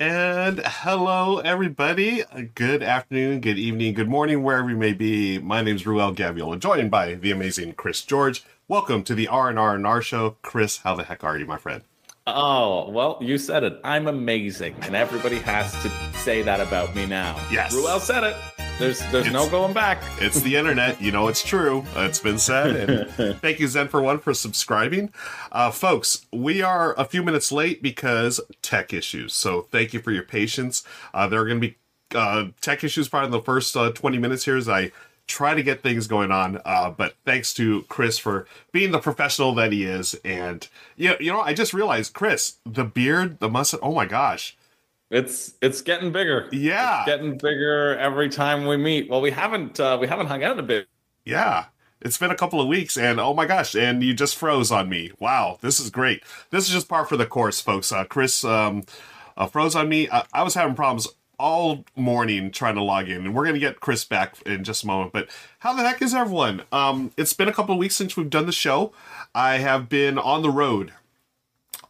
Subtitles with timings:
[0.00, 2.22] And hello, everybody.
[2.54, 5.38] Good afternoon, good evening, good morning, wherever you may be.
[5.38, 8.44] My name is Ruel Gaviola, joined by the amazing Chris George.
[8.68, 10.36] Welcome to the R and R and R show.
[10.40, 11.82] Chris, how the heck are you, my friend?
[12.28, 13.80] Oh, well, you said it.
[13.82, 14.76] I'm amazing.
[14.82, 17.34] And everybody has to say that about me now.
[17.50, 17.74] Yes.
[17.74, 18.36] Ruel said it.
[18.78, 20.00] There's there's no going back.
[20.20, 21.02] It's the internet.
[21.02, 21.84] You know it's true.
[21.96, 22.76] It's been said.
[22.76, 25.12] And thank you, Zen, for one, for subscribing.
[25.50, 29.34] Uh, folks, we are a few minutes late because tech issues.
[29.34, 30.84] So thank you for your patience.
[31.12, 31.76] Uh, there are going to be
[32.14, 34.92] uh, tech issues probably in the first uh, 20 minutes here as I
[35.26, 36.60] try to get things going on.
[36.64, 40.14] Uh, but thanks to Chris for being the professional that he is.
[40.24, 44.06] And, you know, you know, I just realized, Chris, the beard, the mustache, oh my
[44.06, 44.56] gosh.
[45.10, 46.48] It's it's getting bigger.
[46.52, 47.00] Yeah.
[47.00, 49.08] It's getting bigger every time we meet.
[49.08, 50.88] Well, we haven't uh, we haven't hung out a bit.
[51.24, 51.66] Yeah.
[52.00, 54.88] It's been a couple of weeks and oh my gosh, and you just froze on
[54.88, 55.10] me.
[55.18, 56.22] Wow, this is great.
[56.50, 57.90] This is just par for the course, folks.
[57.90, 58.84] Uh, Chris um,
[59.36, 60.08] uh, froze on me.
[60.10, 63.60] I, I was having problems all morning trying to log in, and we're going to
[63.60, 65.12] get Chris back in just a moment.
[65.12, 65.28] But
[65.60, 66.62] how the heck is everyone?
[66.72, 68.92] Um, it's been a couple of weeks since we've done the show.
[69.34, 70.92] I have been on the road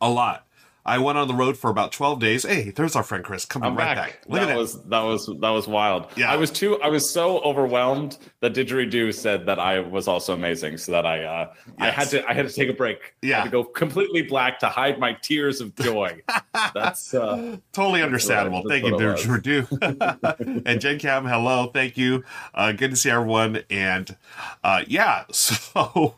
[0.01, 0.47] a lot.
[0.87, 2.45] I went on the road for about 12 days.
[2.47, 3.97] Hey, there's our friend Chris coming I'm right back.
[3.97, 4.21] back.
[4.27, 4.57] Look that at that.
[4.59, 6.07] was that was that was wild.
[6.17, 6.33] Yeah.
[6.33, 10.79] I was too I was so overwhelmed that Didgeridoo said that I was also amazing,
[10.79, 12.99] so that I uh I had to I had to take a break.
[13.23, 13.37] I Yeah.
[13.39, 16.23] had to go completely black to hide my tears of joy.
[16.75, 18.63] That's uh Totally understandable.
[18.67, 20.63] That's Thank you, Didgeridoo.
[20.67, 21.71] and Jen Cam, hello.
[21.73, 22.25] Thank you.
[22.55, 23.63] Uh, good to see everyone.
[23.69, 24.17] And
[24.65, 26.17] uh, yeah, so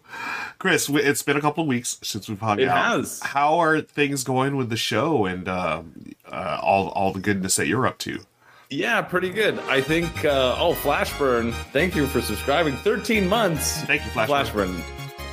[0.58, 2.97] Chris, it's been a couple of weeks since we've hung It out.
[2.98, 3.20] has.
[3.20, 5.83] How are things going with the show and uh,
[6.30, 8.20] uh, all all the goodness that you're up to?
[8.69, 9.58] Yeah, pretty good.
[9.61, 10.25] I think.
[10.25, 11.52] Uh, oh, Flashburn!
[11.72, 12.77] Thank you for subscribing.
[12.77, 13.80] Thirteen months.
[13.83, 14.75] Thank you, Flashburn.
[14.75, 14.84] Flashburn.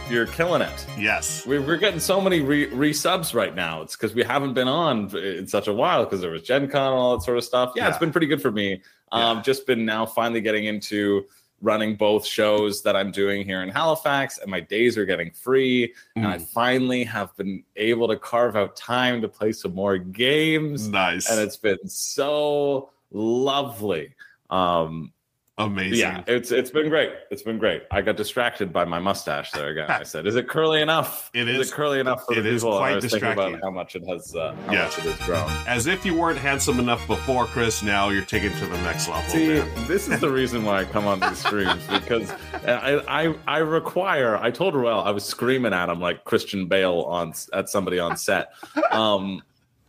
[0.09, 0.88] You're killing it.
[0.97, 1.45] Yes.
[1.45, 3.81] We- We're getting so many re- resubs right now.
[3.81, 6.94] It's because we haven't been on in such a while because there was Gen Con
[6.94, 7.73] and all that sort of stuff.
[7.75, 8.81] Yeah, it's been pretty good for me.
[9.12, 9.44] Um, Yeah.
[9.44, 11.25] Just been now finally getting into
[11.61, 15.94] running both shows that I'm doing here in Halifax, and my days are getting free.
[16.16, 16.47] And I Mm.
[16.53, 21.29] finally have been able to carve out time to play some more games Nice.
[21.29, 24.13] and it's been so lovely.
[24.50, 25.12] Um,
[25.59, 25.97] Amazing.
[25.97, 27.12] yeah, it's it's been great.
[27.31, 27.81] It's been great.
[27.90, 29.90] I got distracted by my mustache there again.
[29.90, 31.31] I said, "Is it curly enough?
[31.34, 33.31] It is is- it curly enough for it the is people?" Quite I was thinking
[33.31, 34.84] about how much it has, uh, how Yeah.
[34.84, 35.51] much it has grown.
[35.68, 37.81] As if you weren't handsome enough before, Chris.
[37.81, 39.28] Now you're taken to the next level.
[39.31, 39.88] See, man.
[39.88, 42.31] this is the reason why I come on these streams because
[42.66, 44.38] I, I I require.
[44.38, 48.16] I told Ruel I was screaming at him like Christian Bale on at somebody on
[48.16, 48.50] set.
[48.91, 49.41] Um,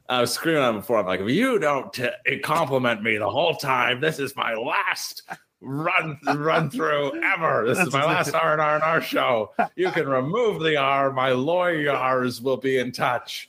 [0.09, 0.99] I was screaming at him before.
[0.99, 2.09] I'm like, if you don't t-
[2.43, 5.23] compliment me the whole time, this is my last
[5.61, 7.65] run run through ever.
[7.67, 9.53] This is my last R and R and R show.
[9.77, 11.13] You can remove the R.
[11.13, 13.49] My lawyers will be in touch.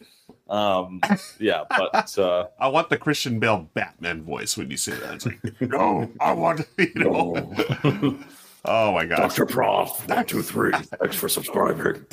[0.49, 0.99] Um,
[1.39, 5.13] yeah, but uh, I want the Christian Bale Batman voice when you say that.
[5.13, 8.17] It's like, no, I want, you know.
[8.65, 9.45] oh my god, Dr.
[9.45, 10.71] Prof, one, two, three.
[10.71, 12.03] Thanks for subscribing.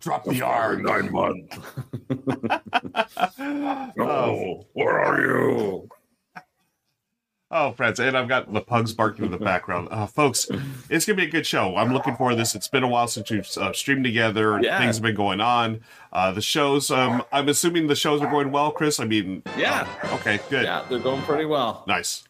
[0.00, 0.76] Drop the R.
[0.76, 1.58] nine months.
[3.98, 5.88] Oh, where are you?
[7.52, 9.86] Oh, friends, and I've got the pugs barking in the background.
[9.90, 10.48] Uh, folks,
[10.90, 11.76] it's gonna be a good show.
[11.76, 12.54] I'm looking forward to this.
[12.56, 14.58] It's been a while since we've uh, streamed together.
[14.60, 14.78] Yeah.
[14.78, 15.80] Things have been going on.
[16.12, 16.90] Uh, the shows.
[16.90, 18.98] Um, I'm assuming the shows are going well, Chris.
[18.98, 19.86] I mean, Yeah.
[20.02, 21.84] uh, okay, good, Yeah, they're going pretty well.
[21.86, 22.24] nice.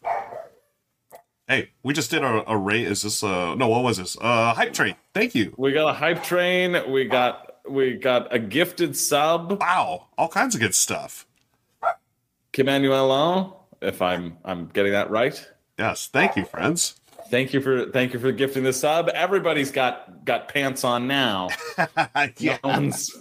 [1.48, 2.86] Hey, we just did a, a rate.
[2.86, 3.68] Is this uh no?
[3.68, 4.16] What was this?
[4.20, 4.94] Uh, hype train.
[5.14, 5.54] Thank you.
[5.56, 6.90] We got a hype train.
[6.90, 11.26] We got we got a gifted sub, Wow, all kinds of good stuff.
[12.52, 13.52] Kim Manuelon.
[13.82, 15.44] If I'm I'm getting that right.
[15.78, 17.00] Yes, thank you, friends.
[17.30, 19.08] Thank you for thank you for gifting the sub.
[19.08, 21.48] Everybody's got got pants on now.
[22.38, 22.58] yeah.
[22.62, 23.16] No one's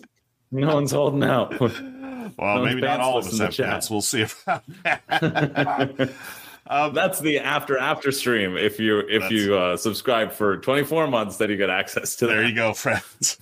[0.52, 1.54] no one's holding out.
[2.38, 3.90] Well, Those maybe not all of us have pants.
[3.90, 6.14] We'll see about that.
[6.68, 8.58] um, That's the after after stream.
[8.58, 12.42] If you if you uh, subscribe for 24 months, then you get access to there
[12.44, 12.50] that.
[12.50, 13.38] you go, friends.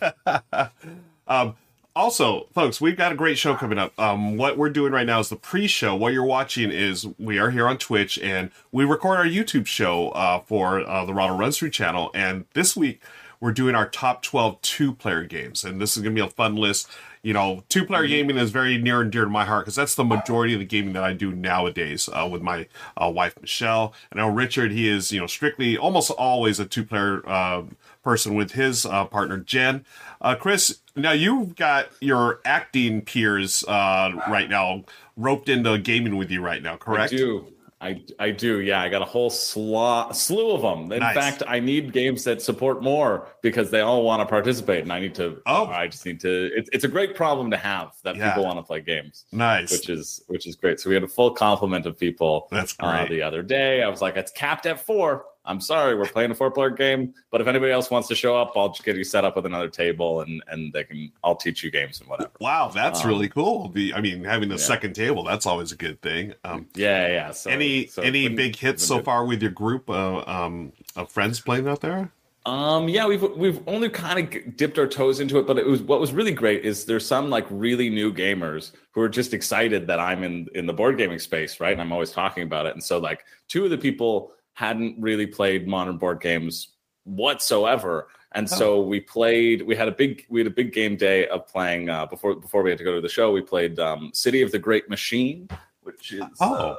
[1.28, 1.56] um,
[2.00, 3.92] also, folks, we've got a great show coming up.
[4.00, 5.94] Um, what we're doing right now is the pre-show.
[5.98, 10.10] What you're watching is we are here on Twitch, and we record our YouTube show
[10.12, 12.10] uh, for uh, the Rahdo Runs Through channel.
[12.16, 13.02] And this week,
[13.42, 16.56] we're doing our top 12 two-player games, and this is going to be a fun
[16.56, 16.90] list.
[17.22, 20.06] You know, two-player gaming is very near and dear to my heart because that's the
[20.06, 23.94] majority of the gaming that I do nowadays uh, with my uh, wife Michelle.
[24.10, 27.64] And now Richard, he is you know strictly almost always a two-player uh,
[28.04, 29.86] person with his uh, partner Jen.
[30.22, 34.84] Uh, Chris, now you've got your acting peers uh, right now
[35.16, 37.14] roped into gaming with you right now, correct?
[37.14, 37.48] I do.
[37.82, 38.82] I I do, yeah.
[38.82, 40.92] I got a whole sl- slew of them.
[40.92, 41.16] In Nice.
[41.16, 45.00] fact, I need games that support more because they all want to participate, and I
[45.00, 45.42] need to.
[45.46, 45.68] Oh.
[45.68, 46.52] I just need to.
[46.54, 48.32] It's it's a great problem to have that Yeah.
[48.32, 49.72] people want to play games, Nice.
[49.72, 50.82] which is which is great.
[50.82, 53.82] So we had a full complement of people That's uh, the other day.
[53.82, 55.24] I was like, it's capped at four.
[55.50, 58.38] I'm sorry, we're playing a four player game, but if anybody else wants to show
[58.38, 61.12] up, I'll just get you set up with another table, and and they can.
[61.24, 62.32] I'll teach you games and whatever.
[62.40, 63.70] Wow, that's Um, really cool.
[63.70, 64.62] The, I mean, having a yeah.
[64.62, 66.34] second table, that's always a good thing.
[66.44, 67.32] Um, Yeah, yeah.
[67.32, 69.06] So any so any big hits so good.
[69.06, 72.12] far with your group uh, um, of friends playing out there?
[72.46, 75.82] Um, yeah, we've we've only kind of dipped our toes into it, but it was
[75.82, 79.88] what was really great is there's some like really new gamers who are just excited
[79.88, 81.74] that I'm in in the board gaming space, right?
[81.74, 82.74] And I'm always talking about it.
[82.74, 86.68] And so like two of the people hadn't really played modern board games
[87.06, 88.08] whatsoever.
[88.34, 89.62] And so we played.
[89.64, 92.62] We had a big we had a big game day of playing uh, before before
[92.62, 93.32] we had to go to the show.
[93.32, 95.48] We played um, City of the Great Machine,
[95.82, 96.54] which is Oh.
[96.54, 96.76] uh,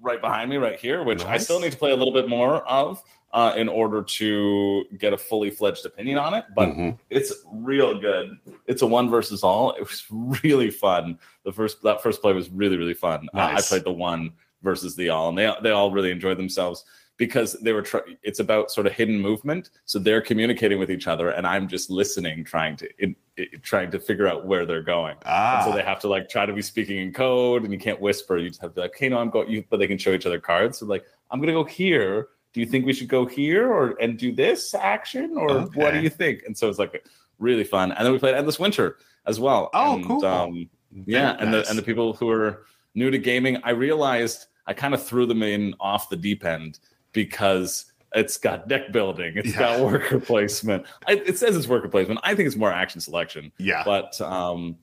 [0.00, 1.02] right behind me, right here.
[1.02, 3.02] Which I still need to play a little bit more of
[3.34, 6.44] uh, in order to get a fully fledged opinion on it.
[6.54, 6.98] But Mhm.
[7.10, 8.38] it's real good.
[8.66, 9.72] It's a one versus all.
[9.72, 10.04] It was
[10.42, 11.18] really fun.
[11.44, 13.28] The first that first play was really really fun.
[13.34, 14.32] Uh, I played the one
[14.62, 16.84] versus the all, and they they all really enjoyed themselves
[17.16, 17.82] because they were.
[17.82, 21.68] Tr- it's about sort of hidden movement, so they're communicating with each other, and I'm
[21.68, 25.16] just listening, trying to in, in- trying to figure out where they're going.
[25.24, 27.78] ah, And so they have to like try to be speaking in code, and you
[27.78, 28.36] can't whisper.
[28.38, 30.12] You just have to be like, "Hey, no, I'm going." You, but they can show
[30.12, 30.78] each other cards.
[30.78, 32.28] So like, I'm gonna go here.
[32.52, 36.00] Do you think we should go here or and do this action, or what do
[36.00, 36.42] you think?
[36.46, 37.04] And so it's like
[37.38, 37.90] really fun.
[37.92, 38.96] And then we played Endless Winter
[39.26, 39.70] as well.
[39.74, 40.24] Oh, and, cool.
[40.24, 40.68] Um,
[41.06, 42.64] yeah, and the and the people who are
[42.94, 46.78] new to gaming, I realized I kind of threw them in off the deep end
[47.14, 49.58] because it's got deck building, it's Yeah.
[49.78, 50.84] got worker placement.
[51.08, 52.20] I, it says it's worker placement.
[52.22, 54.76] I think it's more action selection yeah, but um,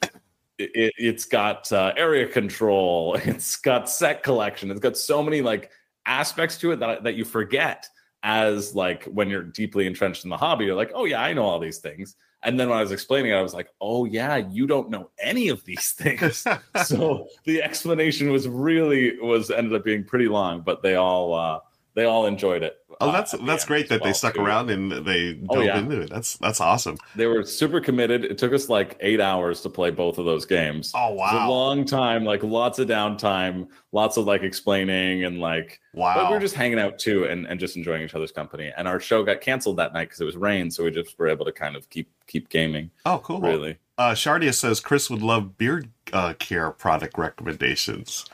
[0.57, 5.69] it, it's got uh, area control, it's got set collection, it's got so many like
[6.07, 7.87] aspects to it that that you forget
[8.23, 10.65] as like when you're deeply entrenched in the hobby.
[10.65, 12.15] You're like, oh yeah, I know all these things.
[12.43, 15.09] And then when I was explaining it, I was like, oh yeah, you don't know
[15.19, 16.45] any of these things.
[16.85, 21.59] so the explanation was really was ended up being pretty long, but they all uh,
[21.93, 22.77] they all enjoyed it.
[23.01, 24.41] oh, uh, that's at that's great that they stuck too.
[24.41, 25.77] around and they dove Oh, yeah.
[25.79, 26.09] into it.
[26.09, 26.97] That's that's awesome.
[27.15, 28.23] They were super committed.
[28.23, 30.91] It took us like eight hours to play both of those games.
[30.95, 35.39] Oh was a wow, long time, like lots of downtime, lots of like explaining and
[35.39, 36.15] like wow.
[36.15, 38.71] but we were just hanging out too and, and just enjoying each other's company.
[38.77, 41.27] And our show got canceled that night because it was rain, so we just were
[41.27, 42.91] able to kind of keep keep gaming.
[43.05, 43.41] oh, cool.
[43.41, 43.77] Really.
[43.97, 48.25] Uh, Shardia says Chris would love beard uh, care product recommendations.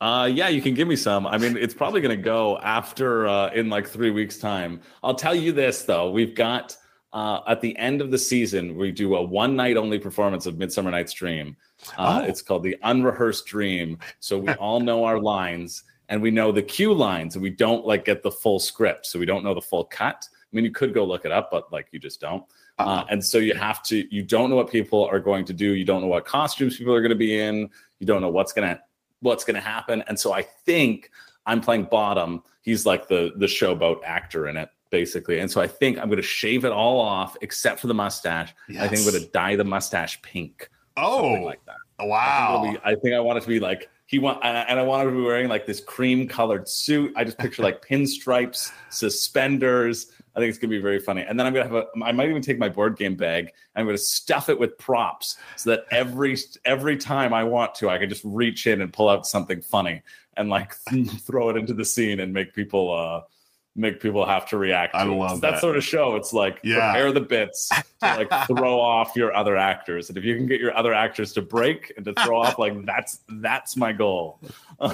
[0.00, 1.26] Uh yeah, you can give me some.
[1.26, 4.80] I mean, it's probably gonna go after uh in like three weeks' time.
[5.02, 6.76] I'll tell you this though, we've got
[7.12, 10.56] uh at the end of the season, we do a one night only performance of
[10.58, 11.56] Midsummer Night's Dream.
[11.96, 12.26] Uh Oh.
[12.26, 13.98] it's called the Unrehearsed Dream.
[14.20, 17.84] So we all know our lines and we know the cue lines and we don't
[17.84, 19.04] like get the full script.
[19.06, 20.26] So we don't know the full cut.
[20.32, 22.44] I mean, you could go look it up, but like you just don't.
[22.78, 25.72] Uh, and so you have to, you don't know what people are going to do.
[25.72, 27.68] You don't know what costumes people are going to be in.
[27.98, 28.80] You don't know what's going to,
[29.20, 30.02] what's going to happen.
[30.08, 31.10] And so I think
[31.46, 32.42] I'm playing bottom.
[32.62, 35.38] He's like the, the showboat actor in it basically.
[35.38, 38.54] And so I think I'm going to shave it all off except for the mustache.
[38.70, 40.70] I think I'm going to dye the mustache pink.
[40.96, 41.76] Oh, like that.
[41.98, 42.70] I think, wow.
[42.72, 44.82] be- I think I want it to be like he want, and I- and I
[44.82, 47.12] want him to be wearing like this cream colored suit.
[47.16, 50.10] I just picture like pinstripes, suspenders.
[50.38, 51.22] I think it's gonna be very funny.
[51.22, 51.86] And then I'm gonna have a.
[52.04, 53.46] I might even take my board game bag.
[53.46, 57.90] And I'm gonna stuff it with props so that every every time I want to,
[57.90, 60.00] I can just reach in and pull out something funny
[60.36, 60.74] and like
[61.22, 63.22] throw it into the scene and make people uh
[63.78, 64.94] make people have to react.
[64.94, 65.60] I to love that that.
[65.60, 66.16] sort of show.
[66.16, 66.92] It's like Yeah.
[66.92, 67.84] prepare the bits to
[68.16, 71.42] like throw off your other actors, and if you can get your other actors to
[71.42, 74.40] break and to throw off, like that's that's my goal.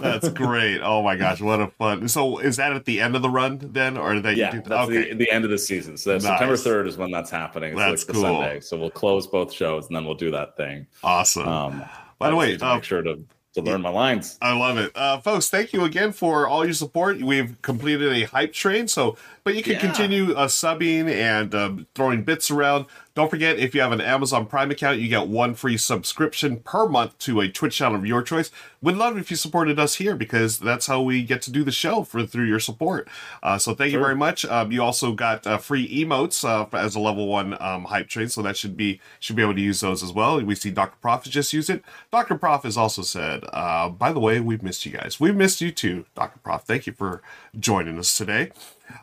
[0.00, 0.80] That's great.
[0.82, 2.06] Oh my gosh, what a fun.
[2.08, 4.68] So is that at the end of the run then or that yeah, you do
[4.68, 5.08] that's okay.
[5.10, 5.96] the, the end of the season.
[5.96, 6.22] So Nice.
[6.22, 7.72] September third is when that's happening.
[7.72, 8.22] It's That's like the cool.
[8.22, 8.60] Sunday.
[8.60, 10.86] So we'll close both shows and then we'll do that thing.
[11.02, 11.48] awesome.
[11.48, 11.84] Um,
[12.18, 13.18] By the way, just need to uh, make sure to
[13.54, 14.36] to learn my lines.
[14.42, 14.92] I love it.
[14.94, 17.20] Uh, folks, thank you again for all your support.
[17.22, 19.80] We've completed a hype train, so but you can Yeah.
[19.80, 22.86] continue uh, subbing and um, throwing bits around.
[23.14, 26.88] Don't forget, if you have an Amazon Prime account, you get one free subscription per
[26.88, 28.50] month to a Twitch channel of your choice.
[28.82, 31.70] We'd love if you supported us here because that's how we get to do the
[31.70, 33.08] show for through your support.
[33.40, 34.44] Uh, so thank you very much.
[34.44, 38.28] Um, you also got uh, free emotes uh, as a level one um, hype train,
[38.28, 40.42] so that should be should be able to use those as well.
[40.42, 40.96] We see Dr.
[41.00, 41.84] Prof has just used it.
[42.10, 42.36] Dr.
[42.36, 45.20] Prof has also said, uh, by the way, we've missed you guys.
[45.20, 46.40] We've missed you too, Dr.
[46.40, 46.62] Prof.
[46.62, 47.22] Thank you for
[47.60, 48.50] joining us today.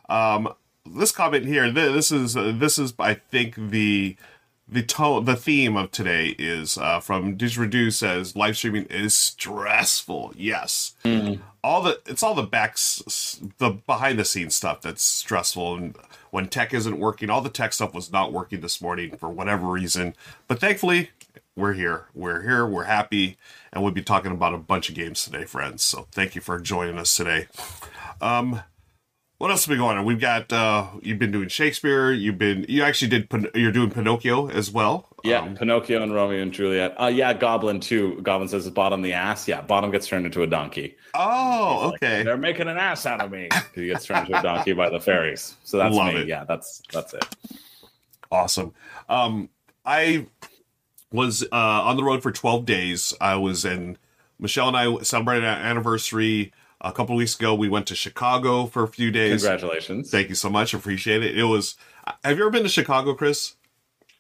[0.10, 0.54] Um,
[0.86, 4.16] this comment here, this is uh, this is I think the
[4.68, 10.34] the tone, the theme of today is uh, from Didgeridoo says live streaming is stressful.
[10.36, 10.96] Yes,
[11.64, 15.76] all the it's all the backs, the behind the scenes stuff that's stressful.
[15.76, 15.98] And
[16.32, 19.68] when tech isn't working, all the tech stuff was not working this morning for whatever
[19.68, 20.16] reason.
[20.48, 21.10] But thankfully,
[21.56, 22.06] we're here.
[22.14, 22.66] We're here.
[22.66, 23.38] We're happy,
[23.74, 25.84] and we'll be talking about a bunch of games today, friends.
[25.84, 27.48] So thank you for joining us today.
[28.22, 28.62] Um,
[29.42, 30.06] what else has been going on?
[30.06, 32.12] We've got uh, you've been doing Shakespeare.
[32.12, 35.08] You've been you actually did you're doing Pinocchio as well.
[35.24, 36.94] Yeah, Um, Pinocchio and Romeo and Juliet.
[37.02, 38.22] Uh, yeah, Goblin too.
[38.22, 39.48] Goblin says it's bottom the ass.
[39.48, 40.96] Yeah, bottom gets turned into a donkey.
[41.16, 42.24] oh, Like, okay.
[42.24, 43.50] They're making an ass out of me.
[43.74, 45.56] He gets turned into a donkey by the fairies.
[45.64, 46.22] So that's Love me.
[46.22, 46.28] it.
[46.28, 47.26] Yeah, that's that's it.
[48.32, 48.74] Awesome.
[49.10, 49.50] Um,
[49.84, 50.28] I
[51.12, 53.14] was uh, on the road for 12 days.
[53.20, 53.98] I was in,
[54.40, 57.54] Michelle and I celebrated our anniversary a couple weeks ago.
[57.56, 59.42] We went to Chicago for a few days.
[59.44, 60.10] Congratulations.
[60.12, 60.74] Thank you so much.
[60.74, 61.38] Appreciate it.
[61.38, 61.76] It was,
[62.24, 63.56] have you ever been to Chicago, Chris?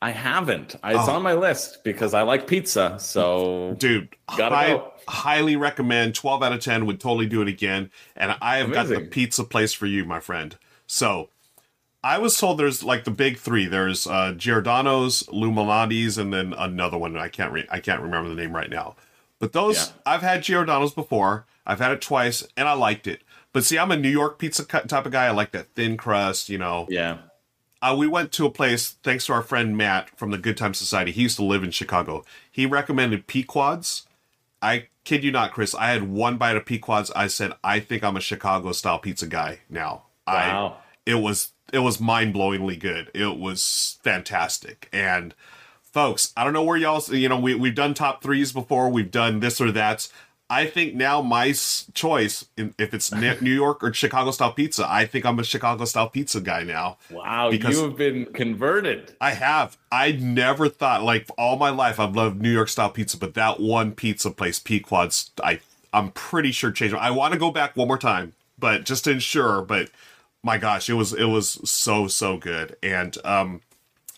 [0.03, 0.75] I haven't.
[0.81, 1.11] I, it's Oh.
[1.13, 2.97] on my list because I like pizza.
[2.99, 4.91] So Dude, Gotta I go.
[5.07, 7.91] highly recommend 12 out of 10 would totally do it again.
[8.15, 10.57] And I have got the pizza place for you, my friend.
[10.87, 11.29] So
[12.03, 13.67] I was told there's like the big three.
[13.67, 17.15] There's uh Giordano's, Lou Malnati's, and then another one.
[17.15, 18.95] I can't re- I can't remember the name right now.
[19.37, 19.93] But those Yeah.
[20.07, 21.45] I've had Giordano's before.
[21.71, 23.21] I've had it twice and I liked it.
[23.53, 25.25] But see, I'm a New York pizza cut type of guy.
[25.25, 26.85] I like that thin crust, you know.
[26.89, 27.17] yeah,
[27.81, 30.73] Uh, we went to a place thanks to our friend Matt from the Good Time
[30.73, 31.11] Society.
[31.11, 32.23] He used to live in Chicago.
[32.51, 34.05] He recommended Pequod's.
[34.61, 35.73] I kid you not, Chris.
[35.75, 37.11] I had one bite of Pequod's.
[37.11, 40.03] I said, I think I'm a Chicago style pizza guy now.
[40.27, 40.77] Wow.
[40.77, 43.09] I, it was it was mind blowingly good.
[43.13, 44.87] It was fantastic.
[44.93, 45.33] And
[45.81, 47.01] folks, I don't know where y'all.
[47.09, 48.89] You know, we we've done top threes before.
[48.89, 50.07] We've done this or that.
[50.51, 51.53] I think now my
[51.93, 56.09] choice, if it's New York or Chicago style pizza, I think I'm a Chicago style
[56.09, 56.97] pizza guy now.
[57.09, 59.15] wow, Because- you have been converted.
[59.21, 59.77] I have.
[59.91, 63.61] I never thought like all my life I've loved New York style pizza, but that
[63.61, 65.61] one pizza place, Pequod's, I
[65.93, 66.95] I'm pretty sure changed.
[66.95, 69.61] I want to go back one more time, but just to ensure.
[69.61, 69.89] But
[70.43, 72.75] my gosh, it was it was so so good.
[72.83, 73.61] And um,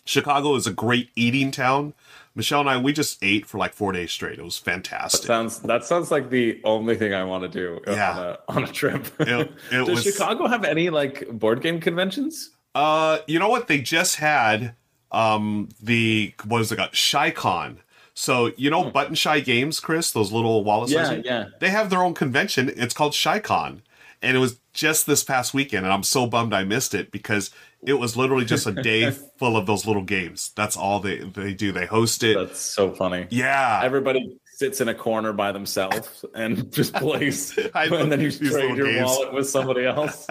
[0.04, 1.94] Chicago is a great eating town.
[2.36, 4.38] Michelle and I we just ate for like four days straight.
[4.38, 5.24] It was fantastic.
[5.26, 8.10] Sounds that sounds like the only thing I want to do Yeah.
[8.10, 9.06] on, a, on a trip.
[9.20, 12.50] It- it Does was- Chicago have any like board game conventions?
[12.74, 13.68] Uh, you know what?
[13.68, 14.74] They just had
[15.12, 17.76] um the what is it got ShyCon.
[18.14, 20.90] So you know Button Shy Games, Chris, those little Hmm.
[20.90, 21.44] Yeah, yeah.
[21.60, 22.72] They have their own convention.
[22.76, 23.80] It's called ShyCon.
[24.22, 27.50] And it was just this past weekend, and I'm so bummed I missed it because
[27.86, 30.52] it was literally just a day full of those little games.
[30.56, 31.72] That's all they, they do.
[31.72, 32.36] They host it.
[32.36, 33.26] That's so funny.
[33.30, 33.80] yeah.
[33.82, 38.76] Everybody sits in a corner by themselves and just plays, I and then you trade
[38.76, 39.06] your games.
[39.06, 40.26] wallet with somebody else.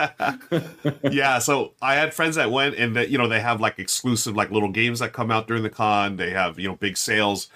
[1.11, 4.35] yeah, so I had friends that went and that you know they have like exclusive
[4.35, 6.15] like little games that come out during the con.
[6.15, 7.49] They have you know big sales.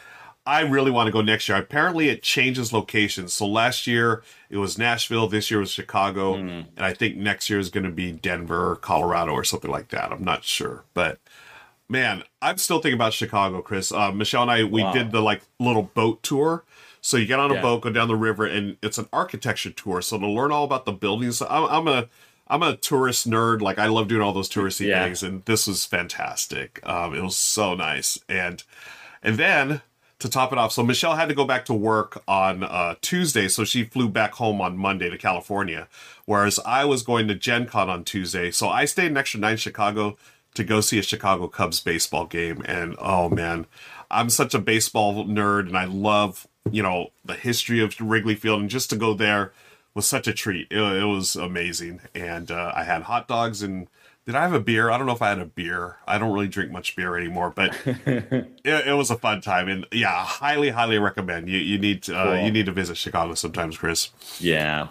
[0.47, 1.57] I really want to go next year.
[1.57, 3.33] Apparently, it changes locations.
[3.33, 5.27] So last year it was Nashville.
[5.27, 9.33] This year was Chicago, and I think next year is going to be Denver, Colorado,
[9.33, 10.11] or something like that.
[10.11, 11.19] I'm not sure, but
[11.89, 13.91] man, I'm still thinking about Chicago, Chris.
[13.91, 14.93] Uh, Michelle and I we Wow.
[14.93, 16.63] did the like little boat tour.
[17.01, 17.61] So you get on a Yeah.
[17.61, 20.01] boat, go down the river, and it's an architecture tour.
[20.01, 22.07] So to learn all about the buildings, I'm, I'm a
[22.49, 23.61] I'm a tourist nerd.
[23.61, 25.03] Like I love doing all those touristy Yeah.
[25.03, 26.79] things, and this was fantastic.
[26.87, 28.63] Um, it was so nice, and
[29.21, 29.81] and then
[30.19, 33.47] to top it off, so Michelle had to go back to work on uh, Tuesday,
[33.47, 35.87] so she flew back home on Monday to California,
[36.25, 38.49] whereas I was going to Gen Con on Tuesday.
[38.49, 40.17] So I stayed an extra night in Chicago
[40.55, 43.67] to go see a Chicago Cubs baseball game, and oh man,
[44.09, 48.61] I'm such a baseball nerd, and I love you know the history of Wrigley Field,
[48.61, 49.53] and just to go there
[49.93, 50.67] was such a treat.
[50.71, 53.87] It, it was amazing, and uh, I had hot dogs and.
[54.27, 54.91] Did I have a beer?
[54.91, 55.95] I don't know if I had a beer.
[56.05, 59.87] I don't really drink much beer anymore, but it, it was a fun time, and
[59.91, 61.47] yeah, highly, highly recommend.
[61.49, 62.45] You you need to, uh, Cool.
[62.45, 64.09] you need to visit Chicago sometimes, Chris.
[64.39, 64.89] yeah,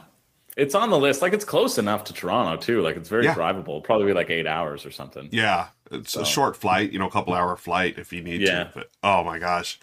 [0.56, 1.20] it's on the list.
[1.20, 2.80] Like it's close enough to Toronto too.
[2.80, 3.34] Like it's very Yeah.
[3.34, 3.84] drivable.
[3.84, 5.28] Probably be like eight hours or something.
[5.30, 8.64] Yeah, it's a short flight, you know, a couple hour flight if you need Yeah.
[8.64, 8.70] to.
[8.74, 9.78] But oh my gosh,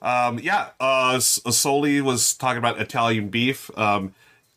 [0.00, 0.68] um, yeah.
[0.78, 3.68] Uh, Soli was talking about Italian beef.
[3.76, 4.14] Um,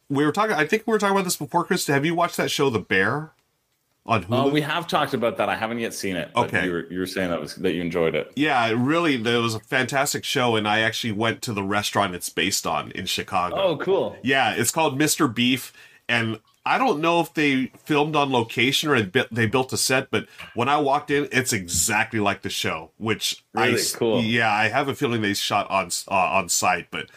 [0.07, 0.55] we were talking.
[0.55, 1.87] I think we were talking about this before, Chris.
[1.87, 3.31] Have you watched that show, The Bear,
[4.05, 4.47] on Hulu?
[4.47, 5.49] Uh, we have talked about that.
[5.49, 6.29] I haven't yet seen it.
[6.35, 6.65] Okay.
[6.65, 8.31] you were, you were saying that was that you enjoyed it.
[8.35, 12.13] yeah, it really, there was a fantastic show, and I actually went to the restaurant
[12.15, 13.55] it's based on in Chicago.
[13.55, 14.15] Oh, cool.
[14.21, 15.33] Yeah, it's called Mr.
[15.33, 15.73] Beef,
[16.07, 20.27] and I don't know if they filmed on location or they built a set, but
[20.55, 22.91] when I walked in, it's exactly like the show.
[22.97, 23.73] Which Really?
[23.75, 24.21] s- Cool.
[24.23, 27.09] Yeah, I have a feeling they shot on uh, on site, but.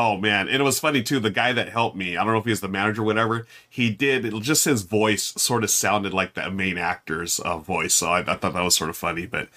[0.00, 1.18] Oh man, and it was funny too.
[1.18, 3.46] The guy that helped me, I don't know if he was the manager or whatever,
[3.68, 4.24] he did.
[4.24, 8.20] It just his voice sort of sounded like the main actor's uh, voice, so I,
[8.20, 9.26] I thought that was sort of funny.
[9.26, 9.48] But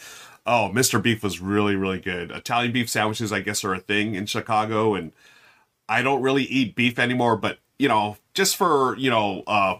[0.45, 1.01] Oh, Mr.
[1.01, 2.31] Beef was really, really good.
[2.31, 5.11] Italian beef sandwiches, I guess, are a thing in Chicago, and
[5.87, 7.37] I don't really eat beef anymore.
[7.37, 9.77] But you know, just for you know, uh,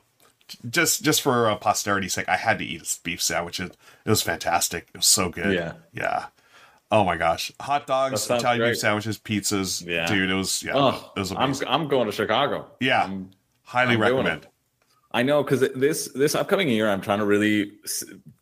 [0.69, 3.59] just just for uh, posterity's sake, I had to eat a beef sandwich.
[3.59, 3.75] It,
[4.05, 4.89] it was fantastic.
[4.93, 5.55] It was so good.
[5.55, 5.73] Yeah.
[5.93, 6.27] yeah.
[6.91, 8.71] Oh my gosh, hot dogs, Italian great.
[8.71, 10.05] beef sandwiches, pizzas, Yeah.
[10.07, 10.29] dude.
[10.29, 11.53] It was yeah, Oh, it was I'm.
[11.67, 12.67] I'm going to Chicago.
[12.79, 13.31] yeah, I'm-
[13.63, 14.47] highly I'm recommend.
[15.13, 17.71] I know because this this upcoming year, I'm trying to really,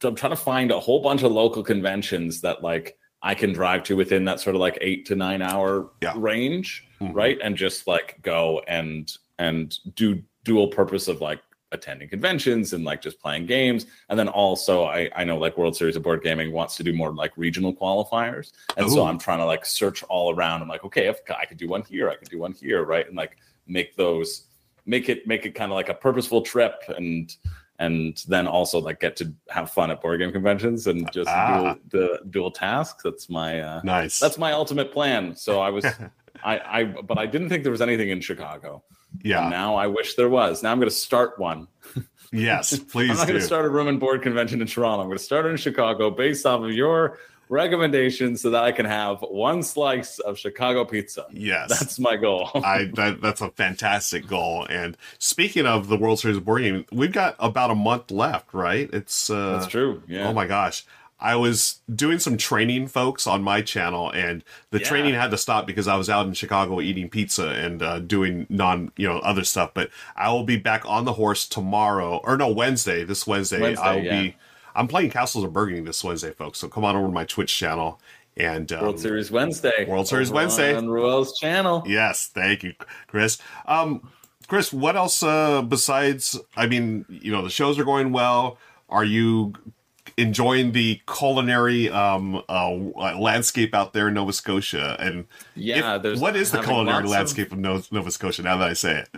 [0.04, 3.84] I'm trying to find a whole bunch of local conventions that like I can drive
[3.84, 6.14] to within that sort of like eight to nine hour Yeah.
[6.16, 7.14] range, Mhm.
[7.14, 7.38] right?
[7.44, 11.40] And just like go and and do dual purpose of like
[11.72, 15.76] attending conventions and like just playing games, and then also I I know like World
[15.76, 19.40] Series of Board Gaming wants to do more like regional qualifiers, and so I'm trying
[19.40, 20.62] to like search all around.
[20.62, 23.08] I'm like, okay, if I could do one here, I could do one here, right?
[23.08, 24.48] And like make those
[24.86, 27.36] make it make it kind of like a purposeful trip and
[27.78, 31.62] and then also like get to have fun at board game conventions and just Ah.
[31.62, 34.20] dual, the dual tasks that's my uh Nice.
[34.20, 35.86] that's my ultimate plan so i was
[36.44, 38.84] i i but i didn't think there was anything in chicago
[39.22, 39.42] yeah.
[39.42, 41.68] and now i wish there was now i'm going to start one
[42.32, 43.12] yes, please.
[43.12, 45.24] i'm not going to start a room and board convention in toronto i'm going to
[45.24, 47.18] start it in chicago based off of your
[47.50, 51.68] recommendations so that i can have one slice of chicago pizza yes.
[51.68, 54.68] that's my goal I that, that's a fantastic goal.
[54.70, 58.54] And speaking of the World Series of Board Game, we've got about a month left,
[58.54, 58.90] right?
[58.94, 60.86] It's uh, that's true yeah Oh my gosh.
[61.22, 64.88] I was doing some training, folks, on my channel, and the Yeah.
[64.88, 68.48] training had to stop because I was out in Chicago eating pizza and uh, doing
[68.50, 69.72] non, you know, other stuff.
[69.74, 73.04] But I will be back on the horse tomorrow, or no, Wednesday.
[73.04, 74.22] This Wednesday, Wednesday, I will yeah.
[74.22, 74.36] be.
[74.76, 76.60] I'm playing Castles of Burgundy this Wednesday, folks.
[76.60, 78.00] So come on over to my Twitch channel
[78.38, 79.86] and um, World Series Wednesday.
[79.88, 80.74] World Series Wednesday.
[80.74, 81.84] on Ruel's channel.
[81.86, 82.74] Yes, thank you,
[83.08, 83.38] Chris.
[83.66, 84.10] Um,
[84.48, 86.40] Chris, what else uh, besides?
[86.56, 88.58] I mean, you know, the shows are going well.
[88.88, 89.54] Are you
[90.20, 92.72] enjoying the culinary um, uh,
[93.18, 94.96] landscape out there in Nova Scotia?
[95.00, 98.44] And Yeah, if- there's what is the culinary of- landscape of, Nova, Nova Scotia?
[98.44, 99.10] Now that I say it,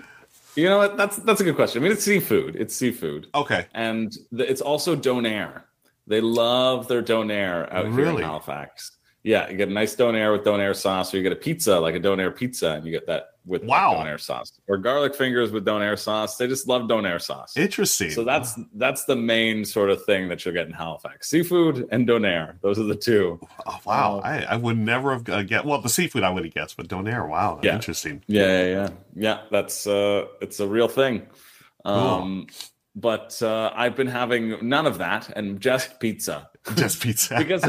[0.55, 0.97] You know what?
[0.97, 1.81] That's that's a good question.
[1.81, 2.55] I mean, it's seafood.
[2.55, 5.63] It's seafood, okay, and the, it's also donair.
[6.07, 8.91] They love their donair out here in Halifax.
[9.23, 11.93] Yeah, you get a nice donair with donair sauce, or you get a pizza like
[11.93, 13.93] a donair pizza, and you get that with Wow.
[13.93, 16.37] donair sauce, or garlic fingers with donair sauce.
[16.37, 17.55] They just love donair sauce.
[17.55, 18.09] interesting.
[18.09, 22.07] So that's that's the main sort of thing that you'll get in Halifax: seafood and
[22.07, 22.59] donair.
[22.61, 23.39] Those are the two.
[23.67, 24.17] oh, wow.
[24.17, 26.75] uh, I, I would never have uh, get well the seafood I would have guessed,
[26.77, 27.27] but donair.
[27.29, 27.75] Wow, Yeah.
[27.75, 28.23] interesting.
[28.27, 28.89] Yeah, yeah, yeah.
[29.15, 31.27] Yeah, that's uh it's a real thing.
[31.85, 32.47] Um
[32.95, 37.35] but uh I've been having none of that and just pizza Just pizza.
[37.37, 37.63] because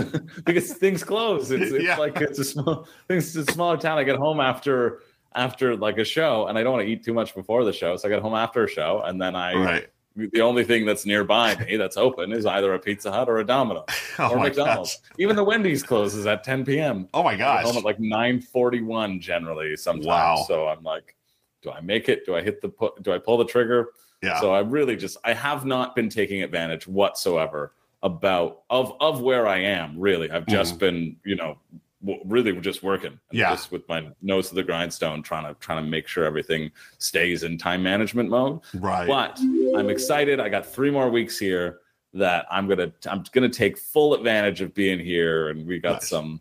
[0.44, 1.50] because things close.
[1.50, 1.96] It's, it's Yeah.
[1.96, 3.96] like it's a small things it's a smaller town.
[3.98, 5.00] I get home after
[5.34, 7.96] after like a show and I don't want to eat too much before the show.
[7.96, 9.86] So I get home after a show and then I right.
[10.14, 13.44] the only thing that's nearby me that's open is either a Pizza Hut or a
[13.46, 13.86] Domino
[14.18, 14.96] Oh or McDonald's.
[14.98, 15.10] gosh.
[15.18, 17.08] Even the Wendy's closes at 10 p.m.
[17.14, 17.64] Oh my gosh.
[17.64, 20.06] home at like 9:41 generally sometimes.
[20.06, 20.44] Wow.
[20.46, 21.16] So I'm like,
[21.62, 22.26] do I make it?
[22.26, 23.88] Do I hit the do I pull the trigger?
[24.22, 24.38] yeah.
[24.40, 29.46] So I really just I have not been taking advantage whatsoever about of of where
[29.46, 29.98] I am.
[29.98, 31.58] Really, I've just been you know
[32.04, 33.12] w- really just working.
[33.12, 33.36] Mm-hmm.
[33.36, 33.50] Yeah.
[33.50, 37.42] just with my nose to the grindstone, trying to trying to make sure everything stays
[37.42, 38.60] in time management mode.
[38.74, 39.06] right.
[39.06, 39.38] But
[39.76, 40.40] I'm excited.
[40.40, 41.78] I got three more weeks here
[42.14, 46.08] that I'm gonna I'm gonna take full advantage of being here, and we got Nice.
[46.08, 46.40] some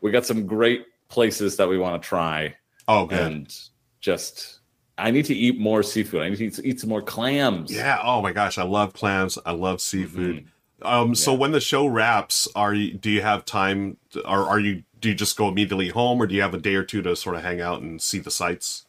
[0.00, 2.54] we got some great places that we want to try,
[2.88, 3.20] oh, good.
[3.20, 3.58] and
[4.00, 4.60] just
[4.98, 6.22] I need to eat more seafood.
[6.22, 7.70] I need to eat, eat some more clams.
[7.72, 8.00] Yeah.
[8.02, 9.38] Oh my gosh, I love clams.
[9.46, 10.46] I love seafood.
[10.84, 11.14] Um.
[11.14, 11.32] So.
[11.32, 11.38] Yeah.
[11.38, 12.94] when the show wraps, are you?
[12.94, 13.96] Do you have time?
[14.12, 14.82] To, or are you?
[15.00, 17.16] Do you just go immediately home, or do you have a day or two to
[17.16, 18.86] sort of hang out and see the sights?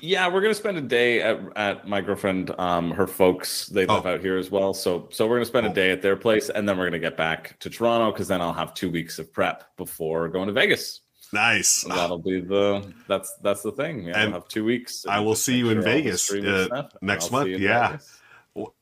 [0.00, 3.66] Yeah, we're gonna spend a day at, at my girlfriend, um, her folks.
[3.66, 4.08] They live Oh.
[4.14, 5.72] out here as well, so so we're gonna spend Cool.
[5.72, 8.40] a day at their place, and then we're gonna get back to Toronto because then
[8.40, 11.00] I'll have two weeks of prep before going to Vegas.
[11.34, 11.68] Nice.
[11.68, 14.04] So that'll be the that's that's the thing.
[14.04, 15.04] Yeah, And I'll have two weeks.
[15.08, 17.88] I will see you in Vegas, uh, next month, yeah.
[17.92, 18.18] Vegas.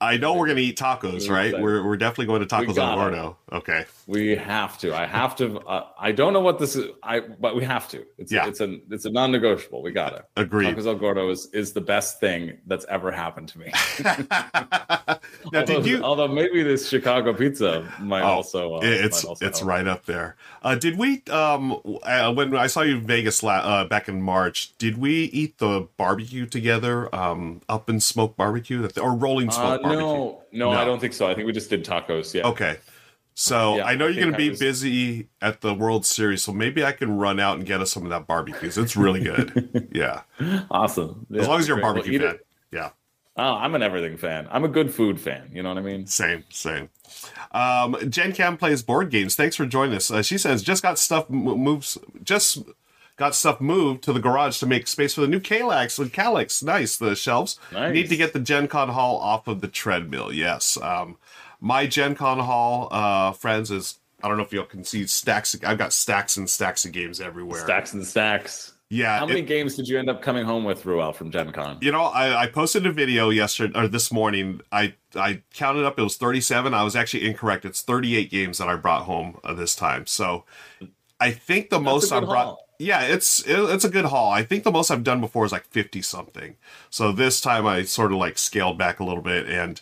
[0.01, 1.53] I know we're gonna eat tacos, right?
[1.53, 2.99] We're we're definitely going to tacos We on.
[2.99, 3.37] Gordo.
[3.53, 3.85] Okay.
[4.11, 4.93] We have to.
[4.93, 5.61] I have to.
[5.61, 6.91] Uh, I don't know what this is.
[7.05, 8.05] I but we have to.
[8.19, 8.49] It's Yeah.
[8.49, 9.83] it's a it's a non-negotiable.
[9.85, 10.25] We got it.
[10.37, 10.75] Agreed.
[10.75, 13.73] Tacos El Gordo is is the best thing that's ever happened to me.
[14.05, 16.03] now, although, did you?
[16.03, 18.75] although maybe this Chicago pizza might Oh, also.
[18.77, 19.69] Uh, it's might also it's help.
[19.69, 20.35] right up there.
[20.63, 21.23] Uh, did we?
[21.31, 25.25] Um, uh, when I saw you in Vegas la- uh, back in March, did we
[25.27, 27.15] eat the barbecue together?
[27.15, 30.05] Um, up and smoke barbecue, or rolling Uh, smoke barbecue?
[30.05, 30.79] no, no, No.
[30.81, 31.29] I don't think so.
[31.29, 32.35] I think we just did tacos.
[32.35, 32.47] Yeah.
[32.49, 32.79] Okay.
[33.35, 36.43] So Yeah, I know I you're going to be was- busy at the World Series,
[36.43, 38.69] so maybe I can run out and get us some of that barbecue.
[38.75, 39.89] It's really good.
[39.95, 40.23] yeah,
[40.71, 41.27] Awesome.
[41.35, 41.83] as long as you're a.
[41.83, 42.35] Barbecue eat fan.
[42.35, 42.47] it.
[42.73, 42.91] Yeah.
[43.37, 44.47] Oh, I'm an everything fan.
[44.51, 45.51] I'm a good food fan.
[45.55, 46.07] You know what I mean?
[46.07, 46.91] Same, same.
[47.53, 49.35] Um, Jen Cam plays board games.
[49.35, 50.11] Thanks for joining us.
[50.11, 52.59] Uh, she says just got stuff moves just
[53.17, 56.63] got stuff moved to the garage to make space for the new Kallax and Kallax.
[56.63, 57.59] Nice, the shelves.
[57.73, 57.93] Nice.
[57.95, 60.33] Need to get the Gen Con Haul off of the treadmill.
[60.33, 60.77] Yes.
[60.81, 61.17] Um,
[61.61, 65.07] my Gen Con Haul, uh, friends, is I don't know if you all can see
[65.07, 65.55] stacks.
[65.55, 67.61] Of, I've got stacks and stacks of games everywhere.
[67.61, 68.73] Stacks and stacks.
[68.93, 69.21] Yeah.
[69.21, 71.79] How many it- games did you end up coming home with, Ruel, from Gen Con?
[71.81, 74.61] You know, I, I posted a video yesterday or this morning.
[74.73, 76.75] I I counted up; it was thirty-seven.
[76.75, 77.65] I was actually incorrect.
[77.65, 80.07] It's thirty-eight games that I brought home uh, this time.
[80.07, 80.45] So,
[81.21, 82.45] I think the most a I good brought.
[82.47, 82.67] haul.
[82.81, 84.33] Yeah, it's it, it's a good haul.
[84.33, 86.57] I think the most I've done before is like fifty something.
[86.89, 89.81] So this time I sort of like scaled back a little bit, and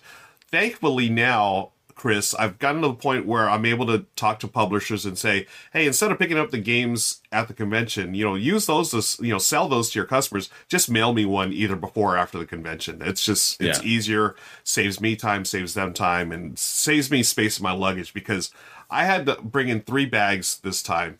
[0.50, 1.70] thankfully now.
[1.94, 5.46] Chris, I've gotten to the point where I'm able to talk to publishers and say,
[5.72, 9.24] "Hey, instead of picking up the games at the convention, you know, use those to,
[9.24, 10.48] you know, sell those to your customers.
[10.68, 13.02] Just mail me one either before or after the convention.
[13.04, 13.84] It's just it's Yeah.
[13.84, 18.52] easier, saves me time, saves them time, and saves me space in my luggage because
[18.88, 21.18] I had to bring in three bags this time,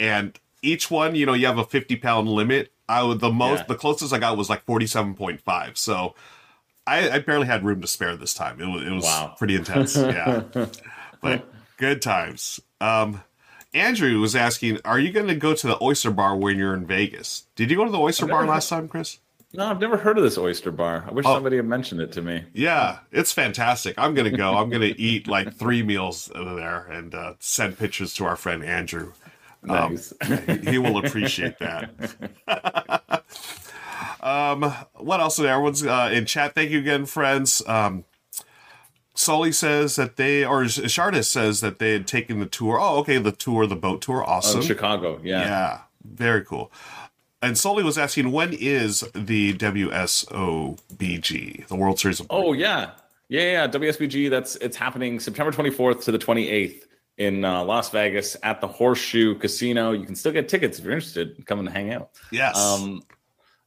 [0.00, 2.72] and each one, you know, you have a 50 pound limit.
[2.88, 3.64] I would the most, Yeah.
[3.68, 5.78] the closest I got was like 47.5.
[5.78, 6.16] So
[6.86, 8.60] I, I barely had room to spare this time.
[8.60, 9.34] It was, it was Wow.
[9.38, 9.96] pretty intense.
[9.96, 10.42] Yeah.
[11.20, 12.60] but good times.
[12.80, 13.22] Um,
[13.74, 16.86] Andrew was asking, are you going to go to the Oyster Bar when you're in
[16.86, 17.44] Vegas?
[17.56, 19.18] Did you go to the Oyster Bar never last time, Chris?
[19.52, 21.04] No, I've never heard of this oyster bar.
[21.08, 21.34] I wish Oh.
[21.34, 22.44] somebody had mentioned it to me.
[22.52, 23.94] Yeah, it's fantastic.
[23.96, 24.54] I'm going to go.
[24.56, 28.62] I'm going to eat like three meals there and uh, send pictures to our friend
[28.64, 29.12] Andrew.
[29.68, 30.12] Um, Nice.
[30.26, 31.88] he, he will appreciate that.
[34.26, 34.62] um,
[34.94, 35.38] what else?
[35.38, 36.54] Everyone's uh, in chat.
[36.54, 37.62] Thank you again, friends.
[37.66, 38.04] Um,
[39.14, 42.78] Sully says that they, or Shardis says that they had taken the tour.
[42.80, 44.62] Oh, okay, the tour, the boat tour, Oh, awesome.
[44.62, 45.20] Chicago.
[45.22, 45.40] Yeah.
[45.40, 46.70] yeah, very cool.
[47.40, 52.90] And Sully was asking, when is the WSOBG, the World Series of Oh yeah.
[53.28, 54.30] Yeah, yeah, WSBG.
[54.30, 56.82] That's it's happening September 24th to the 28th
[57.18, 59.92] in uh, Las Vegas at the Horseshoe Casino.
[59.92, 61.44] You can still get tickets if you're interested.
[61.46, 62.10] Come and hang out.
[62.30, 62.56] Yes.
[62.58, 63.02] Um,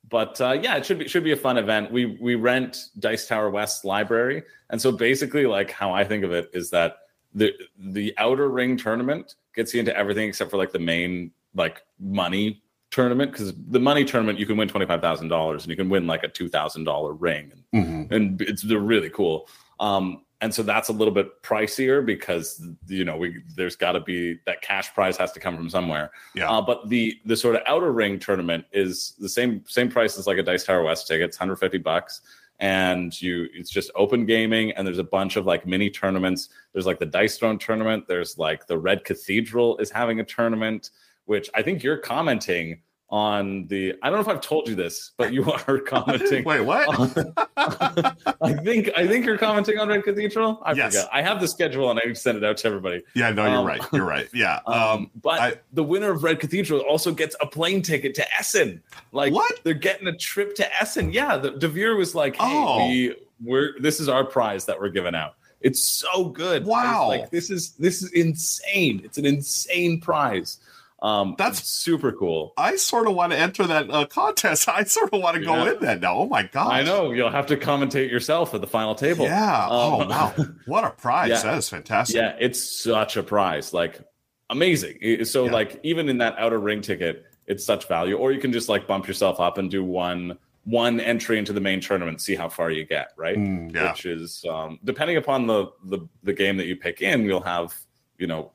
[0.10, 1.91] but uh, yeah, it should be should be a fun event.
[1.91, 6.32] We we rent Dice Tower West Library, and so basically, like how I think of
[6.32, 6.98] it is that
[7.34, 11.82] the the outer ring tournament gets you into everything except for like the main like
[12.00, 15.76] money tournament because the money tournament you can win twenty five thousand dollars and you
[15.76, 18.12] can win like a two thousand dollar ring Mhm.
[18.12, 19.48] and it's they're really cool.
[19.80, 23.99] Um, and so that's a little bit pricier because you know we there's got to
[23.99, 26.12] be that cash prize has to come from somewhere.
[26.34, 26.49] Yeah.
[26.49, 30.28] Uh, but the the sort of outer ring tournament is the same same price as
[30.28, 31.30] like a Dice Tower West ticket.
[31.30, 32.21] It's 150 bucks,
[32.60, 34.71] and you it's just open gaming.
[34.71, 36.49] And there's a bunch of like mini tournaments.
[36.71, 38.06] There's like the Dice Throne tournament.
[38.08, 40.91] There's like the Red Cathedral is having a tournament,
[41.25, 43.95] which I think you're commenting on the.
[44.02, 46.43] I don't know if I've told you this, but you are commenting.
[46.43, 46.88] Wait, what?
[47.00, 47.34] on-
[48.41, 50.62] I think I think you're commenting on Red Cathedral.
[50.63, 50.93] I Yes.
[50.95, 51.10] forget.
[51.12, 53.04] I have the schedule and I send it out to everybody.
[53.15, 53.82] yeah, no, you're um, right.
[53.91, 54.28] You're right.
[54.34, 54.60] Yeah.
[54.67, 58.34] Um, Um, but I- the winner of Red Cathedral also gets a plane ticket to
[58.38, 58.82] Essen.
[59.12, 59.60] Like What?
[59.63, 61.12] They're getting a trip to Essen.
[61.12, 62.88] Yeah, the Devir was like, "Hey, Oh.
[62.88, 66.65] we we're this is our prize that we're giving out." It's so good.
[66.65, 67.08] Wow.
[67.10, 69.02] Like this is this is insane.
[69.04, 70.60] It's an insane prize.
[71.01, 72.53] Um, That's- super cool.
[72.57, 74.67] I sort of want to enter that uh, contest.
[74.69, 76.15] I sort of want to go in that now.
[76.17, 76.71] Oh my god!
[76.71, 79.25] I know you'll have to commentate yourself at the final table.
[79.25, 79.67] Yeah.
[79.69, 80.33] oh Um, wow!
[80.65, 81.29] What a prize!
[81.29, 81.41] Yeah.
[81.43, 82.15] That is fantastic.
[82.17, 83.73] Yeah, it's such a prize.
[83.73, 84.01] Like
[84.49, 85.23] amazing.
[85.25, 85.51] So Yeah.
[85.51, 88.15] like even in that outer ring ticket, it's such value.
[88.17, 91.62] Or you can just like bump yourself up and do one one entry into the
[91.62, 93.38] main tournament, see how far you get, right?
[93.38, 93.91] Mm, yeah.
[93.91, 97.73] Which is um, depending upon the, the the game that you pick in, you'll have
[98.17, 98.51] you know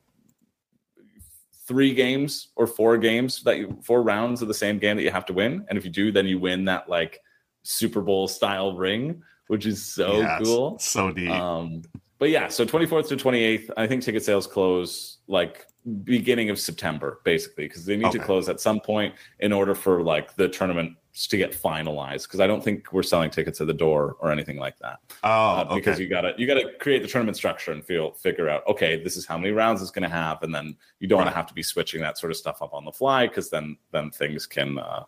[1.67, 5.11] three games or four games that you four rounds of the same game that you
[5.11, 5.65] have to win.
[5.69, 7.21] And if you do, then you win that like
[7.63, 10.79] Super Bowl style ring, which is so Yes, cool.
[10.79, 11.29] So neat.
[11.29, 11.81] Um,
[12.17, 15.65] but yeah, so 24th to 28th, I think ticket sales close like
[16.03, 20.01] beginning of September, basically, because they need to close at some point in order for
[20.01, 22.23] like the tournament to get finalized.
[22.23, 24.99] Because I don't think we're selling tickets at the door or anything like that.
[25.23, 25.75] oh, Uh, okay.
[25.75, 29.15] Because you gotta you gotta create the tournament structure and feel figure out okay, this
[29.17, 31.53] is how many rounds it's gonna have, and then you don't want to have to
[31.53, 34.79] be switching that sort of stuff up on the fly because then then things can
[34.79, 35.03] uh,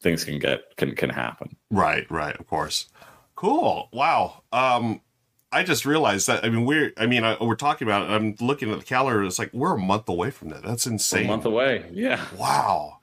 [0.00, 1.56] things can get can can happen.
[1.70, 2.88] Right, right, of course.
[3.36, 3.88] Cool.
[3.92, 4.42] Wow.
[4.52, 5.00] Um,
[5.52, 6.44] I just realized that.
[6.44, 6.92] I mean, we're.
[6.96, 8.14] I mean, I, we're talking about it.
[8.14, 9.24] I'm looking at the calendar.
[9.24, 10.62] It's like we're a month away from that.
[10.62, 11.26] That's A insane.
[11.26, 12.24] month away, yeah.
[12.36, 12.98] Wow.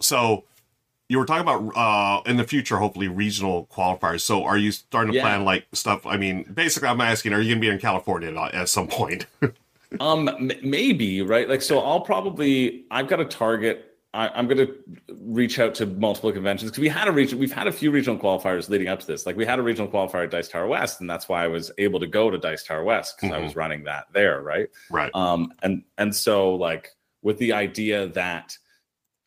[0.00, 0.44] So
[1.08, 4.20] you were talking about uh in the future, hopefully regional qualifiers.
[4.20, 5.22] So are you starting to Yeah.
[5.24, 6.06] plan like stuff?
[6.06, 8.88] I mean, basically, I'm asking, are you going to be in California at, at some
[8.88, 9.26] point?
[10.00, 11.46] Um, m- maybe right.
[11.46, 14.74] Like, so I'll probably I've got a target I, am going to
[15.20, 17.38] reach out to multiple conventions because we had a region.
[17.38, 19.24] We've had a few regional qualifiers leading up to this.
[19.24, 21.70] Like we had a regional qualifier at Dice Tower West, and that's why I was
[21.78, 23.40] able to go to Dice Tower West because mm-hmm.
[23.40, 24.68] I was running that there, right?
[24.90, 25.10] Right.
[25.14, 26.90] Um, and and so like
[27.22, 28.56] with the idea that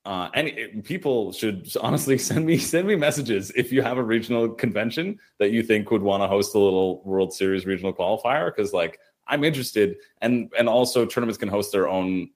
[0.06, 4.50] uh, any people should honestly send me send me messages if you have a regional
[4.50, 8.71] convention that you think would want to host a little World Series regional qualifier because
[8.71, 12.30] like I'm interested and and also tournaments can host their own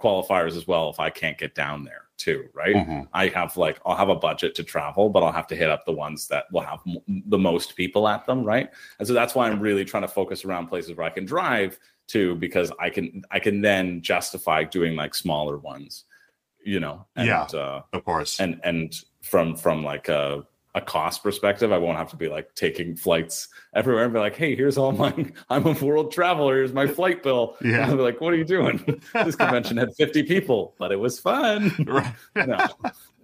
[0.00, 2.74] qualifiers as well if I can't get down there too, right?
[2.74, 3.02] Mm-hmm.
[3.12, 5.84] I have like I'll have a budget to travel, but I'll have to hit up
[5.84, 8.70] the ones that will have m- the most people at them, right?
[8.98, 11.78] And so that's why I'm really trying to focus around places where I can drive
[12.08, 16.04] to because I can I can then justify doing like smaller ones,
[16.64, 17.06] you know.
[17.16, 18.40] And, yeah, uh, of course.
[18.40, 22.54] And and from from like a a cost perspective, I won't have to be like
[22.54, 25.12] taking flights everywhere and be like, hey, here's all my,
[25.50, 26.56] I'm a world traveler.
[26.56, 27.56] Here's my flight bill.
[27.60, 27.82] Yeah.
[27.82, 29.00] And I'll be like, what are you doing?
[29.14, 31.72] this convention had 50 people, but it was fun.
[31.94, 32.14] Right.
[32.34, 32.56] no.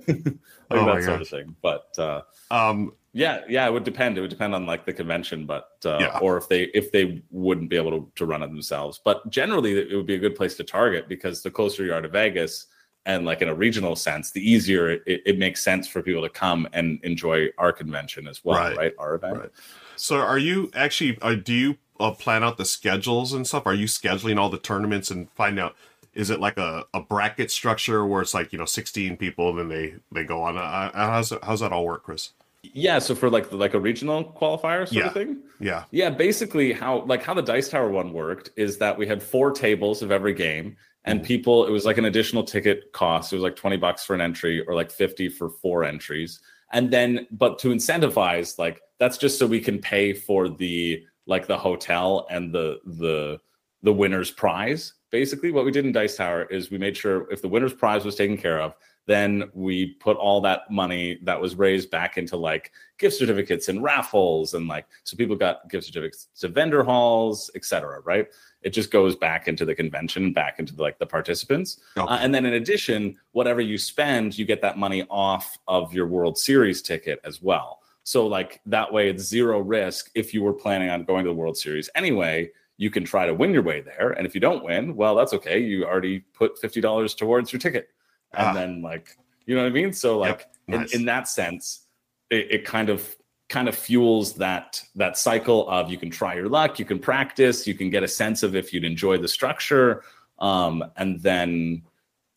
[0.07, 1.57] like oh that sort of thing.
[1.61, 4.17] But uh, um, yeah, yeah, it would depend.
[4.17, 6.19] It would depend on like the convention, but uh, yeah.
[6.21, 9.01] or if they if they wouldn't be able to, to run it themselves.
[9.03, 12.01] But generally, it would be a good place to target because the closer you are
[12.01, 12.67] to Vegas,
[13.07, 16.29] and like in a regional sense, the easier it, it, makes sense for people to
[16.29, 18.77] come and enjoy our convention as well, right?
[18.77, 18.95] right?
[18.99, 19.39] Our event.
[19.39, 19.51] Right.
[19.97, 21.19] So, are you actually?
[21.23, 23.67] Uh, do you uh, plan out the schedules and stuff?
[23.67, 25.77] Are you scheduling all the tournaments and find out?
[26.13, 29.59] Is it like a, a bracket structure where it's like you know sixteen people, and
[29.59, 30.59] then they they go on?
[30.59, 32.33] Uh, how's how's that all work, Chris?
[32.63, 35.07] Yeah, so for like like a regional qualifier sort yeah.
[35.07, 35.39] of thing.
[35.61, 35.85] Yeah.
[35.91, 39.51] Yeah, basically how like how the Dice Tower one worked is that we had four
[39.53, 41.27] tables of every game and mm-hmm.
[41.27, 43.33] people it was like an additional ticket cost.
[43.33, 46.41] It was like 20 bucks for an entry or like 50 for four entries.
[46.73, 51.47] And then but to incentivize like that's just so we can pay for the like
[51.47, 53.39] the hotel and the the
[53.83, 54.95] the winner's prize.
[55.11, 58.05] Basically what we did in dice tower is we made sure if the winner's prize
[58.05, 58.75] was taken care of
[59.11, 63.83] then we put all that money that was raised back into like gift certificates and
[63.83, 68.29] raffles and like so people got gift certificates to vendor halls etc right?
[68.62, 71.81] It just goes back into the convention back into the, like the participants.
[71.96, 72.07] Okay.
[72.07, 76.07] uh, and then in addition whatever you spend you get that money off of your
[76.07, 77.81] world series ticket as well.
[78.05, 81.35] So like that way it's zero risk if you were planning on going to the
[81.35, 84.12] world series anyway you can try to win your way there.
[84.12, 85.59] And if you don't win well that's okay.
[85.59, 87.88] You already put $50 towards your ticket
[88.35, 88.53] and ah.
[88.53, 89.16] then like
[89.47, 90.81] you know what i mean so like yep.
[90.81, 90.93] nice.
[90.93, 91.87] in, in that sense
[92.31, 93.16] it, it kind of
[93.51, 97.66] kind of fuels that that cycle of you can try your luck, you can practice,
[97.66, 100.05] you can get a sense of if you'd enjoy the structure,
[100.38, 101.83] um, and then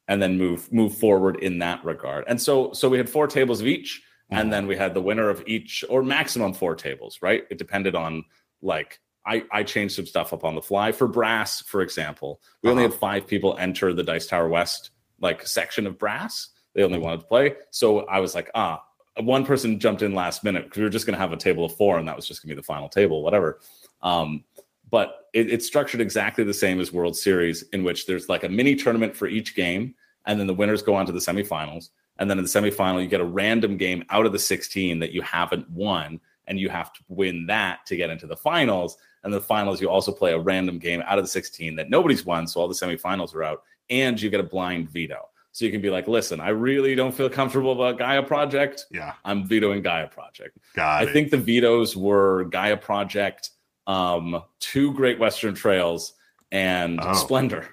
[0.08, 2.25] and then move move forward in that regard.
[2.27, 4.01] And so so we had four tables of each,
[4.32, 4.41] mm-hmm.
[4.41, 7.43] and then we had the winner of each, or maximum four tables, right?
[7.49, 8.25] It depended on
[8.62, 10.91] like I, I changed some stuff up on the fly.
[10.91, 12.71] For brass, for example, we uh-huh.
[12.71, 14.89] only had five people enter the Dice Tower West
[15.23, 16.49] like a section of brass.
[16.75, 17.55] They only wanted to play.
[17.71, 18.83] So I was like, ah,
[19.21, 21.65] one person jumped in last minute because we were just going to have a table
[21.65, 23.59] of four and that was just going to be the final table, whatever.
[24.01, 24.43] Um,
[24.89, 28.49] but it, it's structured exactly the same as World Series, in which there's like a
[28.49, 31.89] mini tournament for each game, and then the winners go on to the semifinals.
[32.19, 35.12] And then in the semifinal, you get a random game out of the 16 that
[35.12, 38.97] you haven't won, and you have to win that to get into the finals.
[39.23, 42.25] And the finals, you also play a random game out of the 16 that nobody's
[42.25, 45.30] won, so all the semifinals are out, and you get a blind veto.
[45.52, 48.88] So you can be like, listen, I really don't feel comfortable about Gaia Project.
[48.89, 49.13] Yeah.
[49.24, 50.58] I'm vetoing Gaia Project.
[50.76, 51.13] Got I it.
[51.13, 53.52] think the vetoes were Gaia Project,
[53.86, 56.13] um, two Great Western Trails,
[56.52, 57.13] and oh.
[57.13, 57.67] Splendor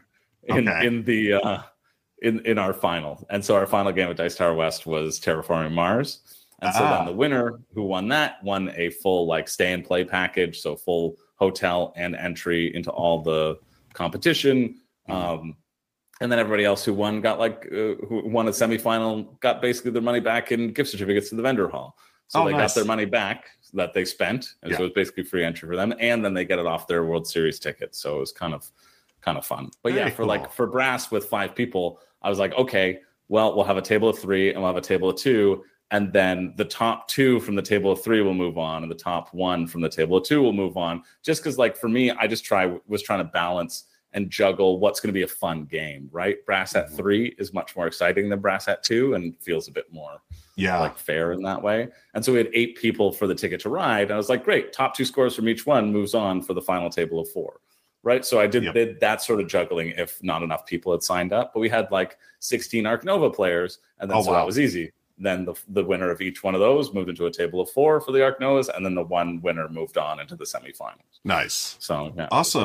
[0.44, 0.86] in, okay.
[0.86, 1.62] in the uh,
[2.20, 3.26] in in our final.
[3.30, 6.20] And so our final game at Dice Tower West was Terraforming Mars.
[6.62, 7.04] And so then ah.
[7.06, 11.16] the winner who won that won a full like stay and play package, so full
[11.36, 13.58] hotel and entry into all the
[13.94, 14.80] competition.
[15.08, 15.12] Mm-hmm.
[15.12, 15.56] Um,
[16.20, 19.90] and then everybody else who won got like uh, who won a semifinal got basically
[19.90, 21.96] their money back in gift certificates to the vendor hall.
[22.28, 22.70] So oh, they nice.
[22.70, 24.76] got their money back that they spent, and yeah.
[24.76, 27.04] so it was basically free entry for them, and then they get it off their
[27.04, 27.94] World Series ticket.
[27.96, 28.70] So it was kind of
[29.20, 29.70] kind of fun.
[29.82, 30.26] But Very yeah, for cool.
[30.26, 34.08] like for brass with five people, I was like, okay, well, we'll have a table
[34.08, 35.64] of three and we'll have a table of two.
[35.92, 38.96] And then the top two from the table of three will move on, and the
[38.96, 41.02] top one from the table of two will move on.
[41.24, 45.00] Just because, like, for me, I just try was trying to balance and juggle what's
[45.00, 46.44] going to be a fun game, right?
[46.44, 46.96] Brass at mm-hmm.
[46.96, 50.20] three is much more exciting than brass at two and feels a bit more
[50.56, 51.88] yeah like fair in that way.
[52.14, 54.04] And so we had eight people for the ticket to ride.
[54.04, 56.62] And I was like, great, top two scores from each one moves on for the
[56.62, 57.60] final table of four.
[58.02, 58.24] Right.
[58.24, 58.74] So I did, yep.
[58.74, 61.52] did that sort of juggling if not enough people had signed up.
[61.52, 64.38] But we had like 16 Ark Nova players, and then oh, so wow.
[64.38, 64.92] that was easy.
[65.18, 68.00] Then the, the winner of each one of those moved into a table of four
[68.00, 71.20] for the Ark Novas, and then the one winner moved on into the semifinals.
[71.24, 71.76] Nice.
[71.78, 72.62] So yeah, awesome.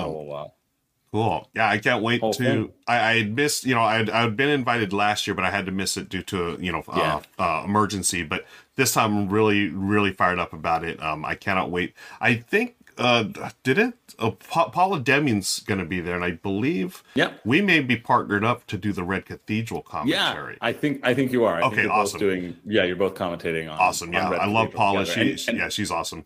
[1.14, 1.50] Uh, Cool.
[1.56, 2.72] Yeah, I can't wait Whole to.
[2.88, 5.50] I, I missed, you know, I had, I had been invited last year, but I
[5.52, 7.22] had to miss it due to you know, Yeah.
[7.40, 8.24] uh, uh, emergency.
[8.24, 11.02] But this time, I'm really, really fired up about it.
[11.02, 11.94] Um, I cannot wait.
[12.20, 13.26] I think, uh,
[13.64, 13.94] did it?
[14.20, 17.42] Uh, pa- Paula Deming's going to be there, and I believe Yep.
[17.44, 20.54] we may be partnered up to do the Red Cathedral commentary.
[20.54, 20.58] Yeah.
[20.62, 21.56] I think I think you are.
[21.56, 22.20] I Okay, think you're awesome.
[22.20, 23.78] Both doing yeah, you're both commentating on.
[23.80, 24.10] awesome.
[24.10, 25.06] on Yeah, Red I love Cathedral Paula.
[25.06, 25.28] together.
[25.30, 26.26] She's And- and- yeah, she's awesome.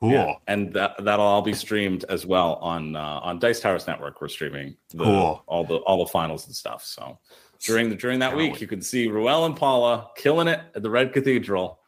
[0.00, 0.12] Cool.
[0.12, 4.20] Yeah, and that that'll all be streamed as well on uh, on Dice Towers Network.
[4.22, 5.42] We're streaming the, Cool.
[5.46, 6.82] all the all the finals and stuff.
[6.84, 7.18] So
[7.60, 8.60] during the during that Can't week, wait.
[8.62, 11.79] you can see Ruel and Paula killing it at the Red Cathedral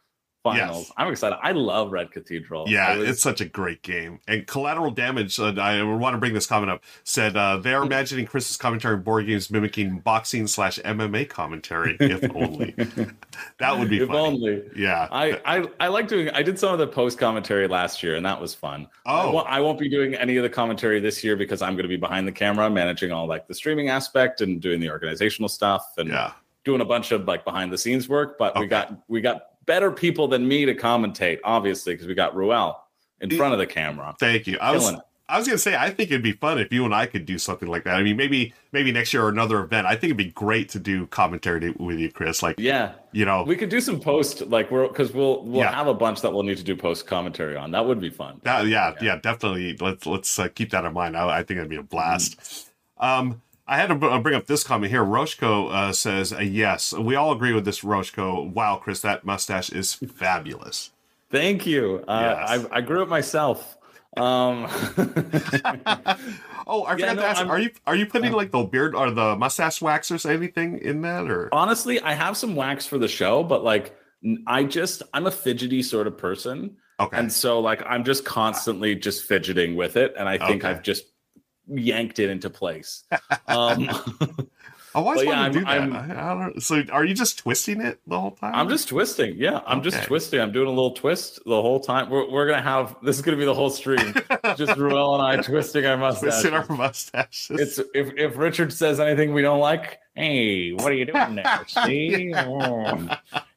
[0.43, 0.85] finals.
[0.89, 0.93] Yes.
[0.97, 1.39] I'm excited.
[1.43, 2.65] I love Red Cathedral.
[2.69, 4.21] Yeah, was- it's such a great game.
[4.27, 7.63] And Collateral Damage, uh, I want to bring this comment up, said uh, Hmm.
[7.63, 12.75] they're imagining Chris's commentary on board games mimicking boxing slash MMA commentary, if only.
[13.59, 14.19] that would be if funny.
[14.19, 14.63] only.
[14.77, 15.09] Yeah.
[15.11, 16.29] I, I I like doing.
[16.31, 18.89] I did some of the post commentary last year, and that was fun.
[19.07, 19.31] I, Oh.
[19.33, 21.89] won't, I won't be doing any of the commentary this year because I'm going to
[21.89, 25.87] be behind the camera, managing all like the streaming aspect and doing the organizational stuff
[25.99, 26.33] and yeah.
[26.65, 28.39] doing a bunch of like behind the scenes work.
[28.39, 32.35] But we got we got better people than me to commentate, obviously, because we got
[32.35, 32.79] Ruel
[33.21, 34.15] in front of the camera.
[34.19, 34.59] Thank you.
[34.61, 34.99] I was it.
[35.29, 37.39] I was gonna say I think it'd be fun if you and I could do
[37.39, 37.95] something like that.
[37.95, 39.87] I mean, maybe maybe next year or another event.
[39.87, 42.43] I think it'd be great to do commentary with you, Chris.
[42.43, 45.73] Like, Yeah, you know, we could do some post like we're because we'll we'll Yeah.
[45.75, 47.71] have a bunch that we'll need to do post commentary on.
[47.71, 48.41] That would be fun.
[48.43, 49.75] That, yeah, yeah, definitely.
[49.81, 51.17] Let's let's uh, keep that in mind.
[51.17, 52.69] I, I think it'd be a blast.
[52.99, 55.05] Um, I had to br- bring up this comment here.
[55.05, 59.71] Roshko uh, says, uh, "Yes, we all agree with this." Roshko, wow, Chris, that mustache
[59.71, 60.91] is fabulous.
[61.31, 62.05] Thank you.
[62.09, 62.67] Uh, Yes.
[62.73, 63.77] I I grew it myself.
[64.17, 64.67] Um,
[66.65, 67.39] Oh, I Yeah, forgot no, to ask.
[67.41, 70.79] I'm- Are you are you putting like the beard or the mustache waxers or anything
[70.79, 71.49] in that or?
[71.53, 73.97] honestly, I have some wax for the show, but like
[74.47, 78.95] I just I'm a fidgety sort of person, Okay, and so like I'm just constantly
[78.95, 80.69] just fidgeting with it, and I think Okay.
[80.71, 81.07] I've just
[81.69, 83.05] yanked it into place.
[83.49, 83.89] Um,
[84.95, 85.71] I always yeah, wanted to do that.
[85.71, 88.55] I'm- I, I don't, so, are you just twisting it the whole time?
[88.55, 89.35] I'm just twisting.
[89.37, 90.41] Yeah, I'm just twisting.
[90.41, 92.11] I'm doing a little twist the whole time.
[92.11, 94.15] We're, we're gonna have this is gonna be the whole stream.
[94.57, 96.43] just Ruel and I twisting our mustaches.
[96.43, 97.51] twisting our mustaches.
[97.51, 101.61] It's if if Richard says anything we don't like, hey, what are you doing there?
[101.67, 103.09] See, Oh.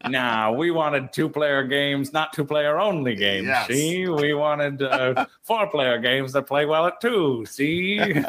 [0.07, 3.47] nah, we wanted two player games, not two player only games.
[3.47, 3.67] Yes.
[3.67, 7.45] See, we wanted uh, four player games that play well at two.
[7.45, 7.99] See,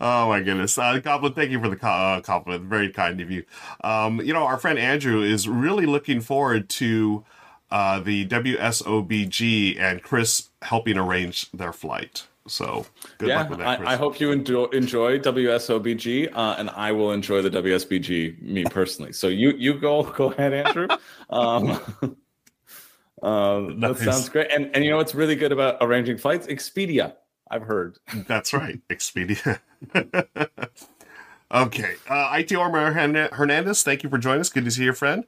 [0.00, 1.32] Oh my goodness, uh, Goblin!
[1.32, 2.64] Thank you for the co- uh, compliment.
[2.64, 3.44] Very kind of you.
[3.84, 7.24] Um, you know, our friend Andrew is really looking forward to
[7.70, 12.26] uh, the WSOBG and Chris helping arrange their flight.
[12.50, 12.86] So
[13.18, 13.88] good yeah, luck with that, Chris.
[13.88, 18.64] I, I hope you enjoy, enjoy WSOBG, uh, and I will enjoy the WSBG me
[18.64, 19.12] personally.
[19.12, 20.88] So you you go go ahead, Andrew.
[21.30, 21.70] Um,
[23.22, 24.04] uh, that Nice.
[24.04, 24.50] sounds great.
[24.50, 26.46] And and you know what's really good about arranging flights?
[26.46, 27.14] Expedia.
[27.50, 27.98] I've heard.
[28.28, 29.60] That's right, Expedia.
[31.52, 34.50] okay, uh, IT Armor Hernandez, thank you for joining us.
[34.50, 35.24] Good to see your friend.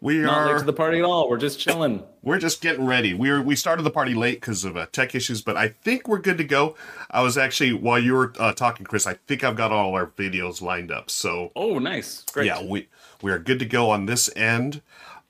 [0.00, 1.28] We are Not late to the party at all.
[1.30, 2.02] We're just chilling.
[2.22, 3.14] we're just getting ready.
[3.14, 6.08] We were we started the party late because of uh, tech issues, but I think
[6.08, 6.74] we're good to go.
[7.10, 9.06] I was actually while you were uh, talking, Chris.
[9.06, 11.08] I think I've got all our videos lined up.
[11.08, 12.24] So Oh, nice.
[12.32, 12.46] Great.
[12.46, 12.88] yeah, we
[13.22, 14.82] we are good to go on this end.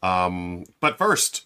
[0.03, 1.45] Um, but first,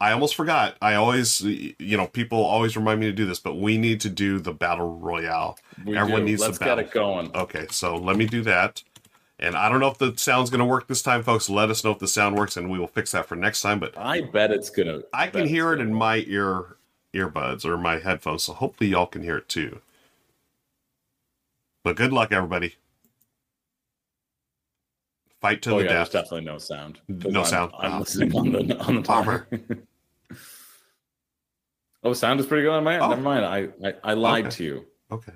[0.00, 0.76] I almost forgot.
[0.82, 4.10] I always, you know, people always remind me to do this, but we need to
[4.10, 5.58] do the battle royale.
[5.86, 6.26] We Everyone do.
[6.32, 6.76] needs Let's to battle.
[6.76, 7.34] get it going.
[7.34, 8.82] Okay, so let me do that.
[9.40, 11.48] And I don't know if the sound's going to work this time, folks.
[11.48, 13.78] Let us know if the sound works, and we will fix that for next time.
[13.78, 15.02] But I bet it's gonna.
[15.12, 15.98] I can hear it in work.
[15.98, 16.76] my ear
[17.14, 19.80] earbuds or my headphones, so hopefully y'all can hear it too.
[21.84, 22.74] But good luck, everybody.
[25.40, 26.24] Fight to Oh the yeah, there's death.
[26.24, 26.98] definitely no sound.
[27.06, 27.72] No I'm- sound.
[27.78, 27.98] I'm Ah.
[28.00, 29.46] listening on the on the timer.
[32.02, 33.02] oh, sound is pretty good on my end.
[33.04, 33.08] Oh.
[33.10, 33.44] Never mind.
[33.44, 34.56] I I, I lied Okay.
[34.56, 34.86] to you.
[35.12, 35.32] Okay.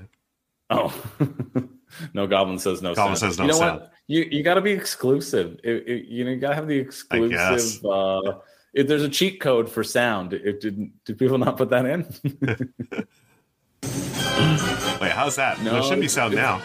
[0.70, 0.92] Oh,
[2.14, 2.26] no.
[2.26, 2.94] Goblin says no.
[2.94, 3.32] Goblin sound.
[3.32, 3.80] says no You know sound.
[3.80, 3.92] what?
[4.08, 5.58] You you got to be exclusive.
[5.64, 7.84] It- it- you know, you got to have the exclusive.
[7.84, 8.38] Uh,
[8.74, 10.92] if there's a cheat code for sound, it didn't.
[11.04, 12.06] Did people not put that in?
[15.00, 15.60] Wait, how's that?
[15.62, 16.56] No, there should be sound now.
[16.58, 16.62] It-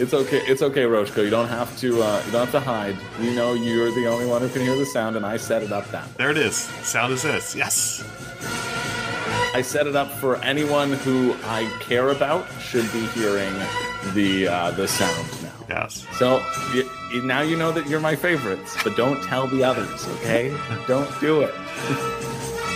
[0.00, 0.38] it's okay.
[0.46, 1.24] It's okay, Roshko.
[1.24, 2.02] You don't have to.
[2.02, 2.96] Uh, you don't have to hide.
[3.20, 5.72] You know, you're the only one who can hear the sound, and I set it
[5.72, 6.12] up that way.
[6.18, 6.56] There it is.
[6.56, 7.54] Sound is this.
[7.54, 8.02] Yes.
[9.54, 13.52] I set it up for anyone who I care about should be hearing
[14.14, 15.52] the uh, the sound now.
[15.68, 16.06] Yes.
[16.18, 16.42] So
[16.74, 16.84] y-
[17.24, 20.56] now you know that you're my favorites, but don't tell the others, okay?
[20.86, 21.54] don't do it.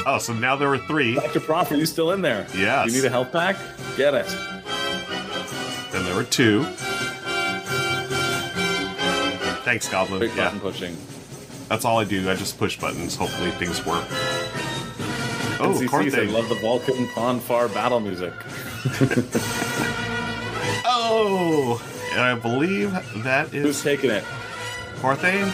[0.04, 1.14] Oh, so now there were three.
[1.14, 1.40] Dr.
[1.40, 2.46] Prof, are you still in there?
[2.56, 2.87] Yes.
[2.87, 3.56] You need a health pack?
[3.96, 4.26] Get it.
[5.92, 6.64] Then there were two.
[9.64, 10.18] Thanks, Goblin.
[10.20, 10.96] Big yeah, button pushing.
[11.68, 12.29] that's all I do.
[12.29, 13.14] I just push buttons.
[13.14, 14.04] Hopefully things work.
[15.65, 16.10] Oh, CC Corthain.
[16.10, 18.33] said, love the Vulcan Pon Farr battle music.
[20.85, 21.81] Oh,
[22.13, 22.92] and I believe
[23.25, 23.63] that is.
[23.65, 24.25] Who's taking it?
[25.00, 25.46] Corthane.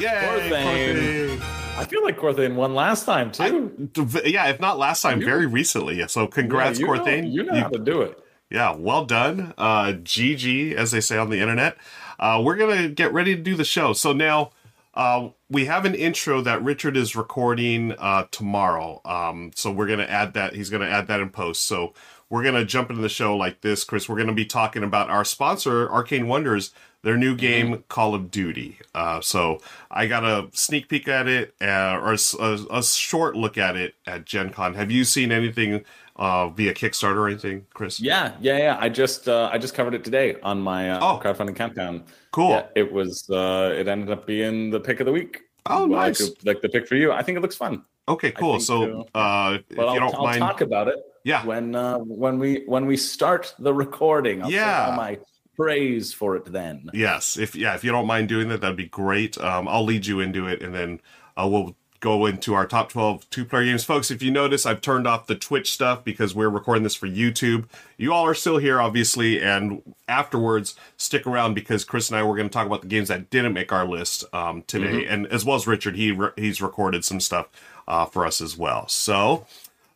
[0.00, 1.40] Yay, Corthane.
[1.76, 3.88] I feel like Corthain won last time too.
[3.94, 4.22] Corthane.
[4.32, 6.06] Yeah, if not last time, You- very recently.
[6.08, 7.22] So congrats, Yeah, you Corthane.
[7.24, 8.18] Know, you know how to do it.
[8.50, 9.54] Yeah, well done.
[9.58, 11.76] Uh, GG, as they say on the internet.
[12.18, 13.92] Uh, we're going to get ready to do the show.
[13.92, 14.50] So now
[14.94, 19.00] uh, we have an intro that Richard is recording uh, tomorrow.
[19.04, 20.54] Um, so we're going to add that.
[20.54, 21.62] He's going to add that in post.
[21.66, 21.92] So
[22.30, 24.08] we're going to jump into the show like this, Chris.
[24.08, 26.72] We're going to be talking about our sponsor, Arcane Wonders,
[27.02, 28.78] their new game, Call of Duty.
[28.94, 33.76] Uh, so I got a sneak peek at it, uh, or a, short look at
[33.76, 34.74] it at Gen Con.
[34.74, 35.84] Have you seen anything
[36.16, 38.00] uh, via Kickstarter or anything, Chris?
[38.00, 38.78] Yeah, yeah, yeah.
[38.80, 41.20] I just uh, I just covered it today on my uh, Oh.
[41.22, 42.04] crowdfunding countdown.
[42.34, 42.50] Cool.
[42.50, 43.30] Yeah, it was.
[43.30, 45.42] Uh, it ended up being the pick of the week.
[45.66, 46.30] Oh, Like- nice.
[46.44, 47.12] Like, the pick for you.
[47.12, 47.84] I think it looks fun.
[48.08, 48.58] Okay, cool.
[48.60, 52.64] So, uh, if you don't I'll mind, talk about it yeah, when uh, when we
[52.66, 54.42] when we start the recording.
[54.42, 54.92] I'll Yeah.
[54.96, 55.18] my
[55.56, 56.90] praise for it then.
[56.92, 59.38] yes, if yeah, if you don't mind doing that, that'd be great.
[59.38, 61.00] Um, I'll lead you into it, and then
[61.38, 64.10] uh, we'll go into our top 12 two-player games, folks.
[64.10, 67.64] If you notice, I've turned off the Twitch stuff because we're recording this for YouTube.
[67.96, 72.36] You all are still here, obviously, and afterwards, stick around because Chris and I were
[72.36, 75.46] going to talk about the games that didn't make our list um, today, and as
[75.46, 77.48] well as Richard, he re- he's recorded some stuff
[77.88, 78.86] uh, for us as well.
[78.86, 79.46] So.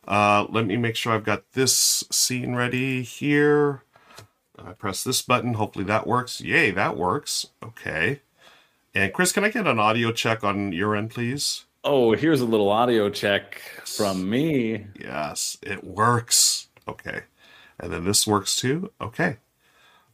[0.07, 3.83] Uh, let me make sure I've got this scene ready here.
[4.57, 5.53] I press this button.
[5.53, 6.41] Hopefully that works.
[6.41, 7.45] Yay, that works.
[7.63, 8.21] Okay.
[8.95, 11.65] And Chris, can I get an audio check on your end, please?
[11.83, 14.85] Oh, here's a little audio check from me.
[14.99, 16.67] Yes, it works.
[16.87, 17.23] Okay.
[17.79, 18.91] And then this works too.
[18.99, 19.37] Okay.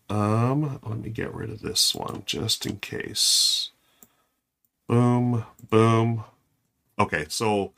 [0.10, 3.72] Um, let me get rid of this one just in case.
[4.88, 6.24] Boom, boom.
[7.00, 7.74] Okay, so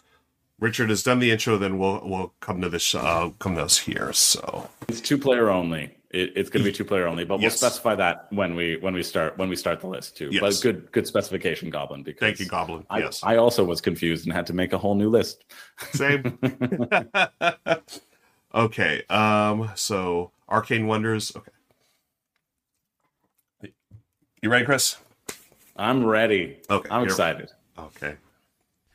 [0.60, 3.78] Richard has done the intro, then we'll we'll come to this uh come to us
[3.80, 4.12] here.
[4.12, 5.97] So It's two player only.
[6.10, 8.94] It, it's going to be two player only, but we'll specify that when we when
[8.94, 10.30] we start when we start the list too.
[10.32, 10.42] Yes.
[10.42, 12.04] But good good specification, Goblin.
[12.04, 12.86] Because thank you, Goblin.
[12.90, 13.22] I, yes.
[13.24, 15.44] I also was confused and had to make a whole new list.
[15.92, 16.40] Same.
[18.56, 19.04] okay.
[19.10, 19.70] Um.
[19.76, 21.34] So, Arcane Wonders.
[21.36, 21.52] Okay.
[24.42, 24.96] You ready, Chris?
[25.76, 26.60] I'm ready.
[26.70, 27.52] Okay, I'm excited.
[27.78, 28.16] Okay.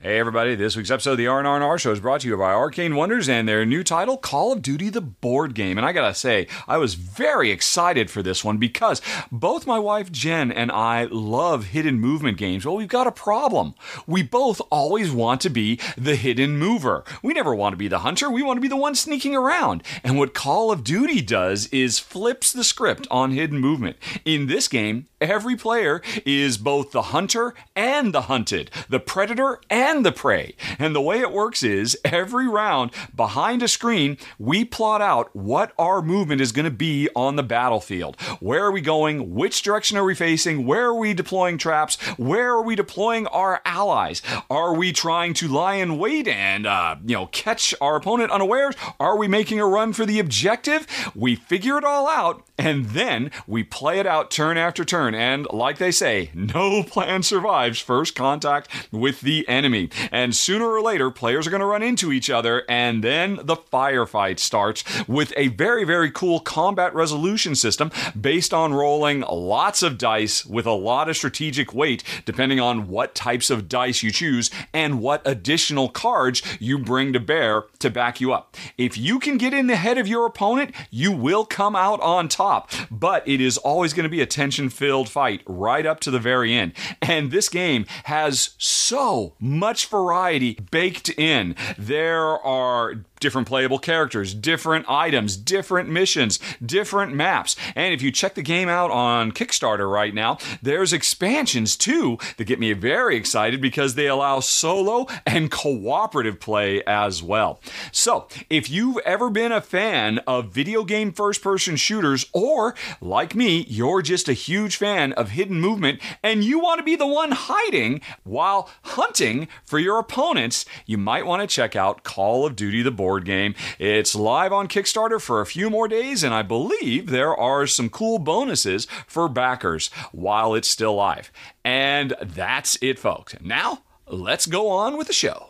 [0.04, 2.96] Hey everybody, this week's episode of the R&R Show is brought to you by Arcane
[2.96, 5.78] Wonders and their new title, Call of Duty the Board Game.
[5.78, 9.00] And I gotta say, I was very excited for this one because
[9.30, 12.66] both my wife Jen and I love hidden movement games.
[12.66, 13.76] Well, we've got a problem.
[14.04, 17.04] We both always want to be the hidden mover.
[17.22, 19.84] We never want to be the hunter, we want to be the one sneaking around.
[20.02, 23.98] And what Call of Duty does is flips the script on hidden movement.
[24.24, 29.91] In this game, every player is both the hunter and the hunted, the predator and
[30.00, 30.56] the prey.
[30.78, 35.72] And the way it works is every round behind a screen, we plot out what
[35.78, 38.18] our movement is going to be on the battlefield.
[38.40, 39.34] Where are we going?
[39.34, 40.66] Which direction are we facing?
[40.66, 42.00] Where are we deploying traps?
[42.16, 44.22] Where are we deploying our allies?
[44.48, 48.74] Are we trying to lie in wait and uh, you know catch our opponent unawares?
[48.98, 50.86] Are we making a run for the objective?
[51.14, 55.16] We figure it all out and then we play it out turn after turn.
[55.16, 59.90] And like they say, no plan survives first contact with the enemy.
[60.12, 63.56] And sooner or later, players are going to run into each other, and then the
[63.56, 69.98] firefight starts with a very, very cool combat resolution system based on rolling lots of
[69.98, 74.50] dice with a lot of strategic weight, depending on what types of dice you choose
[74.72, 78.56] and what additional cards you bring to bear to back you up.
[78.78, 82.28] If you can get in the head of your opponent, you will come out on
[82.28, 82.51] top,
[82.90, 86.18] but it is always going to be a tension filled fight right up to the
[86.18, 86.72] very end.
[87.00, 91.54] And this game has so much variety baked in.
[91.78, 97.56] There are different playable characters, different items, different missions, different maps.
[97.74, 102.44] And if you check the game out on Kickstarter right now, there's expansions too that
[102.44, 107.60] get me very excited because they allow solo and cooperative play as well.
[107.92, 113.34] So, if you've ever been a fan of video game first person shooters, or like
[113.36, 117.06] me, you're just a huge fan of hidden movement and you want to be the
[117.06, 122.56] one hiding while hunting for your opponents, you might want to check out Call of
[122.56, 123.54] Duty the board game.
[123.78, 127.88] It's live on Kickstarter for a few more days, and I believe there are some
[127.88, 131.32] cool bonuses for backers while it's still live.
[131.64, 133.34] And that's it, folks.
[133.40, 135.48] Now, let's go on with the show.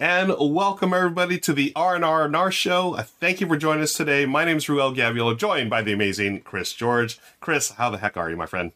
[0.00, 2.94] And welcome everybody to the R&R and NAR show.
[2.94, 4.26] Uh, Thank you for joining us today.
[4.26, 7.18] My name is Ruel Gaviola, joined by the amazing Chris George.
[7.38, 8.72] Chris, how the heck are you, my friend?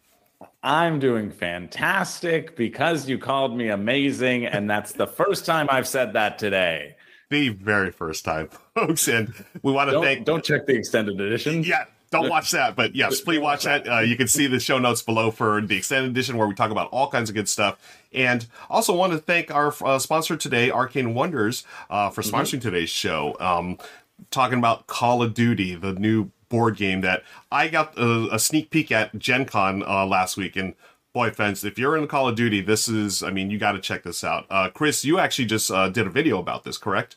[0.62, 4.46] I'm doing fantastic because you called me amazing.
[4.46, 6.94] And that's the first time I've said that today.
[7.30, 9.06] The very first time, folks.
[9.08, 10.24] And we want to Don't, thank.
[10.24, 11.62] don't check the extended edition.
[11.68, 12.74] Yeah, don't watch that.
[12.74, 13.86] But yes, please watch that.
[13.86, 16.70] Uh, you can see the show notes below for the extended edition where we talk
[16.70, 17.78] about all kinds of good stuff.
[18.14, 22.88] And also want to thank our uh, sponsor today, Arcane Wonders, uh, for sponsoring today's
[22.88, 23.36] show.
[23.40, 23.76] Um,
[24.30, 27.22] talking about Call of Duty, the new board game that
[27.52, 30.56] I got a, a sneak peek at Gen Con uh, last week.
[30.56, 30.74] And
[31.12, 33.80] boy, fans, if you're in Call of Duty, this is, I mean, you got to
[33.80, 34.46] check this out.
[34.50, 37.16] Uh, Chris, you actually just uh, did a video about this, correct?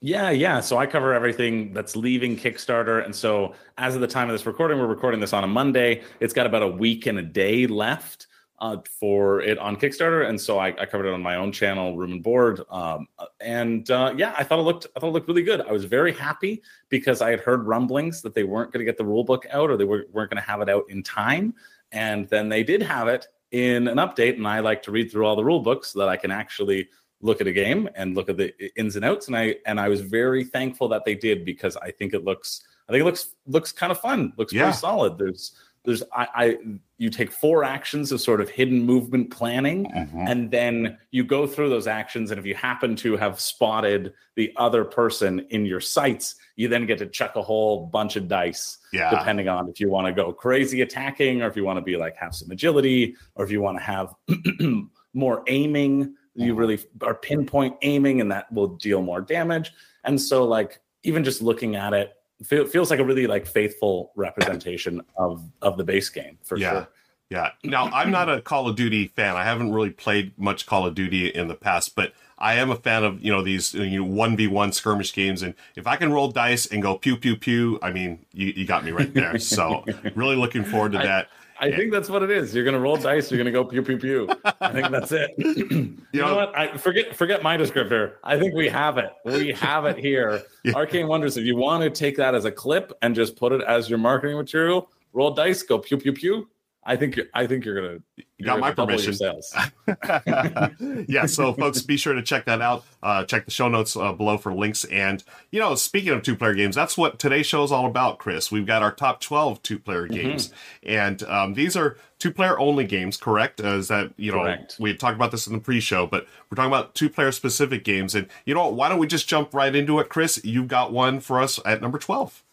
[0.00, 0.60] Yeah, yeah.
[0.60, 3.04] So I cover everything that's leaving Kickstarter.
[3.04, 6.02] And so as of the time of this recording, we're recording this on a Monday.
[6.20, 8.26] It's got about a week and a day left
[8.58, 10.28] uh, for it on Kickstarter.
[10.28, 12.60] And so I, I covered it on my own channel, Room and Board.
[12.70, 13.08] Um,
[13.40, 15.62] and uh, yeah, I thought it looked I thought it looked really good.
[15.62, 18.98] I was very happy because I had heard rumblings that they weren't going to get
[18.98, 21.54] the rule book out or they were, weren't going to have it out in time.
[21.94, 24.34] And then they did have it in an update.
[24.36, 26.88] And I like to read through all the rule books so that I can actually
[27.20, 29.88] look at a game and look at the ins and outs and i and i
[29.88, 33.34] was very thankful that they did because i think it looks i think it looks
[33.46, 34.64] looks kind of fun looks Yeah.
[34.64, 35.52] pretty solid there's
[35.84, 36.56] there's I, I
[36.98, 40.24] you take four actions of sort of hidden movement planning mm-hmm.
[40.26, 44.52] and then you go through those actions and if you happen to have spotted the
[44.56, 48.78] other person in your sights you then get to chuck a whole bunch of dice
[48.92, 49.10] Yeah.
[49.10, 51.96] depending on if you want to go crazy attacking or if you want to be
[51.96, 54.14] like have some agility or if you want to have
[55.14, 56.14] more aiming.
[56.34, 56.58] You mm-hmm.
[56.58, 59.72] really are pinpoint aiming and that will deal more damage.
[60.02, 62.12] And so like even just looking at it
[62.42, 66.70] feel, feels like a really like faithful representation of of the base game for Yeah.
[66.70, 66.88] sure
[67.30, 67.50] Yeah.
[67.64, 69.34] Now, I'm not a Call of Duty fan.
[69.34, 72.76] I haven't really played much Call of Duty in the past, but I am a
[72.76, 75.42] fan of, you know, these, you 1v1 skirmish games.
[75.42, 78.66] And if I can roll dice and go pew, pew, pew, I mean, you, you
[78.66, 79.38] got me right there.
[79.38, 81.28] So really looking forward to that.
[81.28, 82.54] I think that's what it is.
[82.54, 83.30] You're gonna roll dice.
[83.30, 84.28] You're gonna go pew pew pew.
[84.60, 85.30] I think that's it.
[85.38, 86.56] you know, know- what?
[86.58, 88.14] I forget forget my descriptor.
[88.24, 89.12] I think we have it.
[89.24, 90.42] We have it here.
[90.64, 90.72] Yeah.
[90.76, 91.36] Arcane Wonders.
[91.36, 93.98] If you want to take that as a clip and just put it as your
[93.98, 96.48] marketing material, roll dice, go pew pew pew.
[96.86, 97.98] I think you're, I think you're gonna
[98.38, 99.14] you got my permission.
[99.14, 99.54] Sales.
[101.08, 102.84] yeah, so folks, be sure to check that out.
[103.02, 104.84] Uh, check the show notes uh, below for links.
[104.84, 108.18] And, you know, speaking of two player games, that's what today's show is all about,
[108.18, 108.50] Chris.
[108.50, 110.14] We've got our top 12 two player Mm-hmm.
[110.14, 110.52] games.
[110.82, 113.60] And um, these are two player only games, correct?
[113.62, 114.76] Uh, is that, you know, Correct.
[114.78, 117.84] we talked about this in the pre show, but we're talking about two player specific
[117.84, 118.14] games.
[118.14, 120.40] And, you know, what, why don't we just jump right into it, Chris?
[120.44, 122.43] You've got one for us at number 12.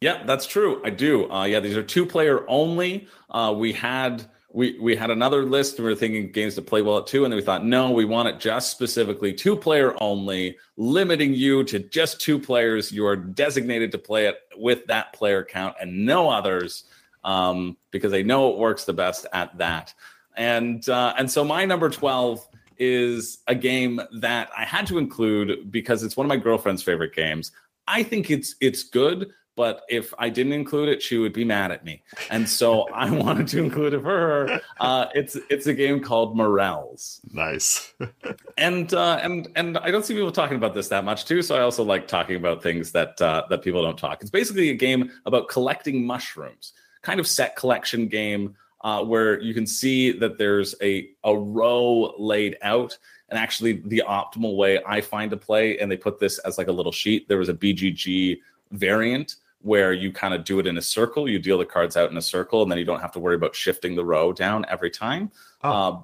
[0.00, 0.80] Yeah, that's true.
[0.82, 1.30] I do.
[1.30, 3.06] Uh, yeah, these are two player only.
[3.28, 5.76] Uh, we had we we had another list.
[5.76, 7.90] And we were thinking games to play well at two, and then we thought, no,
[7.90, 12.90] we want it just specifically two player only, limiting you to just two players.
[12.90, 16.84] You are designated to play it with that player count and no others,
[17.22, 19.92] um, because they know it works the best at that.
[20.34, 22.48] And uh, and so my number twelve
[22.78, 27.14] is a game that I had to include because it's one of my girlfriend's favorite
[27.14, 27.52] games.
[27.86, 29.30] I think it's it's good,
[29.60, 32.00] but if I didn't include it, she would be mad at me.
[32.30, 34.60] And so I wanted to include it for her.
[34.80, 37.92] Uh, it's it's a game called Morels, Nice.
[38.56, 41.42] and uh, and and I don't see people talking about this that much too.
[41.42, 44.22] So I also like talking about things that uh, that people don't talk.
[44.22, 49.52] It's basically a game about collecting mushrooms, kind of set collection game uh, where you
[49.52, 52.96] can see that there's a a row laid out.
[53.28, 56.68] And actually, the optimal way I find to play, and they put this as like
[56.68, 57.28] a little sheet.
[57.28, 58.38] There was a BGG
[58.72, 61.28] variant where you kind of do it in a circle.
[61.28, 63.34] You deal the cards out in a circle, and then you don't have to worry
[63.34, 65.30] about shifting the row down every time.
[65.62, 65.70] Oh.
[65.70, 66.00] Uh,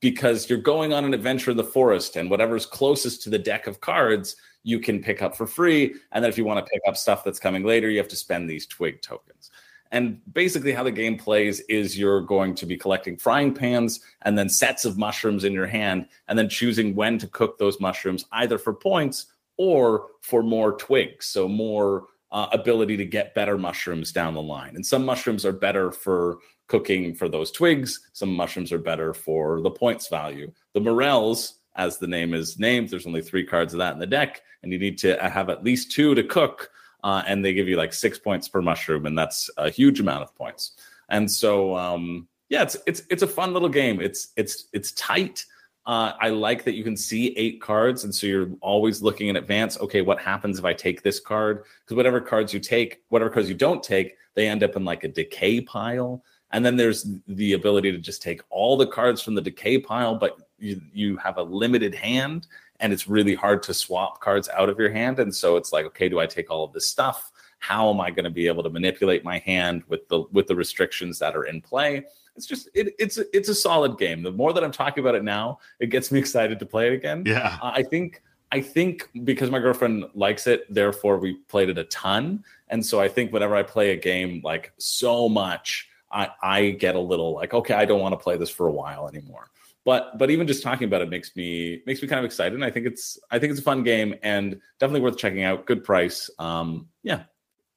[0.00, 3.66] because you're going on an adventure in the forest, and whatever's closest to the deck
[3.66, 5.94] of cards, you can pick up for free.
[6.12, 8.16] And then if you want to pick up stuff that's coming later, you have to
[8.16, 9.50] spend these twig tokens.
[9.92, 14.36] And basically, how the game plays is you're going to be collecting frying pans and
[14.36, 18.26] then sets of mushrooms in your hand, and then choosing when to cook those mushrooms,
[18.32, 19.26] either for points
[19.56, 21.26] or for more twigs.
[21.26, 24.74] So, more uh, ability to get better mushrooms down the line.
[24.74, 29.60] And some mushrooms are better for cooking for those twigs, some mushrooms are better for
[29.60, 30.50] the points value.
[30.74, 34.06] The morels, as the name is named, there's only three cards of that in the
[34.06, 36.70] deck, and you need to have at least two to cook
[37.06, 40.24] uh, and they give you like six points per mushroom, and that's a huge amount
[40.24, 40.72] of points.
[41.08, 44.00] And so, um, yeah, it's it's it's a fun little game.
[44.00, 45.44] It's it's it's tight.
[45.86, 49.36] Uh, I like that you can see eight cards, and so you're always looking in
[49.36, 49.78] advance.
[49.78, 51.64] Okay, what happens if I take this card?
[51.84, 55.04] Because whatever cards you take, whatever cards you don't take, they end up in like
[55.04, 56.24] a decay pile.
[56.50, 60.16] And then there's the ability to just take all the cards from the decay pile,
[60.16, 62.48] but you you have a limited hand,
[62.80, 65.20] and it's really hard to swap cards out of your hand.
[65.20, 67.30] And so it's like, okay, do I take all of this stuff?
[67.58, 70.56] How am I going to be able to manipulate my hand with the with the
[70.56, 72.04] restrictions that are in play?
[72.36, 74.22] It's just it, it's a, it's a solid game.
[74.22, 76.94] The more that I'm talking about it now, it gets me excited to play it
[76.94, 77.24] again.
[77.26, 77.58] Yeah.
[77.62, 78.22] Uh, I think
[78.52, 83.00] I think because my girlfriend likes it, therefore we played it a ton, and so
[83.00, 87.34] I think whenever I play a game like so much, I I get a little
[87.34, 89.50] like okay, I don't want to play this for a while anymore.
[89.84, 92.54] But but even just talking about it makes me makes me kind of excited.
[92.54, 95.66] And I think it's I think it's a fun game and definitely worth checking out.
[95.66, 96.28] Good price.
[96.38, 97.22] Um, yeah,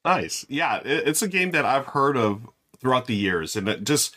[0.05, 0.45] Nice.
[0.49, 2.47] Yeah, it, it's a game that I've heard of
[2.79, 4.15] throughout the years, and it just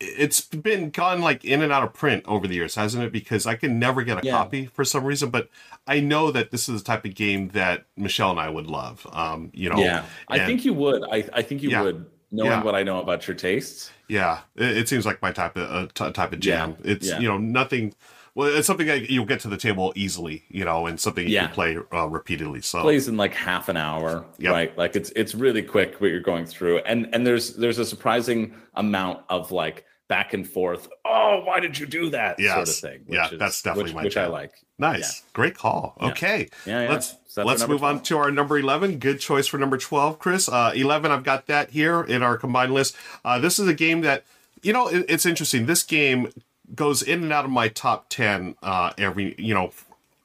[0.00, 3.12] it's been gone like in and out of print over the years, hasn't it?
[3.12, 4.32] Because I can never get a Yeah.
[4.32, 5.48] copy for some reason, but
[5.86, 9.06] I know that this is the type of game that Michelle and I would love.
[9.12, 10.04] Um, you know, yeah.
[10.28, 11.02] I and- think you would.
[11.10, 11.82] I I think you Yeah.
[11.82, 12.62] would, knowing Yeah.
[12.62, 13.90] what I know about your tastes.
[14.08, 16.76] Yeah, it, it seems like my type of uh, t- type of jam.
[16.82, 17.94] It's you know nothing.
[18.34, 21.36] Well, it's something that you'll get to the table easily, you know, and something you
[21.40, 22.60] can play uh, repeatedly.
[22.62, 24.52] So plays in like half an hour Yep.
[24.52, 27.84] right like it's it's really quick what you're going through and and there's there's a
[27.84, 32.38] surprising amount of like back and forth oh why did you do that?
[32.40, 34.52] sort of thing Yeah, that's definitely which, my which i like.
[34.76, 35.94] Nice, great call.
[36.00, 36.08] Yeah.
[36.08, 36.90] Okay, yeah, yeah.
[36.90, 40.48] let's So let's move on to our number 11 good choice for number 12 chris.
[40.48, 42.96] Uh 11 i've got that here in our combined list.
[43.24, 44.24] Uh this is a game that
[44.62, 45.66] you know it, it's interesting.
[45.66, 46.32] This game
[46.74, 49.70] goes in and out of my top 10 uh every you know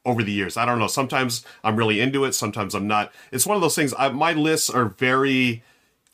[0.04, 0.58] over the years.
[0.58, 0.88] I don't know.
[0.88, 2.34] Sometimes i'm really into it.
[2.34, 3.14] Sometimes i'm not.
[3.32, 5.62] It's one of those things I, my lists are very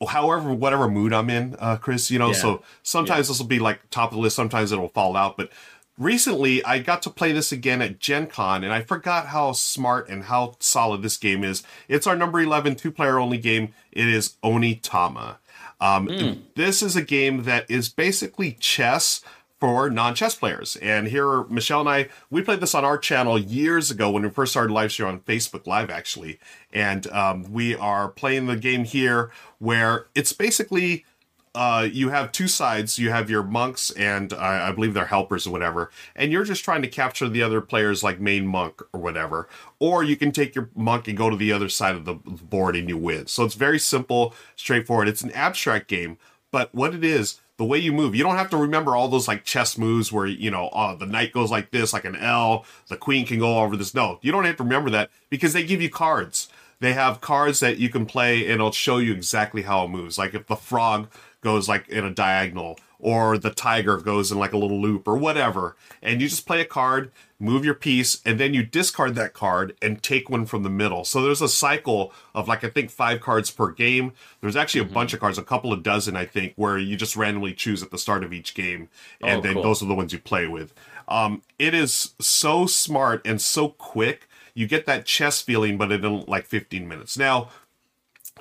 [0.09, 2.33] however whatever mood i'm in uh chris you know Yeah.
[2.33, 5.51] so sometimes this will be like top of the list sometimes it'll fall out but
[5.97, 10.09] recently i got to play this again at gen con and i forgot how smart
[10.09, 11.63] and how solid this game is.
[11.87, 13.73] It's our number 11 two player only game.
[13.91, 15.37] It is onitama.
[15.79, 19.21] Um, this is a game that is basically chess
[19.61, 23.91] for non-chess players and here michelle and i we played this on our channel years
[23.91, 26.39] ago when we first started live stream on facebook live actually
[26.73, 31.05] and um, we are playing the game here where it's basically
[31.53, 32.97] uh, you have two sides.
[32.97, 36.63] You have your monks and I I believe they're helpers or whatever, and you're just
[36.63, 39.49] trying to capture the other players like main monk or whatever.
[39.79, 42.75] Or you can take your monk and go to the other side of the board
[42.75, 43.27] and you win.
[43.27, 45.09] So it's very simple, straightforward.
[45.09, 46.17] It's an abstract game,
[46.51, 49.27] but what it is, the way you move, you don't have to remember all those
[49.27, 52.65] like chess moves where you know, oh, the knight goes like this, like an L.
[52.87, 53.93] The queen can go over this.
[53.93, 56.49] No, you don't have to remember that because they give you cards
[56.81, 60.17] they have cards that you can play and it'll show you exactly how it moves.
[60.17, 61.09] Like if the frog
[61.41, 65.17] goes like in a diagonal or the tiger goes in like a little loop or
[65.17, 65.75] whatever.
[66.01, 69.75] And you just play a card, move your piece, and then you discard that card
[69.81, 71.03] and take one from the middle.
[71.03, 74.13] So there's a cycle of like I think five cards per game.
[74.39, 77.15] There's actually a bunch of cards, a couple of dozen, I think, where you just
[77.15, 78.89] randomly choose at the start of each game.
[79.21, 79.63] And Oh, then cool.
[79.63, 80.73] those are the ones you play with.
[81.07, 84.27] Um, it is so smart and so quick.
[84.53, 87.17] You get that chess feeling, but in like 15 minutes.
[87.17, 87.49] Now,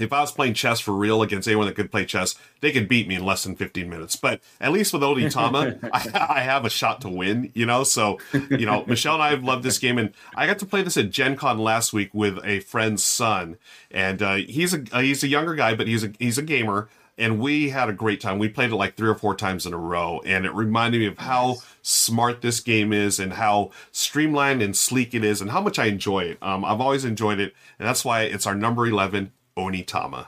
[0.01, 2.88] if I was playing chess for real against anyone that could play chess, they could
[2.88, 4.16] beat me in less than 15 minutes.
[4.16, 7.84] But at least with Onitama, I, I have a shot to win, you know?
[7.84, 8.18] So,
[8.51, 9.98] you know, Michelle and I have loved this game.
[9.98, 13.57] And I got to play this at Gen Con last week with a friend's son.
[13.90, 16.88] And uh, he's a uh, he's a younger guy, but he's a he's a gamer.
[17.18, 18.38] And we had a great time.
[18.38, 20.22] We played it like three or four times in a row.
[20.24, 25.12] And it reminded me of how smart this game is and how streamlined and sleek
[25.12, 26.38] it is and how much I enjoy it.
[26.40, 27.55] Um, I've always enjoyed it.
[27.78, 30.26] And that's why it's our number 11, Onitama.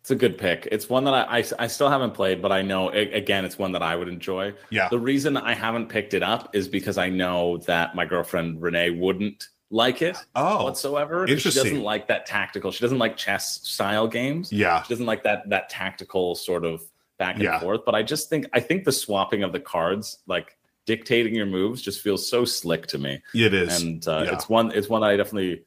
[0.00, 0.66] It's a good pick.
[0.72, 3.70] It's one that I, I, I still haven't played, but I know again it's one
[3.72, 4.52] that I would enjoy.
[4.70, 4.88] Yeah.
[4.88, 8.90] The reason I haven't picked it up is because I know that my girlfriend Renee
[8.90, 11.24] wouldn't like it Oh, whatsoever.
[11.26, 12.72] 'cause She doesn't like that tactical.
[12.72, 14.52] She doesn't like chess style games.
[14.52, 14.82] Yeah.
[14.82, 16.82] She doesn't like that that tactical sort of
[17.18, 17.60] back and Yeah.
[17.60, 17.82] forth.
[17.86, 21.80] But I just think I think the swapping of the cards, like dictating your moves,
[21.80, 23.22] just feels so slick to me.
[23.36, 23.80] It is.
[23.80, 24.32] and uh, yeah.
[24.34, 25.62] it's one it's one I definitely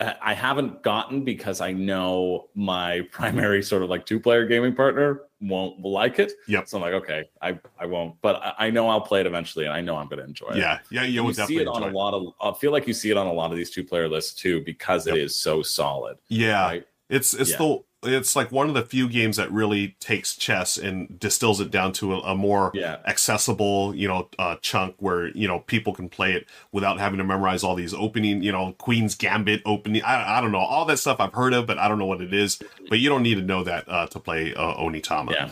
[0.00, 4.74] I I haven't gotten because I know my primary sort of like two player gaming
[4.74, 6.32] partner won't like it.
[6.48, 6.66] Yep.
[6.68, 9.66] So I'm like, okay, I I won't, but I, I know I'll play it eventually,
[9.66, 10.56] and I know I'm going to enjoy it.
[10.58, 10.78] yeah.
[10.90, 11.04] Yeah.
[11.04, 12.32] You You see it on a lot of.
[12.40, 14.62] I feel like you see it on a lot of these two player lists too
[14.64, 15.16] because Yep.
[15.16, 16.16] it is so solid.
[16.28, 16.64] Yeah.
[16.64, 16.86] Right?
[17.10, 17.58] It's it's Yeah.
[17.58, 21.70] the it's like one of the few games that really takes chess and distills it
[21.70, 22.96] down to a, a more Yeah.
[23.06, 27.24] accessible, you know, uh, chunk where you know people can play it without having to
[27.24, 30.02] memorize all these opening, you know, Queen's Gambit opening.
[30.02, 32.20] I, I don't know all that stuff I've heard of, but I don't know what
[32.20, 32.60] it is.
[32.88, 35.32] But you don't need to know that uh, to play uh, Onitama.
[35.32, 35.50] Yeah.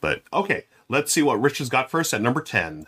[0.00, 2.86] But okay, let's see what Richard's got first at number ten.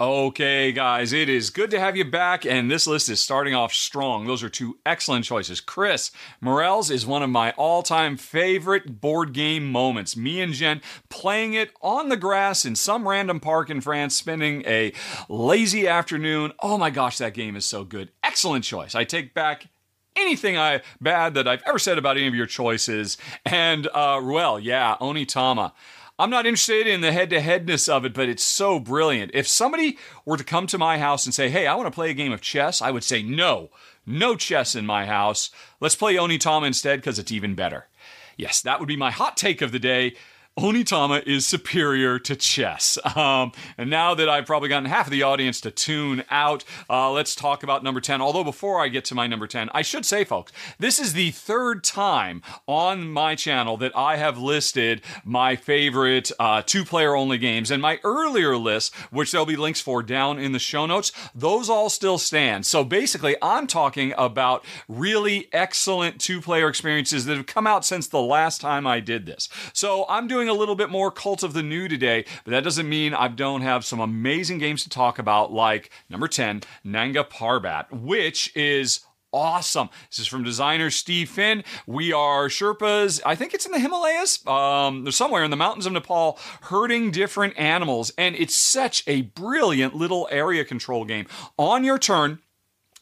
[0.00, 3.72] Okay, guys, it is good to have you back, and this list is starting off
[3.72, 4.26] strong.
[4.26, 5.60] Those are two excellent choices.
[5.60, 6.10] Chris,
[6.42, 10.16] Morels is one of my all time favorite board game moments.
[10.16, 14.64] Me and Jen playing it on the grass in some random park in France, spending
[14.66, 14.92] a
[15.28, 16.50] lazy afternoon.
[16.58, 18.10] Oh my gosh, that game is so good.
[18.24, 18.96] Excellent choice.
[18.96, 19.68] I take back
[20.16, 23.16] anything I bad that I've ever said about any of your choices.
[23.44, 25.70] And uh, well, yeah, Onitama.
[26.16, 29.32] I'm not interested in the head to headness of it, but it's so brilliant.
[29.34, 32.10] If somebody were to come to my house and say, hey, I want to play
[32.10, 33.70] a game of chess, I would say, no,
[34.06, 35.50] no chess in my house.
[35.80, 37.88] Let's play Onitama instead because it's even better.
[38.36, 40.14] Yes, that would be my hot take of the day.
[40.58, 42.98] Onitama is superior to chess.
[43.14, 47.12] Um, and now that I've probably gotten half of the audience to tune out, uh,
[47.12, 48.20] let's talk about number 10.
[48.20, 51.30] Although, before I get to my number 10, I should say, folks, this is the
[51.30, 57.38] third time on my channel that I have listed my favorite uh, two player only
[57.38, 57.70] games.
[57.70, 61.70] And my earlier list, which there'll be links for down in the show notes, those
[61.70, 62.66] all still stand.
[62.66, 68.08] So basically, I'm talking about really excellent two player experiences that have come out since
[68.08, 69.48] the last time I did this.
[69.72, 72.64] So I'm doing doing a little bit more Cult of the New today, but that
[72.64, 77.24] doesn't mean I don't have some amazing games to talk about, like number 10, Nanga
[77.24, 79.00] Parbat, which is
[79.32, 79.88] awesome.
[80.10, 81.64] This is from designer Steve Finn.
[81.86, 85.94] We are Sherpas, I think it's in the Himalayas, um, somewhere in the mountains of
[85.94, 88.12] Nepal, herding different animals.
[88.18, 91.26] And it's such a brilliant little area control game.
[91.56, 92.40] On your turn,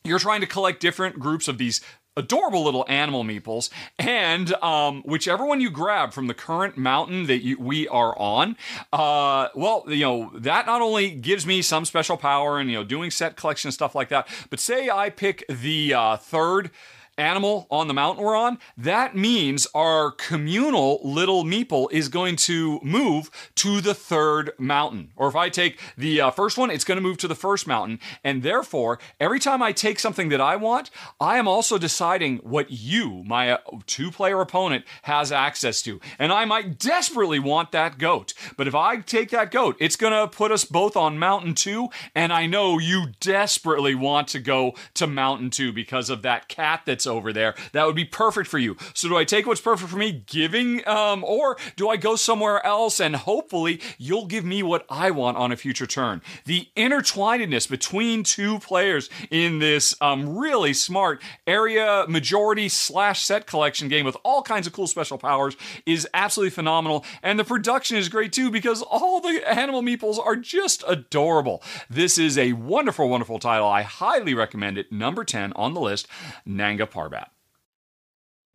[0.05, 1.81] you're trying to collect different groups of these
[2.17, 3.71] adorable little animal meeples.
[3.99, 8.57] And um, whichever one you grab from the current mountain that you, we are on
[8.93, 12.85] uh, well you know that not only gives me some special power and you know
[12.85, 16.71] doing set collection and stuff like that but say i pick the uh, third
[17.19, 22.81] animal on the mountain we're on, that means our communal little meeple is going to
[22.83, 25.13] move to the third mountain.
[25.17, 27.67] Or if I take the uh, first one, it's going to move to the first
[27.67, 28.01] mountain.
[28.25, 30.91] And therefore, every time I take something that I want,
[31.21, 36.01] I am also deciding what you, my uh, two player opponent, has access to.
[36.19, 38.35] And I might desperately want that goat.
[38.57, 41.89] But if I take that goat, it's going to put us both on mountain two.
[42.15, 46.83] And I know you desperately want to go to mountain two because of that cat
[46.87, 47.55] that's over there.
[47.73, 48.77] That would be perfect for you.
[48.95, 52.65] So do I take what's perfect for me, giving, um, or do I go somewhere
[52.65, 56.23] else and hopefully you'll give me what I want on a future turn?
[56.45, 63.89] The intertwinedness between two players in this um, really smart area majority slash set collection
[63.89, 67.05] game with all kinds of cool special powers is absolutely phenomenal.
[67.23, 71.63] And the production is great too because all the animal meeples are just adorable.
[71.89, 73.69] This is a wonderful, wonderful title.
[73.69, 74.93] I highly recommend it.
[74.93, 76.07] Number 10 on the list,
[76.45, 77.29] Nanga Parbat.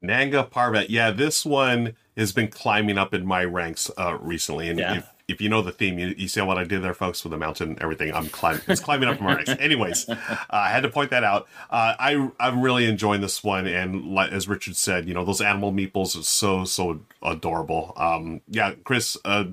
[0.02, 0.88] Nanga Parbat.
[0.90, 4.70] Yeah, this one has been climbing up in my ranks uh, recently.
[4.70, 4.98] And yeah.
[4.98, 7.32] if, if you know the theme, you, you see what I did there, folks, with
[7.32, 8.14] the mountain, and everything.
[8.14, 9.50] I'm climbing, it's climbing up in my ranks.
[9.60, 10.16] Anyways, uh,
[10.50, 11.48] I had to point that out.
[11.70, 15.42] Uh, I I'm really enjoying this one, and like, as Richard said, you know those
[15.42, 17.94] animal meeples are so so adorable.
[17.98, 19.46] Um, yeah, Chris, uh,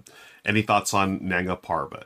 [0.45, 2.05] any thoughts on Nanga Parbat?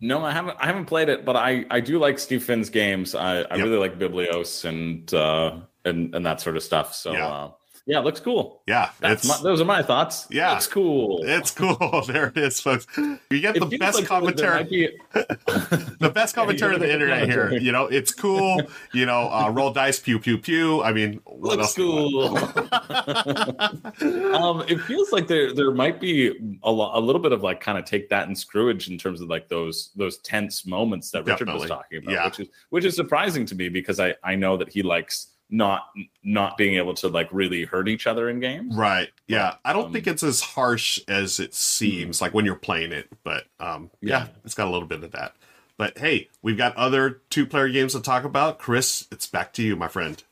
[0.00, 0.58] No, I haven't.
[0.60, 3.14] I haven't played it, but I, I do like Steve Finn's games.
[3.14, 3.64] I, I yep.
[3.64, 5.56] really like Biblios and uh,
[5.86, 6.94] and and that sort of stuff.
[6.94, 7.26] So yeah.
[7.26, 7.50] Uh,
[7.88, 8.62] yeah, it looks cool.
[8.66, 10.26] Yeah, my, those are my thoughts.
[10.28, 11.22] Yeah, it's cool.
[11.22, 11.76] It's cool.
[12.06, 12.84] There it is, folks.
[12.96, 14.64] You get the best like commentary.
[14.64, 14.88] Be...
[15.12, 17.52] the best commentary on the internet here.
[17.52, 18.60] You know, it's cool.
[18.92, 20.82] You know, uh, roll dice, pew pew pew.
[20.82, 22.36] I mean, what looks cool.
[24.34, 27.60] um, it feels like there there might be a, lo- a little bit of like
[27.60, 31.20] kind of take that and screwage in terms of like those those tense moments that
[31.20, 31.60] Richard Definitely.
[31.60, 32.24] was talking about, yeah.
[32.24, 35.86] which is which is surprising to me because I I know that he likes not
[36.24, 38.74] not being able to like really hurt each other in games.
[38.74, 39.08] Right.
[39.28, 39.54] Yeah.
[39.62, 42.92] But, I don't um, think it's as harsh as it seems like when you're playing
[42.92, 44.24] it, but um yeah.
[44.24, 45.34] yeah, it's got a little bit of that.
[45.76, 48.58] But hey, we've got other two player games to talk about.
[48.58, 50.22] Chris, it's back to you, my friend.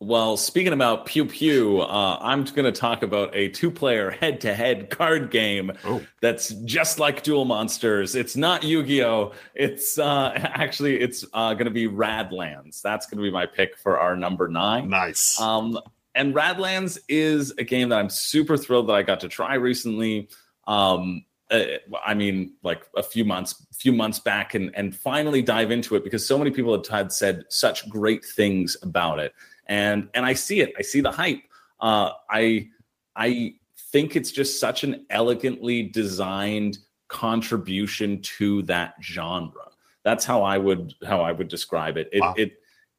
[0.00, 4.40] Well, speaking about Pew Pew, uh, I'm going to talk about a two player head
[4.42, 6.00] to head card game oh.
[6.20, 8.14] that's just like Duel Monsters.
[8.14, 9.32] It's not Yu Gi Oh!
[9.56, 12.80] It's uh, actually, it's uh, going to be Radlands.
[12.80, 14.88] That's going to be my pick for our number nine.
[14.88, 15.40] Nice.
[15.40, 15.80] Um,
[16.14, 20.28] and Radlands is a game that I'm super thrilled that I got to try recently.
[20.68, 21.64] Um, uh,
[22.04, 26.04] I mean, like a few months, few months back, and and finally dive into it
[26.04, 29.32] because so many people had, had said such great things about it
[29.68, 30.72] and and I see it.
[30.78, 31.42] I see the hype.
[31.80, 32.68] Uh, I
[33.16, 33.54] I
[33.92, 39.70] think it's just such an elegantly designed contribution to that genre.
[40.04, 42.08] That's how I would how I would describe it.
[42.12, 42.34] It wow.
[42.36, 42.52] it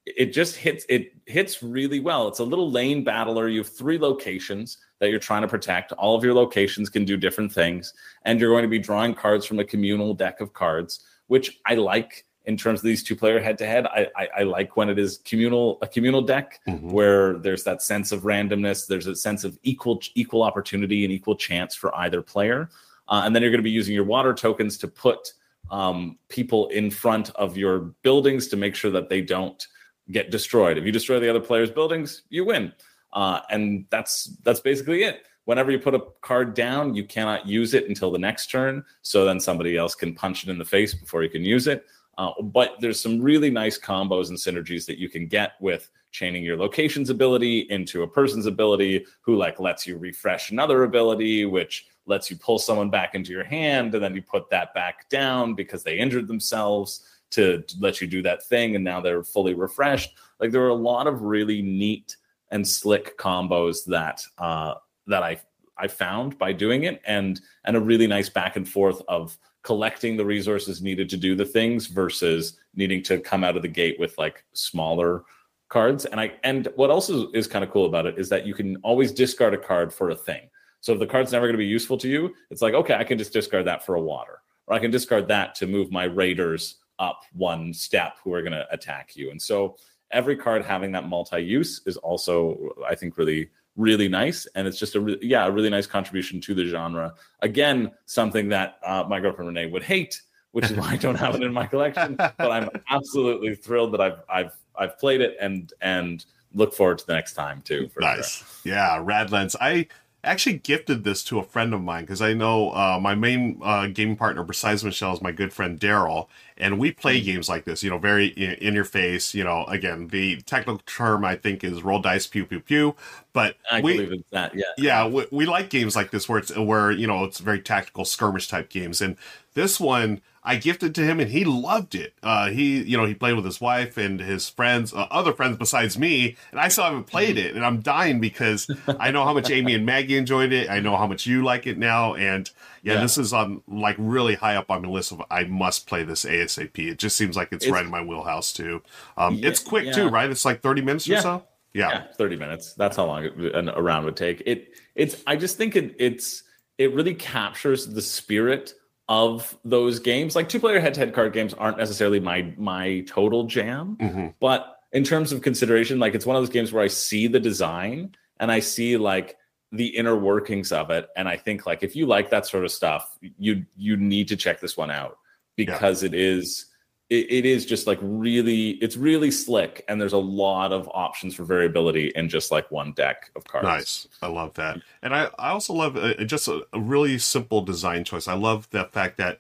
[0.06, 2.28] it just hits it hits really well.
[2.28, 3.48] It's a little lane battler.
[3.48, 5.92] You have three locations that you're trying to protect.
[5.94, 7.94] All of your locations can do different things,
[8.26, 11.76] and you're going to be drawing cards from a communal deck of cards, which I
[11.76, 13.86] like in terms of these two player head to head.
[13.86, 16.90] I like when it is communal a communal deck mm-hmm.
[16.90, 18.88] where there's that sense of randomness.
[18.88, 22.72] There's a sense of equal equal opportunity and equal chance for either player.
[23.08, 25.34] Uh, and then you're going to be using your water tokens to put
[25.70, 29.68] um, people in front of your buildings to make sure that they don't
[30.10, 30.80] get destroyed.
[30.80, 32.74] If you destroy the other player's buildings, you win.
[33.14, 37.74] Uh, and that's that's basically it whenever you put a card down, you cannot use
[37.74, 38.86] it until the next turn.
[39.02, 41.88] So then somebody else can punch it in the face before you can use it.
[42.20, 46.44] Uh, but there's some really nice combos and synergies that you can get with chaining
[46.44, 51.88] your locations ability into a person's ability who like lets you refresh another ability, which
[52.08, 55.56] lets you pull someone back into your hand and then you put that back down
[55.56, 60.14] because they injured themselves to, let you do that thing and now they're fully refreshed.
[60.42, 62.18] Like there are a lot of really neat
[62.52, 64.74] and slick combos that uh,
[65.08, 65.40] that I
[65.78, 70.18] I found by doing it and and a really nice back and forth of collecting
[70.18, 74.00] the resources needed to do the things versus needing to come out of the gate
[74.00, 75.24] with like smaller
[75.68, 76.06] cards.
[76.06, 78.78] And i and what also is kind of cool about it is that you can
[78.78, 80.50] always discard a card for a thing.
[80.82, 83.04] So if the card's never going to be useful to you it's like okay i
[83.04, 86.06] can just discard that for a water or i can discard that to move my
[86.06, 89.32] raiders up one step who are going to attack you.
[89.32, 89.78] And so
[90.12, 93.50] every card having that multi-use is also i think really
[93.80, 97.14] really nice and it's just a re- yeah a really nice contribution to the genre.
[97.42, 100.22] Again something that uh, my girlfriend renee would hate
[100.52, 104.02] which is why i don't have it in my collection but i'm absolutely thrilled that
[104.02, 108.38] i've i've i've played it and and look forward to the next time too nice
[108.64, 108.74] sure.
[108.74, 109.88] yeah radlands i
[110.24, 113.88] actually gifted this to a friend of mine because I know uh, my main uh,
[113.88, 117.26] gaming partner besides Michelle is my good friend Daryl, and we play mm.
[117.26, 117.84] games like this.
[117.84, 119.34] You know, very in, in, your face.
[119.34, 122.96] You know, again, the technical term I think is roll dice, pew pew pew.
[123.32, 124.54] But I we, believe it's that.
[124.56, 127.62] Yeah, yeah, we, we like games like this where it's where you know it's very
[127.62, 129.16] tactical skirmish type games, and
[129.54, 132.14] this one I gifted to him and he loved it.
[132.24, 135.58] Uh, he, you know, he played with his wife and his friends, uh, other friends
[135.58, 137.56] besides me, and I still haven't played it.
[137.56, 138.70] And I'm dying because
[139.00, 140.70] I know how much Amy and Maggie enjoyed it.
[140.70, 142.50] I know how much you like it now, and
[142.84, 143.02] yeah, yeah.
[143.02, 146.24] this is on like really high up on my list of I must play this
[146.24, 146.78] ASAP.
[146.80, 148.82] It just seems like it's, it's right in my wheelhouse too.
[149.18, 149.94] Um, yeah, it's quick yeah.
[149.94, 150.30] too, right?
[150.30, 151.44] It's like 30 minutes or so.
[151.74, 152.06] Yeah.
[152.18, 152.74] 30 minutes.
[152.74, 154.42] That's how long a round would take.
[154.46, 154.74] It.
[154.96, 155.22] It's.
[155.28, 155.96] I just think it.
[156.00, 156.44] It's.
[156.78, 158.74] It really captures the spirit
[159.10, 160.36] of those games.
[160.36, 164.28] Like two player head to head card games aren't necessarily my my total jam, mm-hmm.
[164.40, 167.40] but in terms of consideration, like it's one of those games where I see the
[167.40, 169.36] design and I see like
[169.72, 172.72] the inner workings of it, and I think like if you like that sort of
[172.72, 175.18] stuff, you you need to check this one out
[175.58, 176.08] because yeah.
[176.08, 176.68] it is
[177.10, 181.36] it, it is just like really it's really slick and there's a lot of options
[181.36, 183.66] for variability in just like one deck of cards.
[183.66, 184.08] Nice.
[184.22, 184.82] I love that.
[185.02, 188.28] And i, I also love uh, just a, a, really simple design choice.
[188.28, 189.40] I love the fact that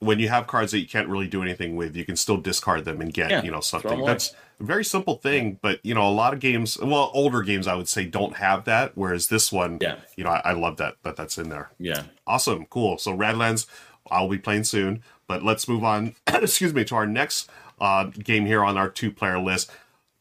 [0.00, 2.84] when you have cards that you can't really do anything with you can still discard
[2.84, 4.04] them and get yeah, you know something.
[4.04, 7.66] that's a very simple thing but you know a lot of games well older games
[7.66, 9.96] i would say don't have that whereas this one yeah.
[10.14, 11.70] you know i, I love that that that's in there.
[11.78, 12.02] Yeah.
[12.26, 12.66] Awesome.
[12.66, 12.98] Cool.
[12.98, 13.66] So radlands
[14.10, 17.50] i'll be playing soon but let's move on, excuse me, to our next
[17.80, 19.70] uh, game here on our two player list.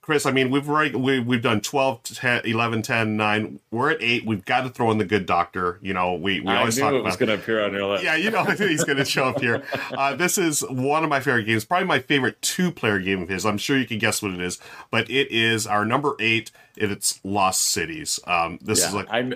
[0.06, 3.60] Chris, I mean, we've already we, we've done 12, 10, 11, 10, 9.
[3.72, 4.24] We're at 8.
[4.24, 5.80] We've got to throw in the good doctor.
[5.82, 8.04] You know, we, we I always talk about was going to appear on your list.
[8.04, 9.64] Yeah, you know, he's going to show up here.
[9.96, 13.30] Uh, this is one of my favorite games, probably my favorite two player game of
[13.30, 13.46] his.
[13.46, 14.60] I'm sure you can guess what it is,
[14.92, 16.52] but it is our number 8.
[16.76, 18.20] It's Lost Cities.
[18.28, 19.08] Um, this yeah, is like.
[19.10, 19.36] I'm,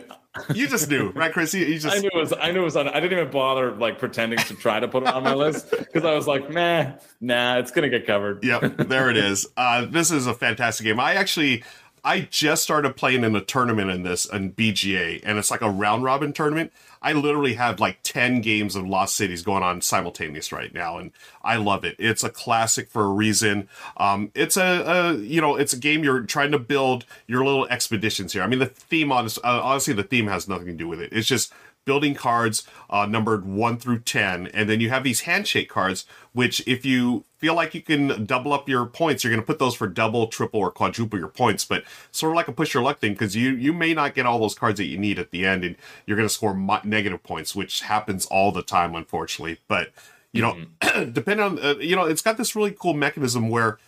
[0.54, 1.54] you just knew, right, Chris?
[1.54, 3.32] You, you, just I knew it was I knew it was on I didn't even
[3.32, 6.50] bother like pretending to try to put it on my list because I was like,
[6.50, 8.44] nah, nah, it's gonna get covered.
[8.44, 9.48] Yep, there it is.
[9.58, 11.00] Uh, this is a fantastic game.
[11.00, 11.64] I actually
[12.04, 15.70] I just started playing in a tournament in this in BGA, and it's like a
[15.70, 16.72] round robin tournament.
[17.02, 21.12] I literally have like 10 games of Lost Cities going on simultaneous right now, and
[21.42, 21.96] I love it.
[21.98, 23.70] It's a classic for a reason.
[23.98, 27.68] Um, it's a, a, you know, it's a game you're trying to build your little
[27.68, 28.44] expeditions here.
[28.44, 31.14] I mean, the theme, honest, uh, honestly, the theme has nothing to do with it.
[31.14, 31.54] It's just
[31.86, 36.62] building cards uh, numbered 1 through 10 and then you have these handshake cards which
[36.68, 39.74] if you feel like you can double up your points you're going to put those
[39.74, 43.00] for double triple or quadruple your points but sort of like a push your luck
[43.00, 45.46] thing because you you may not get all those cards that you need at the
[45.46, 45.76] end and
[46.06, 49.92] you're going to score mo- negative points which happens all the time unfortunately but
[50.32, 51.12] you know mm-hmm.
[51.14, 53.80] depending on uh, you know it's got this really cool mechanism where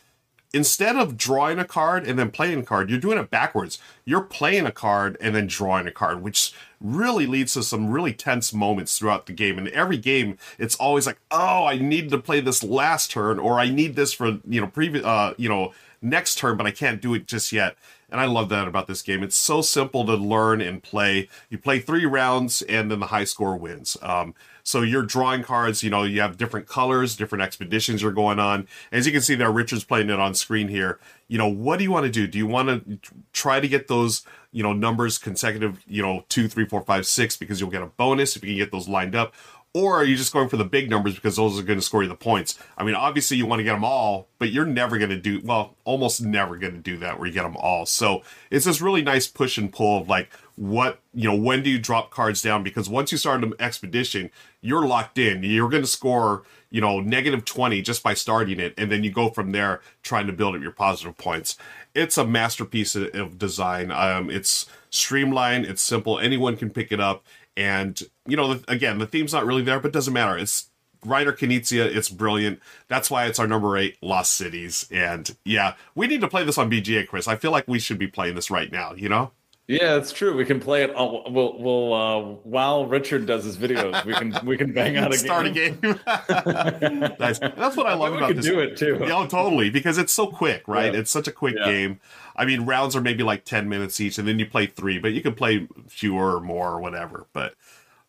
[0.54, 3.80] instead of drawing a card and then playing a card, you're doing it backwards.
[4.06, 8.14] You're playing a card and then drawing a card, which really leads to some really
[8.14, 9.58] tense moments throughout the game.
[9.58, 13.60] And every game, it's always like, oh, I need to play this last turn, or
[13.60, 17.02] I need this for you know previous, uh, you know, next turn, but I can't
[17.02, 17.78] do it just yet.
[18.10, 19.24] And I love that about this game.
[19.24, 21.30] It's so simple to learn and play.
[21.50, 23.96] You play three rounds, and then the high score wins.
[24.02, 28.40] Um, so you're drawing cards, you know, you have different colors, different expeditions are going
[28.40, 28.68] on.
[28.92, 31.00] As you can see there, Richard's playing it on screen here.
[31.28, 32.28] You know, what do you want to do?
[32.28, 36.48] Do you want to try to get those, you know, numbers consecutive, you know, two,
[36.48, 39.16] three, four, five, six, because you'll get a bonus if you can get those lined
[39.16, 39.34] up?
[39.74, 42.04] Or are you just going for the big numbers because those are going to score
[42.04, 42.60] you the points?
[42.78, 45.40] I mean, obviously you want to get them all, but you're never going to do,
[45.46, 47.86] well, almost never going to do that where you get them all.
[47.86, 50.30] So it's this really nice push and pull of like,
[50.62, 54.30] what you know when do you drop cards down because once you start an expedition
[54.62, 58.72] you're locked in you're going to score you know negative 20 just by starting it
[58.78, 61.58] and then you go from there trying to build up your positive points
[61.96, 67.26] it's a masterpiece of, design um, it's streamlined it's simple anyone can pick it up
[67.58, 70.68] and you know again the theme's not really there but doesn't matter it's
[71.04, 72.60] Reiner Knizia, it's brilliant.
[72.88, 74.88] That's why it's our number eight, Lost Cities.
[74.92, 77.28] And yeah, we need to play this on BGA, Chris.
[77.28, 79.32] I feel like we should be playing this right now, you know?
[79.68, 80.36] Yeah, it's true.
[80.36, 80.94] We can play it.
[80.96, 85.14] All, we'll, we'll uh, while Richard does his videos, we can we can bang out
[85.14, 85.78] a Start game.
[85.82, 87.16] a game.
[87.20, 87.40] nice.
[87.40, 88.44] That's what I love we about this.
[88.44, 88.98] do it too.
[89.00, 89.70] Yeah, oh, totally.
[89.70, 90.94] Because it's so quick, right?
[90.94, 91.00] Yeah.
[91.00, 91.66] It's such a quick Yeah.
[91.72, 92.00] game.
[92.36, 95.14] I mean, rounds are maybe like ten minutes each, and then you play three, but
[95.14, 97.28] you can play fewer or more or whatever.
[97.32, 97.54] But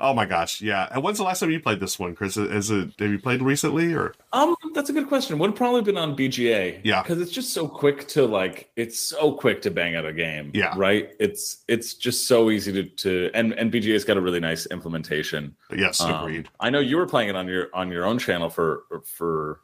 [0.03, 0.88] oh my gosh, yeah.
[0.90, 2.36] And when's the last time you played this one, Chris?
[2.36, 4.14] Is it have you played recently or?
[4.34, 5.38] Um, that's a good question.
[5.38, 6.80] Would have probably been on BGA.
[6.84, 7.03] Yeah.
[7.03, 8.70] because it's just so quick to like.
[8.76, 10.50] It's so quick to bang out a game.
[10.53, 10.74] Yeah.
[10.76, 11.11] right.
[11.18, 15.57] It's it's just so easy to to and and BGA's got a really nice implementation.
[15.74, 16.48] Yes, Um, agreed.
[16.61, 19.61] I know you were playing it on your on your own channel for for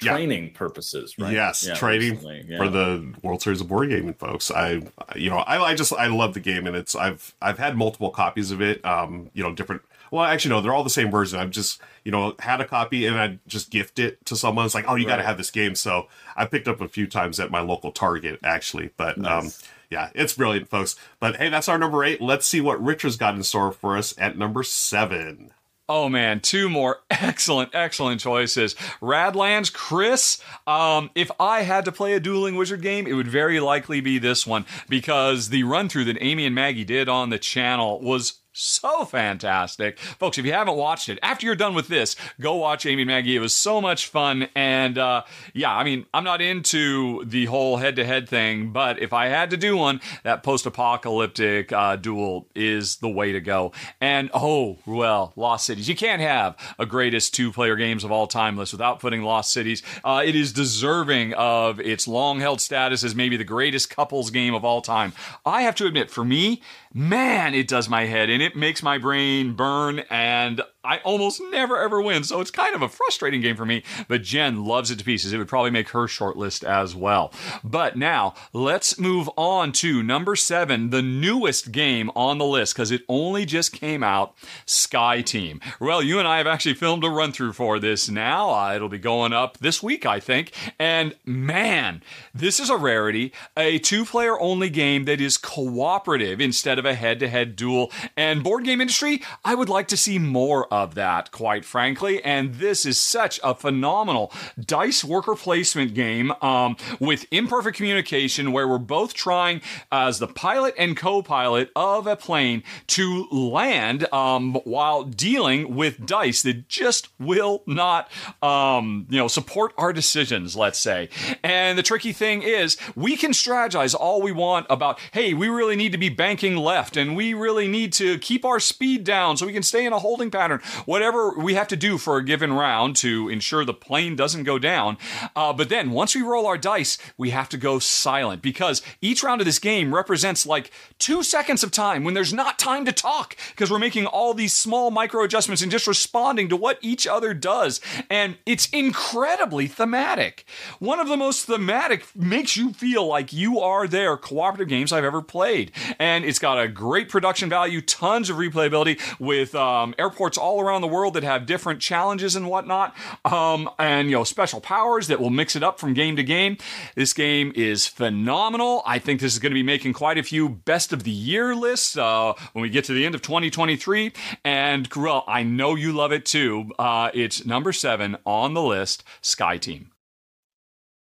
[0.00, 0.12] Yeah.
[0.12, 1.32] training purposes, right?
[1.32, 2.58] Yes, Yeah, training yeah.
[2.58, 4.50] for the World Series of Board Gaming folks.
[4.50, 4.82] I,
[5.16, 8.10] you know, I, I just I love the game, and it's I've I've had multiple
[8.10, 8.84] copies of it.
[8.84, 9.82] Um, you know, different.
[10.10, 11.38] Well, actually, no, they're all the same version.
[11.40, 14.64] I've just you know had a copy, and I just gift it to someone.
[14.66, 15.74] It's like, oh, you got to have this game.
[15.74, 18.90] So I picked up a few times at my local Target, actually.
[18.96, 19.50] But um,
[19.90, 20.94] yeah, it's brilliant, folks.
[21.18, 22.20] But hey, that's our number eight.
[22.20, 25.50] Let's see what Richard's got in store for us at number seven.
[25.90, 28.74] Oh man, two more excellent, excellent choices.
[29.00, 30.38] Radlands, Chris.
[30.66, 34.18] Um, if I had to play a dueling wizard game, it would very likely be
[34.18, 38.37] this one because the run through that Amy and Maggie did on the channel was
[38.58, 39.98] so fantastic.
[39.98, 43.08] Folks, if you haven't watched it, after you're done with this, go watch Amy and
[43.08, 43.36] Maggie.
[43.36, 44.48] It was so much fun.
[44.54, 45.22] And uh,
[45.54, 49.26] yeah, I mean, I'm not into the whole head to head thing, but if I
[49.26, 53.72] had to do one, that post apocalyptic uh, duel is the way to go.
[54.00, 55.88] And oh, well, Lost Cities.
[55.88, 59.52] You can't have a greatest two player games of all time list without putting Lost
[59.52, 59.82] Cities.
[60.04, 64.54] Uh, it is deserving of its long held status as maybe the greatest couples game
[64.54, 65.12] of all time.
[65.46, 66.62] I have to admit, for me,
[66.92, 71.76] man, it does my head and It makes my brain burn, and I almost never
[71.76, 72.22] ever win.
[72.22, 73.82] So it's kind of a frustrating game for me.
[74.06, 75.32] But Jen loves it to pieces.
[75.32, 77.32] It would probably make her shortlist as well.
[77.64, 82.92] But now let's move on to number seven, the newest game on the list because
[82.92, 84.34] it only just came out.
[84.66, 85.60] Sky Team.
[85.80, 88.50] Well, you and I have actually filmed a run through for this now.
[88.50, 90.52] Uh, it'll be going up this week, I think.
[90.78, 93.32] And man, this is a rarity.
[93.56, 97.90] A two player only game that is cooperative instead of a head to head duel.
[98.16, 102.22] And board game industry, I would like to see more of that, quite frankly.
[102.24, 108.68] And this is such a phenomenal dice worker placement game um, with imperfect communication where
[108.68, 109.60] we're both trying
[109.90, 116.04] as the pilot and co pilot of a plane to land um, while dealing with
[116.06, 118.10] dice that just will not,
[118.42, 121.08] um, you know, support our decisions, let's say.
[121.42, 125.76] And the tricky thing is, we can strategize all we want about, hey, we really
[125.76, 129.46] need to be banking left and we really need to keep our speed down so
[129.46, 130.57] we can stay in a holding pattern.
[130.86, 134.58] Whatever we have to do for a given round to ensure the plane doesn't go
[134.58, 134.96] down.
[135.34, 139.22] Uh, but then once we roll our dice, we have to go silent because each
[139.22, 142.92] round of this game represents like two seconds of time when there's not time to
[142.92, 147.06] talk because we're making all these small micro adjustments and just responding to what each
[147.06, 147.80] other does.
[148.08, 150.44] And it's incredibly thematic.
[150.78, 155.04] One of the most thematic makes you feel like you are there cooperative games I've
[155.04, 155.72] ever played.
[155.98, 160.80] And it's got a great production value, tons of replayability with um, airports all around
[160.80, 162.96] the world that have different challenges and whatnot.
[163.24, 166.56] Um, and, you know, special powers that will mix it up from game to game.
[166.94, 168.82] This game is phenomenal.
[168.86, 171.54] I think this is going to be making quite a few best of the year
[171.54, 174.12] lists uh, when we get to the end of 2023.
[174.44, 176.72] And, well, I know you love it too.
[176.78, 179.90] Uh, it's number seven on the list Sky Team.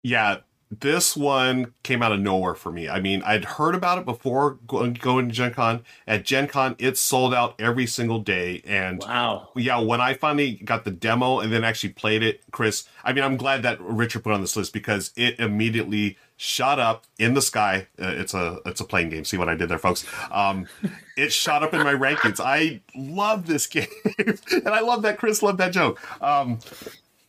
[0.02, 0.38] Yeah,
[0.70, 2.88] this one came out of nowhere for me.
[2.88, 5.84] I mean, I'd heard about it before going, going to Gen Con.
[6.06, 8.62] At Gen Con, it sold out every single day.
[8.66, 9.50] And Wow.
[9.54, 13.22] yeah, when I finally got the demo and then actually played it, Chris, I mean,
[13.22, 17.40] I'm glad that Richard put on this list because it immediately shot up in the
[17.42, 17.86] sky.
[17.98, 19.24] Uh, it's a it's a playing game.
[19.24, 20.04] See what I did there, folks?
[20.30, 20.66] Um,
[21.16, 22.40] it shot up in my rankings.
[22.44, 23.86] I love this game,
[24.18, 26.00] and I love that Chris loved that joke.
[26.22, 26.58] Um,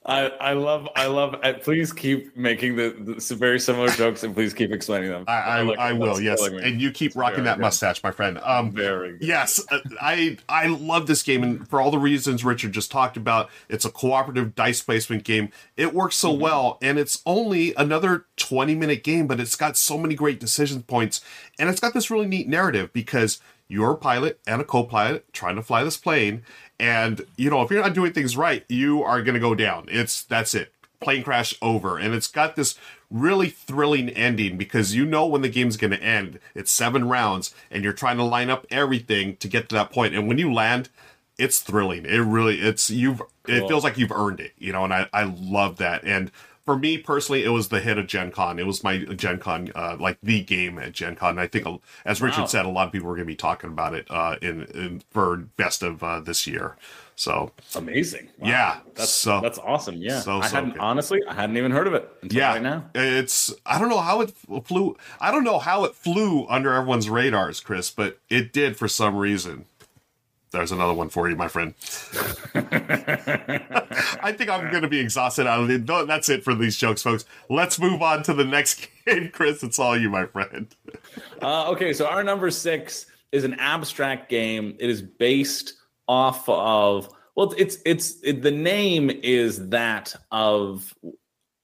[0.07, 4.33] I, I love I love uh, please keep making the, the very similar jokes and
[4.33, 5.25] please keep explaining them.
[5.27, 6.49] I I, I will, yes.
[6.49, 6.61] me.
[6.63, 7.63] And you keep rocking that good.
[7.63, 8.39] mustache, my friend.
[8.41, 9.27] Um, very good.
[9.27, 13.17] Yes, uh, I I love this game, and for all the reasons Richard just talked
[13.17, 15.49] about, it's a cooperative dice placement game.
[15.75, 16.41] It works so Mm-hmm.
[16.41, 20.83] well, and it's only another twenty minute game, but it's got so many great decision
[20.83, 21.19] points,
[21.59, 25.55] and it's got this really neat narrative because you're a pilot and a co-pilot trying
[25.55, 26.43] to fly this plane,
[26.79, 29.87] and you know if you're not doing things right, you are going to go down.
[29.89, 30.71] It's that's it.
[30.99, 32.77] Plane crash over, and it's got this
[33.11, 36.39] really thrilling ending because you know when the game's going to end.
[36.55, 40.15] It's seven rounds, and you're trying to line up everything to get to that point.
[40.15, 40.89] And when you land,
[41.37, 42.05] it's thrilling.
[42.05, 43.21] It really, it's you've.
[43.47, 43.67] It Cool.
[43.69, 44.83] feels like you've earned it, you know.
[44.83, 46.03] And I, I love that.
[46.03, 46.31] And
[46.67, 48.59] for me personally, it was the hit of Gen Con.
[48.59, 51.29] It was my Gen Con, uh, like the game at Gen Con.
[51.31, 52.45] And I think, uh, as Richard Wow.
[52.47, 55.01] said, a lot of people were going to be talking about it uh, in, in
[55.09, 56.75] for best of uh, this year.
[57.15, 58.27] So Amazing.
[58.37, 58.47] Wow.
[58.49, 59.95] Yeah, That's so- that's awesome.
[59.95, 60.19] Yeah.
[60.19, 60.81] so, I so hadn't good.
[60.81, 62.83] honestly I hadn't even heard of it until yeah, right now.
[62.93, 64.33] it's I don't know how it
[64.65, 64.97] flew.
[65.21, 69.15] I don't know how it flew under everyone's radars, Chris, but it did for some
[69.15, 69.65] reason.
[70.51, 71.73] There's another one for you, my friend.
[74.21, 75.85] I think I'm going to be exhausted out of it.
[75.85, 77.25] That's it for these jokes, folks.
[77.49, 79.63] Let's move on to the next game, Chris.
[79.63, 80.67] It's all you, my friend.
[81.41, 84.75] Uh, okay, so our number six is an abstract game.
[84.79, 85.73] It is based
[86.07, 90.91] off of well, it's it's it, the name is that of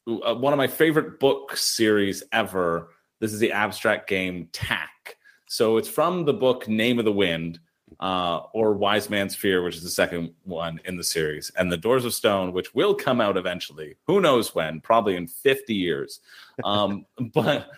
[0.07, 2.89] uh, one of my favorite book series ever.
[3.19, 5.17] This is the abstract game Tak.
[5.47, 7.59] So it's from the book Name of the Wind,
[8.03, 11.77] uh, or Wise Man's Fear, which is the second one in the series, and The
[11.77, 13.95] Doors of Stone, which will come out eventually.
[14.07, 14.81] Who knows when?
[14.81, 16.19] Probably in 50 years.
[16.65, 17.69] Um, but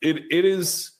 [0.00, 0.92] it it is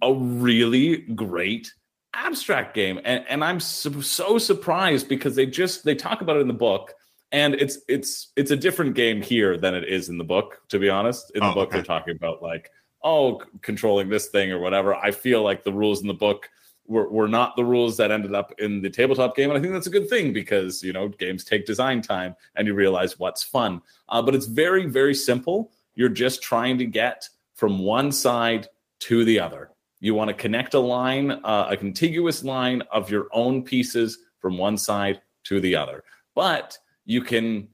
[0.00, 1.74] a really great
[2.14, 6.40] abstract game and, and i'm so, so surprised because they just they talk about it
[6.40, 6.94] in the book
[7.32, 10.78] and it's it's it's a different game here than it is in the book to
[10.78, 11.76] be honest in the Oh, book okay.
[11.76, 12.70] they're talking about like
[13.04, 16.48] oh controlling this thing or whatever i feel like the rules in the book
[16.88, 19.50] were, were not the rules that ended up in the tabletop game.
[19.50, 22.66] And i think that's a good thing because you know games take design time and
[22.66, 23.80] you realize what's fun.
[24.08, 25.70] Uh, but it's very very simple.
[25.94, 28.68] You're just trying to get from one side
[29.00, 29.70] to the other.
[30.00, 34.56] You want to connect a line, uh, a contiguous line of your own pieces from
[34.56, 36.04] one side to the other.
[36.34, 37.68] But you can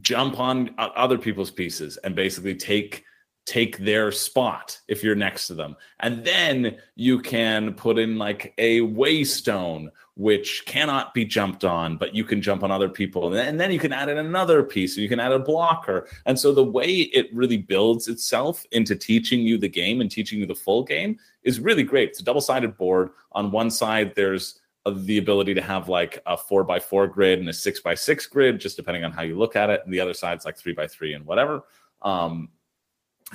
[0.00, 3.04] jump on other people's pieces and basically take
[3.46, 5.76] take their spot if you're next to them.
[6.00, 9.88] And then you can put in like a waystone
[10.20, 13.34] which cannot be jumped on, but you can jump on other people.
[13.34, 16.08] And then, you can add in another piece, and you can add a blocker.
[16.26, 20.38] And so the way it really builds itself into teaching you the game and teaching
[20.38, 22.10] you the full game is really great.
[22.10, 23.10] It's a double sided board.
[23.32, 27.38] On one side, there's uh, the ability to have like a four by four grid
[27.38, 29.80] and a six by six grid, just depending on how you look at it.
[29.86, 31.62] And the other side's like three by three and whatever.
[32.02, 32.50] Um,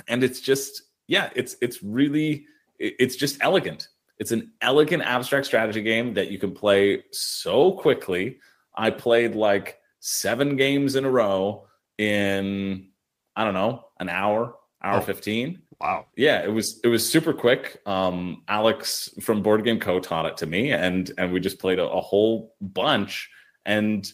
[0.08, 2.46] and it's just, yeah, it's it's really
[2.78, 3.88] it's just elegant.
[4.18, 8.38] It's an elegant abstract strategy game that you can play so quickly.
[8.74, 11.66] I played like seven games in a row
[11.98, 12.88] in
[13.34, 15.00] I don't know an hour, hour Oh.
[15.00, 15.62] fifteen.
[15.80, 16.06] Wow.
[16.16, 17.80] Yeah, it was it was super quick.
[17.86, 21.78] Um, Alex from Board Game Co taught it to me, and and we just played
[21.78, 23.30] a, a whole bunch,
[23.66, 24.10] and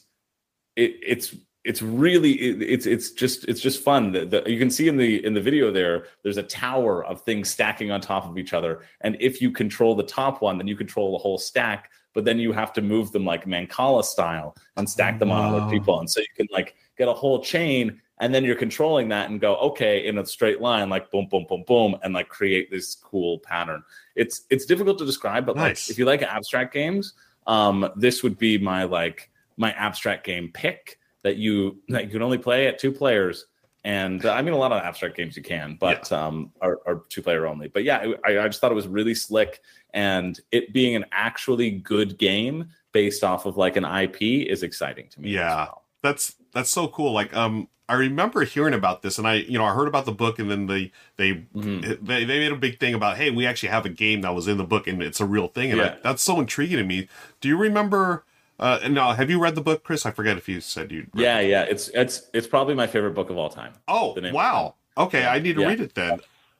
[0.74, 4.12] it, it's it's really it, it's it's just it's just fun.
[4.12, 7.22] The, the, you can see in the in the video there, there's a tower of
[7.22, 10.66] things stacking on top of each other, and if you control the top one, then
[10.66, 11.90] you control the whole stack.
[12.14, 15.70] But then you have to move them like Mancala style and stack them on other
[15.70, 19.30] people, and so you can like get a whole chain and then you're controlling that
[19.30, 22.70] and go okay in a straight line like boom boom boom boom and like create
[22.70, 23.82] this cool pattern
[24.14, 25.88] it's it's difficult to describe but Nice.
[25.88, 27.14] like if you like abstract games
[27.46, 32.22] um this would be my like my abstract game pick that you that you can
[32.22, 33.46] only play at two players
[33.84, 37.02] and uh, i mean a lot of abstract games you can but um are, are
[37.08, 39.60] two player only but yeah I, I just thought it was really slick
[39.92, 45.08] and it being an actually good game based off of like an ip is exciting
[45.10, 45.56] to me Yeah.
[45.56, 45.82] well.
[46.02, 47.12] That's that's so cool.
[47.12, 50.12] Like um I remember hearing about this and I you know I heard about the
[50.12, 52.04] book and then they they Mhm.
[52.04, 54.48] they, they made a big thing about hey we actually have a game that was
[54.48, 57.08] in the book and it's a real thing and I, that's so intriguing to me.
[57.40, 58.24] Do you remember
[58.62, 60.06] uh and now have you read the book Chris?
[60.06, 63.28] I forget if you said you Yeah, yeah, it's it's it's probably my favorite book
[63.28, 63.72] of all time.
[63.88, 64.76] Oh, wow.
[64.96, 65.68] Okay, I need to Yeah.
[65.68, 66.12] read it then.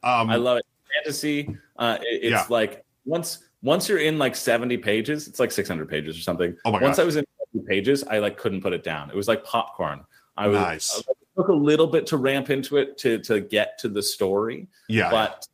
[0.02, 0.66] Um I love it.
[0.94, 1.48] Fantasy.
[1.78, 2.46] Uh, it- it's Yeah.
[2.50, 6.56] like once once you're in like 70 pages, it's like 600 pages or something.
[6.64, 7.02] Oh my once gosh.
[7.04, 7.24] I was in
[7.54, 9.08] 70 pages, I like couldn't put it down.
[9.10, 10.04] It was like popcorn.
[10.36, 10.98] I was Nice.
[10.98, 11.06] it
[11.36, 15.10] took a little bit to ramp into it to to get to the story, yeah.
[15.10, 15.46] but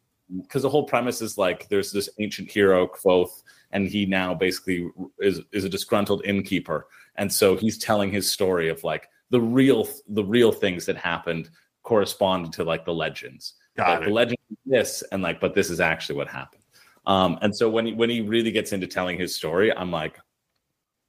[0.43, 3.31] because the whole premise is like there's this ancient hero Kvothe,
[3.71, 6.87] and he now basically is is a disgruntled innkeeper,
[7.17, 11.51] and so he's telling his story of like the real the real things that happened
[11.83, 13.55] correspond to like the legends.
[13.77, 14.05] Got like it.
[14.07, 16.63] the legend is this and like but this is actually what happened.
[17.07, 20.19] Um and so when he when he really gets into telling his story, I'm like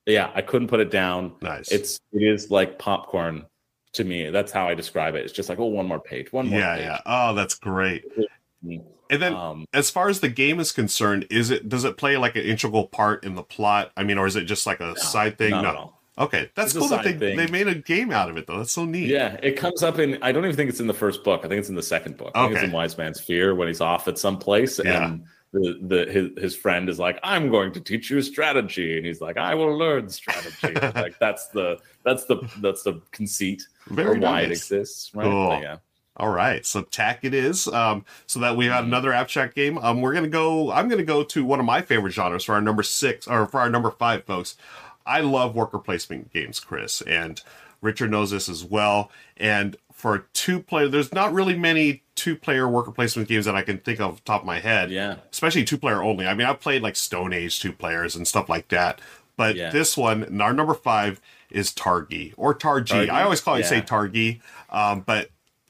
[0.06, 1.34] yeah, I couldn't put it down.
[1.42, 1.72] Nice.
[1.72, 3.46] It's it is like popcorn
[3.94, 4.30] to me.
[4.30, 5.24] That's how I describe it.
[5.24, 6.86] It's just like, oh, one more page, one more yeah, page.
[6.86, 7.02] yeah.
[7.06, 8.06] Oh, that's great.
[9.10, 12.18] And then, Um, as far as the game is concerned, is it does it play
[12.18, 13.92] like an integral part in the plot?
[13.98, 15.52] I mean, or is it just like a side thing?
[15.52, 15.70] not no.
[15.70, 16.02] at all.
[16.20, 17.38] Okay, that's It's cool that they, thing.
[17.38, 18.58] they made a game out of it though.
[18.58, 19.08] That's so neat.
[19.08, 20.18] Yeah, it comes up in.
[20.22, 21.42] I don't even think it's in the first book.
[21.46, 22.32] I think it's in the second book.
[22.36, 22.68] I think it's Okay.
[22.68, 25.06] in Wise Man's Fear when he's off at some place Yeah.
[25.06, 25.24] and
[25.54, 29.22] the, the his, his friend is like, "I'm going to teach you strategy," and he's
[29.22, 34.20] like, "I will learn strategy." like that's the that's the that's the conceit Very or
[34.20, 35.24] why it exists, right?
[35.24, 35.60] Cool.
[35.62, 35.78] Yeah.
[36.20, 37.68] All right, so Tak it is.
[37.70, 39.78] Um, so that we have another abstract game.
[39.78, 40.72] Um, we're gonna go.
[40.72, 43.60] I'm gonna go to one of my favorite genres for our number six or for
[43.62, 44.58] our number five, folks.
[45.06, 47.42] I love worker placement games, Chris, and
[47.82, 49.12] Richard knows this as well.
[49.38, 53.62] And for two player, there's not really many two player worker placement games that I
[53.62, 54.92] can think of top of my head.
[54.92, 55.16] Yeah.
[55.32, 56.28] especially two player only.
[56.28, 59.00] I mean, I've played like Stone Age two players and stuff like that.
[59.38, 59.70] But Yeah.
[59.70, 63.08] this one, our number five, is Targi or Targi.
[63.08, 63.10] Targi?
[63.10, 65.30] I always call it say Targi, um, but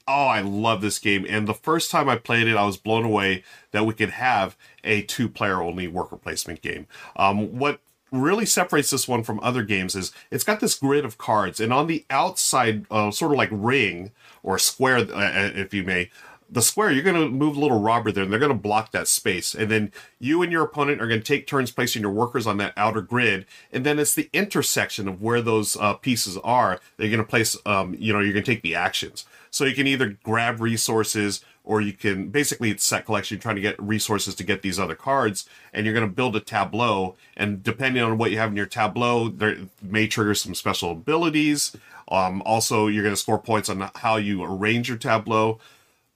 [0.09, 1.25] oh, I love this game.
[1.29, 4.57] And the first time I played it, I was blown away that we could have
[4.83, 6.87] a two player only worker placement game.
[7.15, 7.79] Um, what
[8.11, 11.71] really separates this one from other games is it's got this grid of cards, and
[11.71, 14.11] on the outside, uh, sort of like ring
[14.41, 16.09] or square, uh, if you may,
[16.51, 18.91] the square, you're going to move a little robber there, and they're going to block
[18.91, 19.53] that space.
[19.53, 22.57] And then you and your opponent are going to take turns placing your workers on
[22.57, 23.45] that outer grid.
[23.71, 26.79] And then it's the intersection of where those uh, pieces are.
[26.97, 29.25] They're going to place, um, you know, you're going to take the actions.
[29.51, 33.55] So you can either grab resources or you can basically it's set collection you're trying
[33.55, 37.15] to get resources to get these other cards and you're going to build a tableau
[37.37, 41.75] and depending on what you have in your tableau there may trigger some special abilities.
[42.09, 45.59] Um, also you're going to score points on how you arrange your tableau.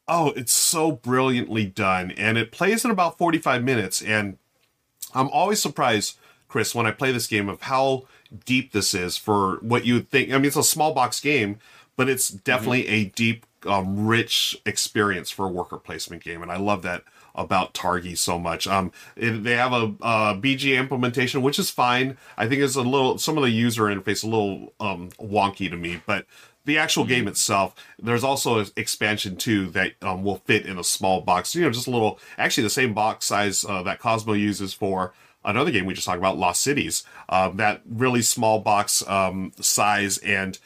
[0.08, 4.38] Oh it's so brilliantly done and it plays in about 45 minutes and
[5.14, 8.04] i'm always surprised chris when i play this game of how
[8.46, 11.58] deep this is for what you would think i mean it's a small box game
[11.96, 16.58] but it's definitely a deep um, rich experience for a worker placement game and i
[16.58, 17.04] love that
[17.36, 18.68] about Targi so much.
[18.68, 22.18] Um, it, they have a, uh BG implementation, which is fine.
[22.38, 25.78] I think it's a little some of the user interface a little um, wonky to
[25.78, 26.26] me, but
[26.66, 30.84] the actual game itself, there's also an expansion too that um, will fit in a
[30.84, 31.56] small box.
[31.56, 32.20] You know, just a little.
[32.38, 35.14] Actually, the same box size uh, that Kosmos uses for
[35.44, 37.04] another game we just talked about, Lost Cities.
[37.30, 40.58] Um, that really small box um, size and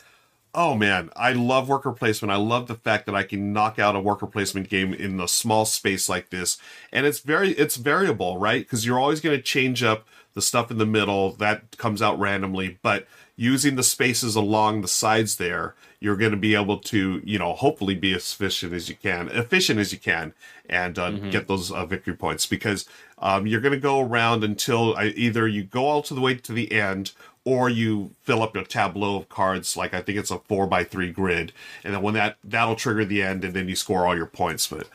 [0.53, 2.31] oh man, I love worker placement.
[2.31, 5.27] I love the fact that I can knock out a worker placement game in a
[5.27, 6.57] small space like this,
[6.91, 8.61] and it's very it's variable, right?
[8.61, 12.19] Because you're always going to change up the stuff in the middle that comes out
[12.19, 17.21] randomly, but using the spaces along the sides there, you're going to be able to,
[17.23, 20.33] you know, hopefully be as efficient as you can, efficient as you can,
[20.69, 22.85] and uh, get those uh, victory points because
[23.19, 26.35] um, you're going to go around until I, either you go all to the way
[26.35, 27.13] to the end
[27.47, 30.83] or you fill up a tableau of cards like i think it's a four by
[30.83, 31.53] three grid
[31.85, 34.67] and then when that that'll trigger the end and then you score all your points
[34.67, 34.89] but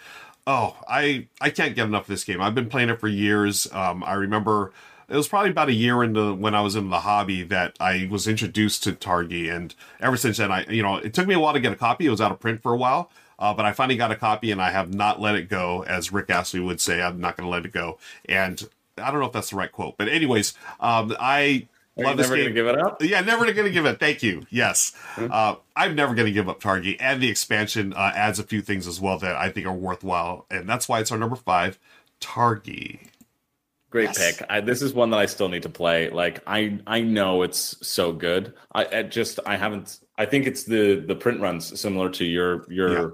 [0.47, 3.73] oh i i can't get enough of this game i've been playing it for years
[3.73, 4.70] um, i remember
[5.09, 8.07] it was probably about a year into when i was in the hobby that i
[8.11, 11.41] was introduced to targi and ever since then i you know it took me a
[11.41, 13.65] while to get a copy it was out of print for a while uh, but
[13.65, 16.61] I finally got a copy and I have not let it go, as Rick Astley
[16.61, 17.03] would say.
[17.03, 17.99] I'm not going to let it go.
[18.27, 18.62] And
[18.99, 21.66] I don't know if that's the right quote, but anyways, um, I
[21.98, 22.44] Are love you this never game.
[22.47, 23.02] gonna give it up?
[23.02, 24.01] Yeah, never going to give it.
[24.01, 24.47] Thank you.
[24.48, 28.43] Yes, uh, I'm never going to give up Targi, and the expansion uh, adds a
[28.44, 31.36] few things as well that I think are worthwhile, and that's why it's our number
[31.36, 31.78] five,
[32.20, 33.09] Targi.
[33.90, 34.39] Great Yes.
[34.39, 34.47] pick.
[34.48, 36.09] I, this is one that I still need to play.
[36.09, 38.55] Like I, I know it's so good.
[38.74, 39.98] I, I just I haven't.
[40.16, 43.09] I think it's the the print runs similar to your your Yeah.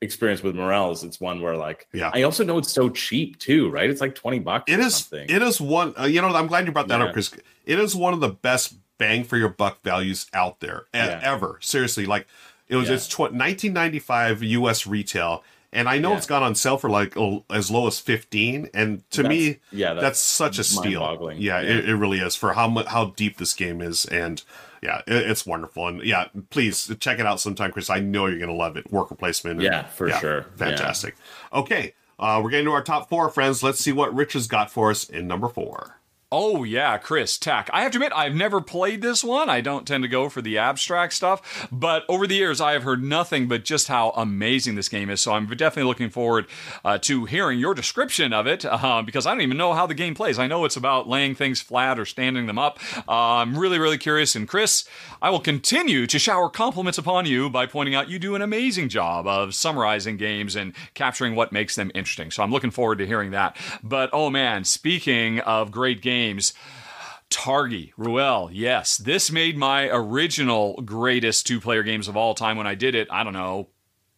[0.00, 1.04] experience with Morels.
[1.04, 2.10] It's one where like Yeah.
[2.14, 3.90] I also know it's so cheap too, right?
[3.90, 4.72] It's like twenty bucks.
[4.72, 4.96] It or is.
[4.96, 5.28] Something.
[5.28, 5.92] It is one.
[6.00, 7.08] Uh, you know, I'm glad you brought that Yeah.
[7.08, 7.34] up because
[7.64, 11.20] it is one of the best bang for your buck values out there Yeah.
[11.22, 11.58] ever.
[11.60, 12.26] Seriously, like
[12.68, 12.88] it was.
[12.88, 12.94] Yeah.
[12.94, 14.86] It's tw- 1995 U.S.
[14.86, 16.16] retail, and I know Yeah.
[16.18, 18.68] it's gone on sale for like l- as low as 15.
[18.74, 21.32] And to me, yeah, that's, such a steal.
[21.36, 21.76] Yeah, Yeah.
[21.78, 24.42] It, it really is for how mu- how deep this game is, and
[24.82, 25.88] yeah, it, it's wonderful.
[25.88, 27.90] And yeah, please check it out sometime, Chris.
[27.90, 28.90] I know you're gonna love it.
[28.92, 29.56] Worker placement.
[29.56, 30.46] and- Yeah, for sure.
[30.56, 31.16] Fantastic.
[31.52, 33.62] Okay, uh, we're getting to our top four, friends.
[33.62, 35.98] Let's see what Rich has got for us in number four.
[36.34, 37.68] Oh yeah, Chris Tak.
[37.74, 39.50] I have to admit, I've never played this one.
[39.50, 42.84] I don't tend to go for the abstract stuff, but over the years, I have
[42.84, 45.20] heard nothing but just how amazing this game is.
[45.20, 46.46] So I'm definitely looking forward
[46.86, 49.92] uh, to hearing your description of it uh, because I don't even know how the
[49.92, 50.38] game plays.
[50.38, 52.78] I know it's about laying things flat or standing them up.
[53.06, 54.34] Uh, I'm really, really curious.
[54.34, 54.88] And Chris,
[55.20, 58.88] I will continue to shower compliments upon you by pointing out you do an amazing
[58.88, 62.30] job of summarizing games and capturing what makes them interesting.
[62.30, 63.54] So I'm looking forward to hearing that.
[63.82, 66.52] But oh man, speaking of great games games.
[67.30, 68.96] Targi, Ruel, yes.
[68.96, 73.08] This made my original greatest two player games of all time when I did it,
[73.10, 73.68] I don't know,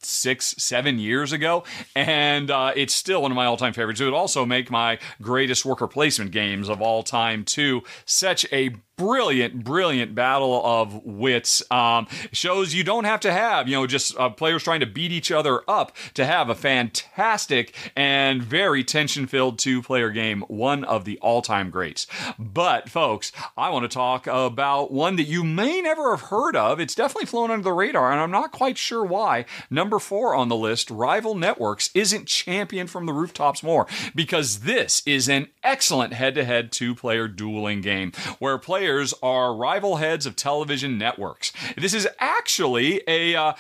[0.01, 1.65] six, seven years ago,
[1.95, 4.01] and uh, it's still one of my all-time favorites.
[4.01, 7.83] It would also make my greatest worker placement games of all time too.
[8.05, 11.63] Such a brilliant, brilliant battle of wits.
[11.71, 15.13] Um, shows you don't have to have, you know, just uh, players trying to beat
[15.13, 20.85] each other up to have a fantastic and very tension filled two player game, one
[20.85, 22.07] of the all time greats.
[22.39, 26.81] But, folks, I want to talk about one that you may never have heard of.
[26.81, 29.45] It's definitely flown under the radar, and I'm not quite sure why.
[29.71, 35.03] Number four on the list, Rival Networks, isn't championed from the rooftops more because this
[35.07, 39.97] is an excellent head to head two player dueling game where players players are rival
[39.97, 41.55] heads of television networks.
[41.75, 43.35] This is actually a.
[43.35, 43.53] Uh,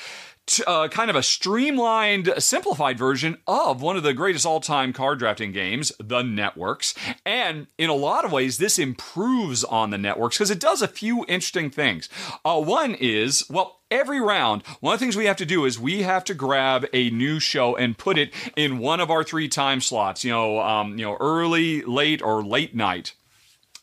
[0.66, 5.18] uh, kind of a streamlined, simplified version of one of the greatest all time card
[5.18, 6.94] drafting games, The Networks.
[7.24, 10.86] And in a lot of ways, this improves on The Networks because it does a
[10.86, 12.10] few interesting things.
[12.44, 15.78] Uh, one is, well, every round, one of the things we have to do is
[15.78, 19.48] we have to grab a new show and put it in one of our three
[19.48, 23.14] time slots, you know, um, you know, early, late, or late night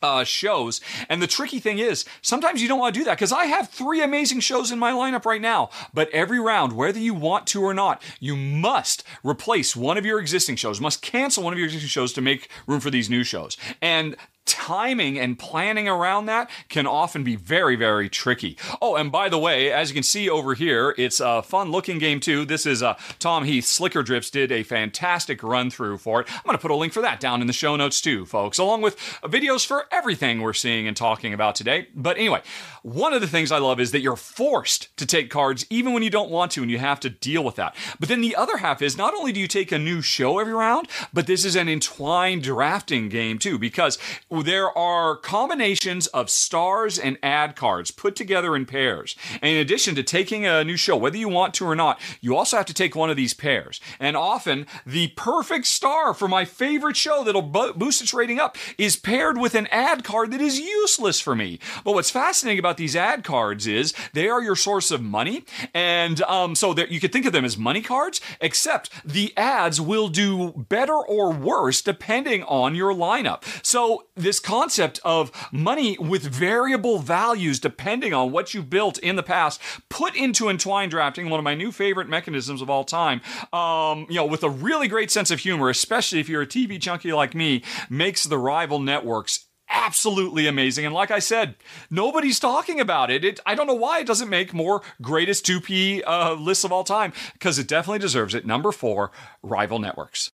[0.02, 0.80] uh, shows.
[1.08, 3.68] And the tricky thing is, sometimes you don't want to do that because I have
[3.68, 5.70] three amazing shows in my lineup right now.
[5.94, 10.18] But every round, whether you want to or not, you must replace one of your
[10.18, 13.24] existing shows, must cancel one of your existing shows to make room for these new
[13.24, 13.56] shows.
[13.80, 18.56] And timing and planning around that can often be very, very tricky.
[18.80, 21.98] Oh, and by the way, as you can see over here, it's a fun looking
[21.98, 22.44] game too.
[22.44, 23.64] This is uh, Tom Heath.
[23.64, 26.28] Slickerdrips did a fantastic run through for it.
[26.30, 28.58] I'm going to put a link for that down in the show notes too, folks,
[28.58, 31.88] along with videos for everything we're seeing and talking about today.
[31.94, 32.42] But anyway,
[32.82, 36.02] one of the things I love is that you're forced to take cards even when
[36.02, 37.76] you don't want to and you have to deal with that.
[38.00, 40.52] But then the other half is not only do you take a new show every
[40.52, 43.98] round, but this is an entwined drafting game too, because
[44.40, 49.14] there are combinations of stars and ad cards put together in pairs.
[49.42, 52.36] And in addition to taking a new show, whether you want to or not, you
[52.36, 53.80] also have to take one of these pairs.
[54.00, 58.96] And often, the perfect star for my favorite show that'll boost its rating up is
[58.96, 61.58] paired with an ad card that is useless for me.
[61.84, 65.44] But what's fascinating about these ad cards is they are your source of money.
[65.74, 70.08] And um, so you could think of them as money cards, except the ads will
[70.08, 73.42] do better or worse depending on your lineup.
[73.64, 79.22] So this concept of money with variable values depending on what you built in the
[79.22, 83.20] past put into entwine drafting, one of my new favorite mechanisms of all time.
[83.52, 86.78] Um, you know, with a really great sense of humor, especially if you're a TV
[86.78, 90.84] junkie like me, makes the rival networks absolutely amazing.
[90.84, 91.56] And like I said,
[91.90, 93.24] nobody's talking about it.
[93.24, 96.84] it I don't know why it doesn't make more greatest 2P uh, lists of all
[96.84, 98.46] time because it definitely deserves it.
[98.46, 99.10] Number four,
[99.42, 100.30] Rival Networks.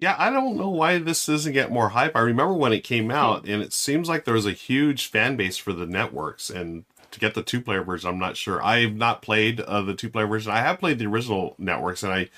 [0.00, 2.16] Yeah, I don't know why this doesn't get more hype.
[2.16, 5.36] I remember when it came out, and it seems like there was a huge fan
[5.36, 6.48] base for the networks.
[6.48, 8.62] And to get the two player version, I'm not sure.
[8.64, 10.52] I've not played uh, the two player version.
[10.52, 12.30] I have played the original networks, and I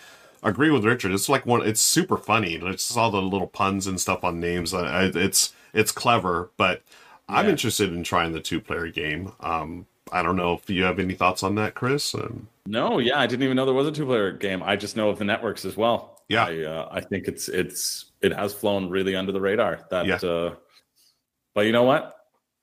[0.43, 1.13] agree with Richard.
[1.13, 1.65] It's like one.
[1.65, 2.55] It's super funny.
[2.55, 4.75] It's just all the little puns and stuff on names.
[4.75, 6.83] It's it's clever, but
[7.29, 7.37] yeah.
[7.37, 9.33] I'm interested in trying the two player game.
[9.39, 12.15] Um, I don't know if you have any thoughts on that, Chris.
[12.15, 14.63] Um, no, yeah, I didn't even know there was a two player game.
[14.65, 16.12] I just know of the networks as well.
[16.33, 19.81] Yeah, I, uh, I think it's it's it has flown really under the radar.
[19.91, 20.17] That, yeah.
[20.17, 20.55] uh,
[21.55, 22.17] but you know what?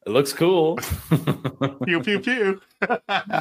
[0.06, 0.78] It looks cool.
[1.86, 2.62] pew pew pew.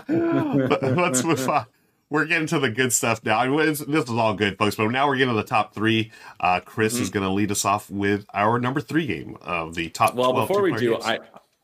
[0.08, 1.66] let's move on.
[2.10, 3.38] We're getting to the good stuff now.
[3.38, 4.76] I mean, this is all good, folks.
[4.76, 6.10] But now we're getting to the top three.
[6.40, 7.02] Uh, Chris mm-hmm.
[7.02, 10.14] is going to lead us off with our number three game of the top.
[10.14, 11.04] Well, before we do, games.
[11.04, 11.18] I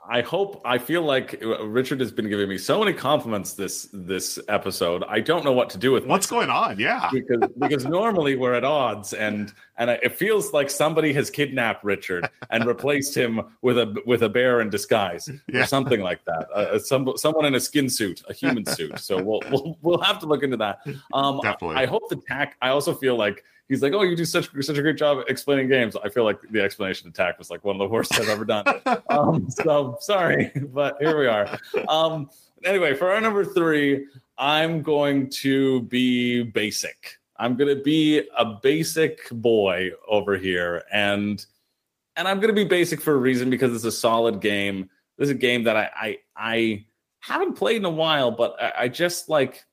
[0.09, 3.89] I hope I feel like uh, Richard has been giving me so many compliments this
[3.93, 5.03] this episode.
[5.09, 6.79] I don't know what to do with what's going on.
[6.79, 11.85] Yeah, because because normally we're at odds, and and it feels like somebody has kidnapped
[11.85, 15.63] Richard and replaced him with a with a bear in disguise yeah.
[15.63, 16.47] or something like that.
[16.55, 18.99] Uh, uh, some someone in a skin suit, a human suit.
[18.99, 20.81] So we'll we'll we'll have to look into that.
[21.13, 21.77] Um, Definitely.
[21.77, 22.57] I, I hope the Tak.
[22.61, 25.69] I also feel like he's like, "Oh, you do such such a great job explaining
[25.69, 28.45] games." I feel like the explanation attack was like one of the worst I've ever
[28.45, 28.65] done.
[29.09, 31.59] um, so sorry, but here we are.
[31.89, 32.31] Um,
[32.65, 34.07] anyway, for our number three,
[34.39, 37.19] I'm going to be basic.
[37.37, 41.45] I'm going to be a basic boy over here, and
[42.17, 44.89] and I'm going to be basic for a reason because it's a solid game.
[45.19, 46.85] This is a game that I I, I
[47.21, 49.65] haven't played in a while, but I, I, just like.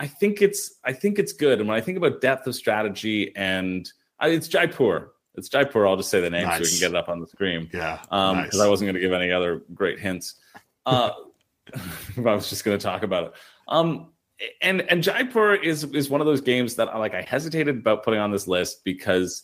[0.00, 1.60] I think it's I think it's good.
[1.60, 5.12] And when I think about depth of strategy and I, it's Jaipur.
[5.34, 5.86] It's Jaipur.
[5.86, 6.56] I'll just say the name nice.
[6.56, 7.68] so we can get it up on the screen.
[7.72, 8.00] Yeah.
[8.10, 8.66] Um, because nice.
[8.66, 10.36] I wasn't going to give any other great hints.
[10.86, 11.10] Uh,
[12.16, 13.32] I was just going to talk about it.
[13.68, 14.08] Um,
[14.62, 17.12] and and Jaipur is is one of those games that I like.
[17.12, 19.42] I hesitated about putting on this list because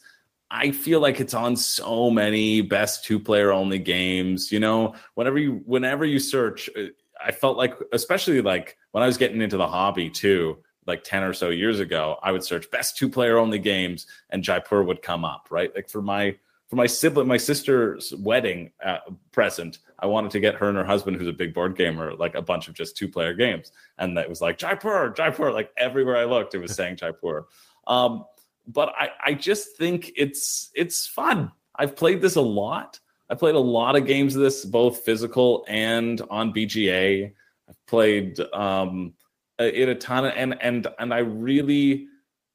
[0.51, 4.51] I feel like it's on so many best two player only games.
[4.51, 6.87] You know, whenever you whenever you search, uh,
[7.25, 11.23] I felt like, especially like when I was getting into the hobby too, like 10
[11.25, 15.03] or so years ago, I would search best two player only games and Jaipur would
[15.03, 15.75] come up, right?
[15.75, 16.37] Like for my
[16.69, 18.99] for my sibling, my sister's wedding uh,
[19.31, 22.35] present, I wanted to get her and her husband, who's a big board gamer, like
[22.35, 23.71] a bunch of just two player games.
[23.99, 27.47] And that was like Jaipur, Jaipur, like everywhere I looked, it was saying Jaipur.
[27.87, 28.25] Um,
[28.67, 31.53] but I, I just think it's it's fun.
[31.77, 32.99] I've played this a lot.
[33.29, 37.33] I played a lot of games of this, both physical and on BGA.
[37.69, 39.15] I've played um,
[39.59, 42.09] it a ton, of, and and and I really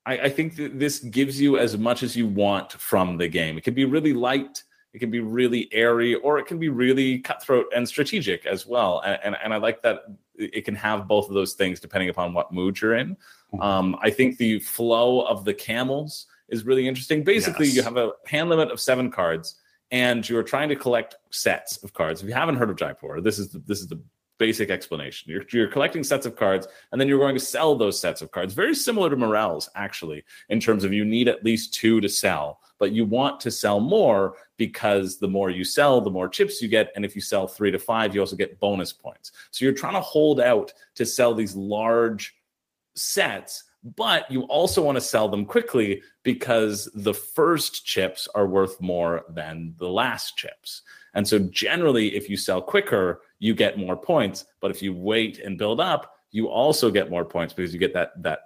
[0.06, 3.58] I, I think that this gives you as much as you want from the game.
[3.58, 7.20] It can be really light, it can be really airy, or it can be really
[7.20, 9.02] cutthroat and strategic as well.
[9.06, 10.04] And, and, and I like that
[10.36, 13.16] it can have both of those things depending upon what mood you're in.
[13.54, 13.62] Mm-hmm.
[13.62, 17.24] Um, I think the flow of the camels is really interesting.
[17.24, 17.76] Basically, yes.
[17.76, 19.56] you have a hand limit of seven cards,
[19.92, 22.22] and you are trying to collect sets of cards.
[22.22, 24.02] If you haven't heard of Jaipur, this is the, this is the
[24.38, 25.30] basic explanation.
[25.30, 28.32] You're, you're collecting sets of cards, and then you're going to sell those sets of
[28.32, 28.56] cards.
[28.56, 32.60] Very similar to Morels, actually, in terms of you need at least two to sell,
[32.80, 36.68] but you want to sell more because the more you sell, the more chips you
[36.68, 36.92] get.
[36.96, 39.32] And if you sell three to five, you also get bonus points.
[39.52, 42.36] So you're trying to hold out to sell these large
[42.96, 48.80] sets but you also want to sell them quickly because the first chips are worth
[48.80, 50.84] more than the last chips.
[51.14, 54.46] And so generally if you sell quicker, you get more points.
[54.60, 57.94] But if you wait and build up, you also get more points because you get
[57.94, 58.40] that that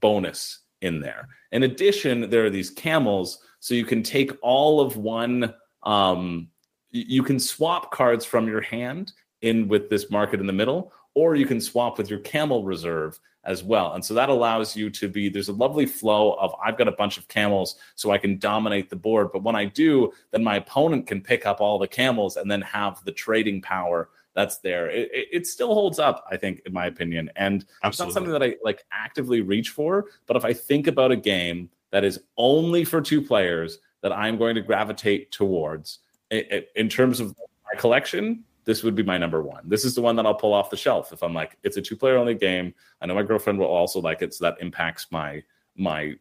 [0.00, 1.28] bonus in there.
[1.52, 5.54] In addition, there are these camels, so you can take all of one.
[5.84, 6.48] Um,
[6.90, 9.12] you can swap cards from your hand
[9.42, 13.18] in with this market in the middle, or you can swap with your camel reserve
[13.42, 13.94] as well.
[13.94, 16.92] And so that allows you to be there's a lovely flow of I've got a
[16.92, 19.30] bunch of camels so I can dominate the board.
[19.32, 22.60] But when I do, then my opponent can pick up all the camels and then
[22.60, 24.88] have the trading power that's there.
[24.90, 27.32] It, it, it, still holds up, I think, in my opinion.
[27.34, 27.88] And Absolutely.
[27.88, 30.06] it's not something that I like actively reach for.
[30.28, 34.38] But if I think about a game that is only for two players that I'm
[34.38, 35.98] going to gravitate towards
[36.30, 37.34] it, in terms of
[37.64, 39.66] my collection, this would be my number one.
[39.66, 41.80] This is the one that I'll pull off the shelf if I'm like, it's a
[41.80, 42.74] two player only game.
[43.00, 45.42] I know my girlfriend will also like it, so that impacts my
[45.74, 46.16] my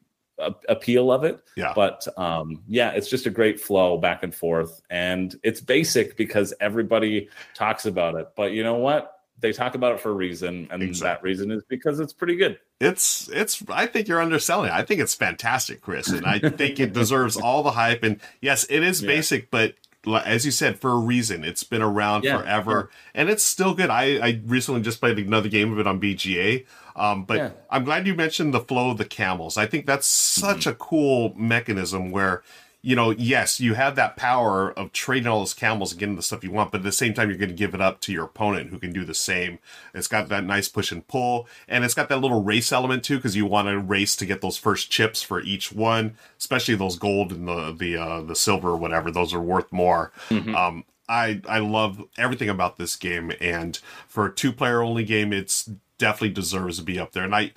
[0.69, 1.43] appeal of it.
[1.57, 1.73] Yeah.
[1.75, 6.53] But um, yeah, it's just a great flow back and forth, and it's basic because
[6.61, 8.29] everybody talks about it.
[8.37, 9.19] But you know what?
[9.41, 11.05] They talk about it for a reason, and exactly.
[11.05, 12.59] that reason is because it's pretty good.
[12.79, 13.61] It's it's.
[13.67, 14.73] I think you're underselling it.
[14.73, 18.03] I think it's fantastic, Chris, and I think it deserves all the hype.
[18.03, 19.07] And yes, it is yeah.
[19.07, 19.75] basic, but
[20.15, 21.43] as you said, for a reason.
[21.43, 23.21] It's been around yeah, forever, yeah.
[23.21, 23.89] and it's still good.
[23.89, 26.65] I, I recently just played another game of it on BGA.
[26.95, 27.49] Um, but yeah.
[27.69, 29.57] I'm glad you mentioned the flow of the camels.
[29.57, 30.69] I think that's such mm-hmm.
[30.69, 32.43] a cool mechanism where,
[32.81, 36.21] you know, yes, you have that power of trading all those camels and getting the
[36.21, 38.13] stuff you want, but at the same time, you're going to give it up to
[38.13, 39.59] your opponent who can do the same.
[39.93, 43.17] It's got that nice push and pull, and it's got that little race element too,
[43.17, 46.97] because you want to race to get those first chips for each one, especially those
[46.97, 49.11] gold and the the uh, the silver or whatever.
[49.11, 50.11] Those are worth more.
[50.29, 50.55] Mm-hmm.
[50.55, 53.77] Um, I I love everything about this game, and
[54.07, 57.23] for a two player only game, it's definitely deserves to be up there.
[57.23, 57.53] And I,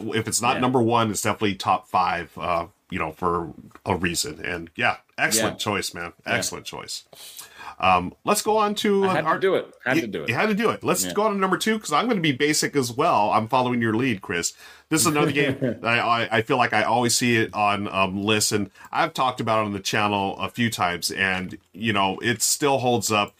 [0.00, 0.60] if it's not yeah.
[0.60, 2.36] number one, it's definitely top five.
[2.38, 3.52] Uh, you know, for
[3.86, 4.44] a reason.
[4.44, 5.64] And yeah, excellent yeah.
[5.64, 6.12] choice, man.
[6.26, 6.78] Excellent yeah.
[6.78, 7.04] choice.
[7.80, 9.74] Um, let's go on to I had our, to do it.
[9.84, 10.28] Had you, to do it.
[10.28, 10.84] You had to do it.
[10.84, 11.12] Let's yeah.
[11.14, 13.30] go on to number two because I'm going to be basic as well.
[13.30, 14.52] I'm following your lead, Chris.
[14.88, 18.52] This is another game I, I, feel like I always see it on um, lists,
[18.52, 22.40] and I've talked about it on the channel a few times, and you know it
[22.42, 23.34] still holds up.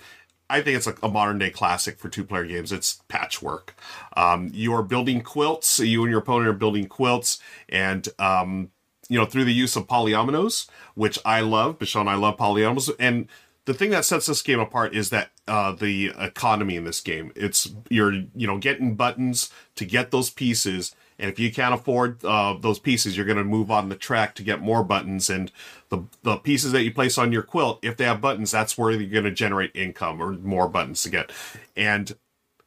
[0.50, 2.72] I think it's a, a modern day classic for two player games.
[2.72, 3.74] It's patchwork.
[4.16, 5.78] Um, you're building quilts.
[5.78, 7.38] You and your opponent are building quilts,
[7.68, 8.71] and um,
[9.12, 11.76] you know through the use of polyominoes, which I love.
[11.80, 13.28] And I love polyominoes, and
[13.64, 17.32] the thing that sets this game apart is that uh, the economy in this game.
[17.36, 22.24] It's you're you know getting buttons to get those pieces, and if you can't afford
[22.24, 25.30] uh, those pieces, you're going to move on the track to get more buttons.
[25.30, 25.52] And
[25.90, 28.90] the the pieces that you place on your quilt, if they have buttons, that's where
[28.90, 31.32] you're going to generate income or more buttons to get.
[31.76, 32.16] And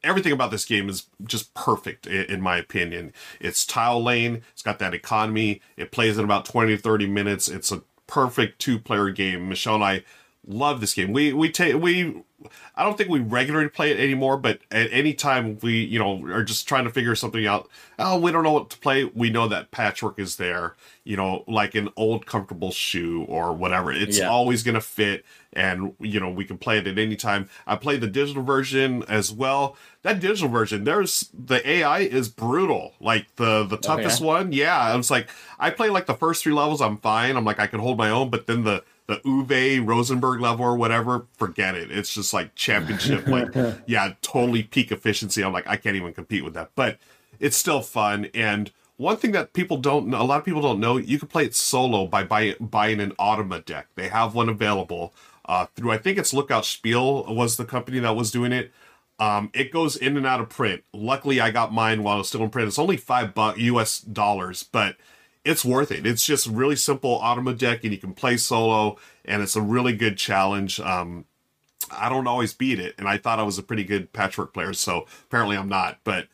[0.06, 3.11] everything about this game is just perfect in, my opinion.
[3.40, 4.44] It's tile lane.
[4.53, 5.61] It's got that economy.
[5.76, 7.48] It plays in about 20 to 30 minutes.
[7.48, 9.49] It's a perfect two player game.
[9.49, 10.03] Michelle and I
[10.47, 11.11] love this game.
[11.13, 12.23] We we take we
[12.76, 16.23] I don't think we regularly play it anymore, but at any time we, you know,
[16.26, 17.69] are just trying to figure something out.
[17.97, 19.05] Oh, we don't know what to play.
[19.05, 23.91] We know that patchwork is there, you know, like an old comfortable shoe or whatever.
[23.91, 24.30] It's Yeah.
[24.30, 27.49] always going to fit and, you know, we can play it at any time.
[27.65, 29.77] I played the digital version as well.
[30.01, 32.93] That digital version, there's the AI is brutal.
[32.99, 34.27] Like the the toughest yeah?
[34.27, 34.77] one, yeah.
[34.77, 37.38] I was like, I play like the first three levels, I'm fine.
[37.38, 40.76] I'm like, I can hold my own, but then the the Uwe Rosenberg level or
[40.76, 41.91] whatever, forget it.
[41.91, 43.53] It's just like championship, like
[43.86, 45.44] yeah, totally peak efficiency.
[45.44, 46.72] I'm like, I can't even compete with that.
[46.76, 46.98] But
[47.40, 48.30] it's still fun.
[48.34, 51.27] And one thing that people don't know, a lot of people don't know, you can
[51.27, 53.88] play it solo by buy, buying an Automa deck.
[53.95, 55.14] They have one available
[55.48, 58.72] uh, through, I think it's Lookout Spiel was the company that was doing it.
[59.19, 60.84] Um, it goes in and out of print.
[60.91, 62.68] Luckily, I got mine while it was still in print.
[62.68, 64.98] It's only five bu- US dollars, but
[65.45, 66.05] it's worth it.
[66.05, 69.93] It's just really simple Automa deck, and you can play solo, and it's a really
[69.93, 70.80] good challenge.
[70.80, 71.26] Um,
[71.91, 74.73] I don't always beat it, and I thought I was a pretty good patchwork player,
[74.73, 75.99] so apparently I'm not.
[76.03, 76.27] But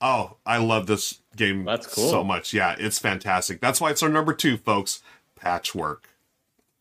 [0.00, 2.10] oh, I love this game That's cool.
[2.10, 2.52] so much.
[2.52, 3.60] Yeah, it's fantastic.
[3.60, 5.02] That's why it's our number two, folks.
[5.34, 6.08] Patchwork.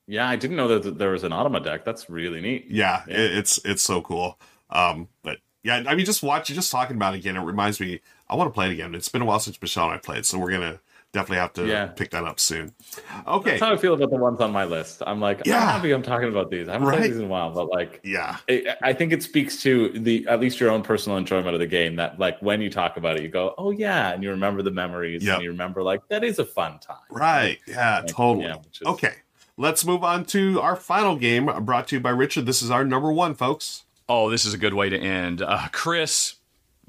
[0.07, 1.85] Yeah, I didn't know that there was an Automa deck.
[1.85, 2.65] That's really neat.
[2.69, 3.14] Yeah, Yeah.
[3.15, 4.38] It, it's it's so cool.
[4.69, 8.01] Um, but yeah, I mean, just watch, just talking about it again, it reminds me.
[8.30, 8.93] I want to play it again.
[8.95, 10.80] It's been a while since Michelle and I played, so we're gonna
[11.14, 11.86] definitely have to Yeah.
[11.88, 12.74] pick that up soon.
[13.28, 13.52] Okay.
[13.52, 15.02] That's how I feel about the ones on my list.
[15.08, 15.58] I'm like, Yeah.
[15.58, 16.68] I'm happy I'm talking about these.
[16.68, 16.98] I haven't Right.
[17.00, 18.38] played these in a while, but like, Yeah.
[18.50, 21.68] I I think it speaks to the at least your own personal enjoyment of the
[21.68, 21.96] game.
[21.96, 24.72] That like when you talk about it, you go, "Oh yeah," and you remember the
[24.72, 25.36] memories, Yep.
[25.36, 26.98] and you remember like that is a fun time.
[27.10, 27.60] Right.
[27.68, 28.00] Yeah.
[28.00, 28.46] Like, totally.
[28.46, 29.14] yeah, is- Okay.
[29.60, 32.46] Let's move on to our final game brought to you by Richard.
[32.46, 33.84] This is our number one, folks.
[34.08, 35.42] Oh, this is a good way to end.
[35.42, 36.36] Uh, Chris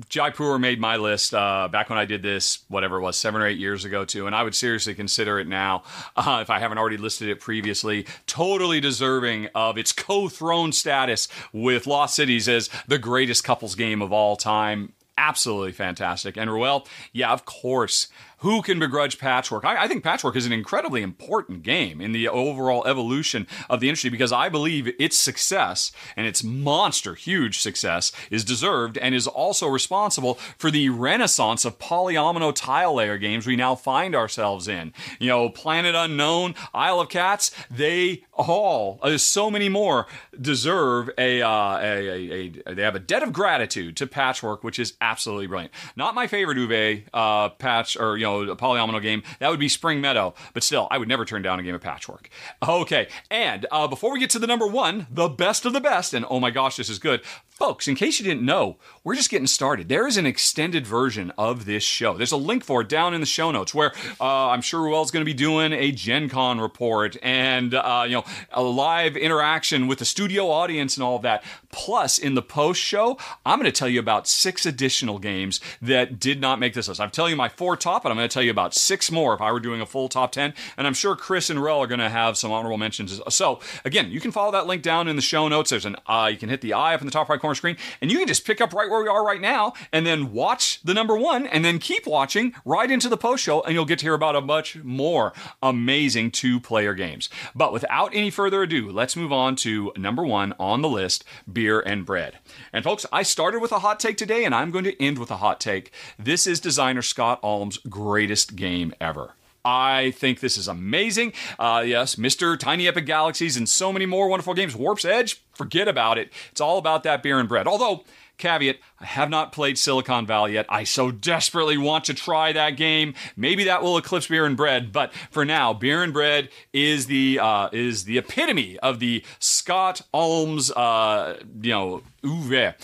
[0.08, 3.46] Jaipur made my list uh, back when I did this, whatever it was, seven or
[3.46, 4.26] eight years ago, too.
[4.26, 5.82] And I would seriously consider it now
[6.16, 8.06] uh, if I haven't already listed it previously.
[8.26, 14.00] Totally deserving of its co throne status with Lost Cities as the greatest couples game
[14.00, 14.92] of all time.
[15.16, 16.36] Absolutely fantastic.
[16.36, 18.06] And Ruel, yeah, of course.
[18.42, 19.64] Who can begrudge Patchwork?
[19.64, 23.88] I, I think Patchwork is an incredibly important game in the overall evolution of the
[23.88, 29.26] industry because I believe its success and its monster huge success is deserved and is
[29.26, 34.92] also responsible for the renaissance of polyomino tile layer games we now find ourselves in.
[35.18, 40.06] You know, Planet Unknown, Isle of Cats, they all, uh, so many more,
[40.40, 44.78] deserve a, uh, a, a, a, they have a debt of gratitude to Patchwork, which
[44.78, 45.72] is absolutely brilliant.
[45.96, 49.22] Not my favorite Uwe uh, patch or, you know, a polyomino game.
[49.40, 51.80] That would be Spring Meadow, but still, I would never turn down a game of
[51.80, 52.30] Patchwork.
[52.66, 56.14] Okay, and uh, before we get to the number one, the best of the best,
[56.14, 57.22] and oh my gosh, this is good.
[57.50, 59.88] Folks, in case you didn't know, we're just getting started.
[59.88, 62.16] There is an extended version of this show.
[62.16, 65.10] There's a link for it down in the show notes where uh, I'm sure Ruel's
[65.10, 69.88] going to be doing a Gen Con report and uh, you know a live interaction
[69.88, 71.42] with the studio audience and all of that.
[71.70, 76.18] Plus, in the post show, I'm going to tell you about six additional games that
[76.18, 77.00] did not make this list.
[77.00, 79.34] I'm telling you my four top, and I'm going to tell you about six more
[79.34, 80.54] if I were doing a full top 10.
[80.76, 83.20] And I'm sure Chris and Ruel are going to have some honorable mentions.
[83.28, 85.70] So, again, you can follow that link down in the show notes.
[85.70, 87.76] There's an uh, you can hit the eye up in the top right corner screen,
[88.00, 90.80] and you can just pick up right where we are right now and then watch
[90.82, 93.98] the number one and then keep watching right into the post show, and you'll get
[93.98, 95.32] to hear about a much more
[95.62, 97.28] amazing two player games.
[97.54, 101.24] But without any further ado, let's move on to number one on the list
[101.58, 102.38] beer and bread.
[102.72, 105.32] And folks, I started with a hot take today, and I'm going to end with
[105.32, 105.90] a hot take.
[106.16, 109.34] This is designer Scott Almes' greatest game ever.
[109.64, 111.32] I think this is amazing.
[111.58, 112.56] Uh, yes, Mr.
[112.56, 114.76] Tiny Epic Galaxies and so many more wonderful games.
[114.76, 116.32] Warp's Edge, forget about it.
[116.52, 117.66] It's all about that beer and bread.
[117.66, 118.04] Although,
[118.38, 120.66] caveat, I have not played Silicon Valley yet.
[120.68, 123.14] I so desperately want to try that game.
[123.36, 127.38] Maybe that will eclipse beer and bread, but for now, beer and bread is the
[127.40, 132.74] uh, is the epitome of the Scott Almes, uh, you know, ouvre.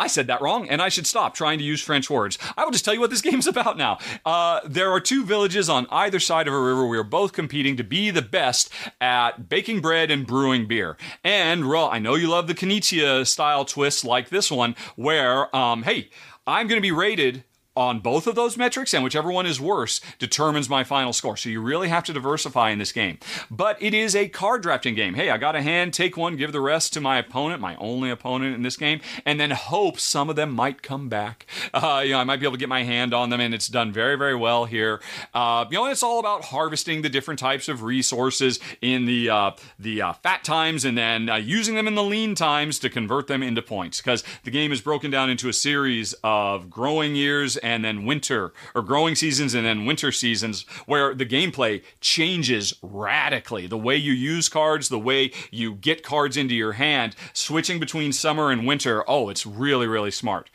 [0.00, 2.38] I said that wrong, and I should stop trying to use French words.
[2.56, 3.98] I will just tell you what this game's about now.
[4.24, 6.86] Uh, there are two villages on either side of a river.
[6.86, 10.96] We are both competing to be the best at baking bread and brewing beer.
[11.22, 15.82] And, well, I know you love the Knizia style twists like this one, where, um,
[15.82, 16.08] hey,
[16.46, 17.44] I'm going to be rated
[17.80, 21.34] on both of those metrics, and whichever one is worse determines my final score.
[21.34, 23.18] So you really have to diversify in this game.
[23.50, 25.14] But it is a card drafting game.
[25.14, 28.10] Hey, I got a hand, take one, give the rest to my opponent, my only
[28.10, 31.46] opponent in this game, and then hope some of them might come back.
[31.72, 33.68] Uh, you know, I might be able to get my hand on them, and it's
[33.68, 35.00] done very, very well here.
[35.32, 39.52] Uh, you know, it's all about harvesting the different types of resources in the uh,
[39.78, 43.26] the uh, fat times, and then uh, using them in the lean times to convert
[43.26, 44.02] them into points.
[44.02, 48.82] Because the game is broken down into a series of growing years then winter, or
[48.82, 53.66] growing seasons and then winter seasons, where the gameplay changes radically.
[53.66, 58.12] The way you use cards, the way you get cards into your hand, switching between
[58.12, 59.08] summer and winter.
[59.08, 60.50] Oh, it's really, really smart.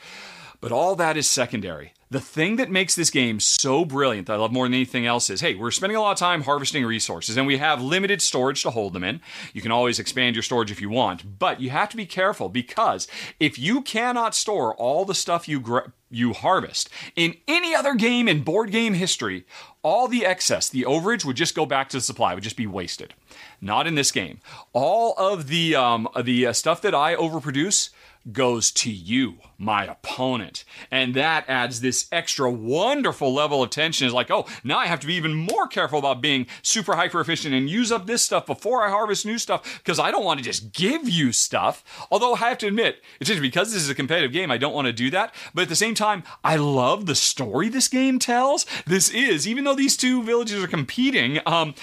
[0.59, 1.93] But all that is secondary.
[2.15, 5.41] The thing that makes this game so brilliant I love more than anything else is
[5.41, 8.69] hey, we're spending a lot of time harvesting resources and we have limited storage to
[8.69, 9.19] hold them in.
[9.51, 12.47] You can always expand your storage if you want, but you have to be careful
[12.47, 16.87] because if you cannot store all the stuff you gr- you harvest
[17.17, 19.45] in any other game in board game history,
[19.81, 22.65] all the excess, the overage would just go back to the supply, would just be
[22.65, 23.13] wasted.
[23.59, 24.39] Not in this game.
[24.71, 27.89] All of the um, the uh, stuff that I overproduce
[28.31, 30.63] goes to you, my opponent.
[30.89, 34.07] And that adds this extra wonderful level of tension.
[34.07, 37.21] Is like, oh, now I have to be even more careful about being super hyper
[37.21, 40.39] efficient and use up this stuff before I harvest new stuff because I don't want
[40.39, 41.83] to just give you stuff.
[42.09, 44.73] Although I have to admit, it's just because this is a competitive game, I don't
[44.73, 45.33] want to do that.
[45.53, 48.65] But at the same time, I love the story this game tells.
[48.85, 51.75] This is, even though these two villages are competing, um,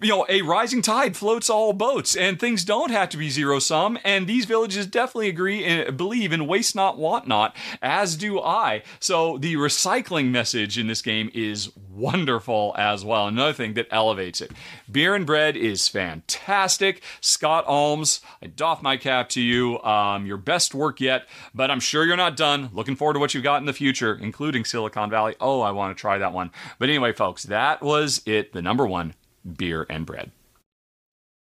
[0.00, 3.58] you know, a rising tide floats all boats, and things don't have to be zero
[3.58, 3.98] sum.
[4.04, 8.82] And these villages definitely agree and believe in waste not, want not, as do I.
[9.00, 13.26] So the recycling message in this game is wonderful as well.
[13.26, 14.52] Another thing that elevates it.
[14.90, 17.02] Beer and bread is fantastic.
[17.22, 19.82] Scott Almes, I doff my cap to you.
[19.82, 22.68] Um, your best work yet, but I'm sure you're not done.
[22.74, 25.36] Looking forward to what you've got in the future, including Silicon Valley.
[25.40, 26.50] Oh, I want to try that one.
[26.78, 28.52] But anyway, folks, that was it.
[28.52, 29.14] The number one
[29.56, 30.30] beer and bread.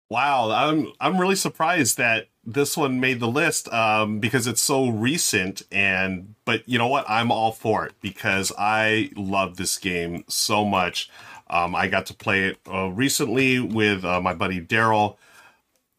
[0.10, 4.90] Wow, I'm I'm really surprised that this one made the list um, because it's so
[4.90, 10.26] recent and but you know what I'm all for it because I love this game
[10.28, 11.10] so much.
[11.50, 15.16] Um, I got to play it uh, recently with uh, my buddy Daryl.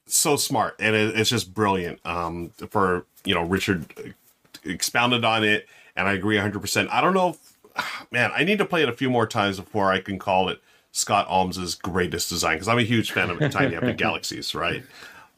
[0.06, 2.04] So smart and it, it's just brilliant.
[2.04, 4.14] Um, for you know Richard
[4.64, 5.66] expounded on it
[5.96, 6.60] and I agree 100.
[6.60, 8.30] percent I don't know, if, man.
[8.34, 10.60] I need to play it a few more times before I can call it
[10.92, 14.84] Scott Almes's greatest design because I'm a huge fan of Tiny Epic Galaxies, right?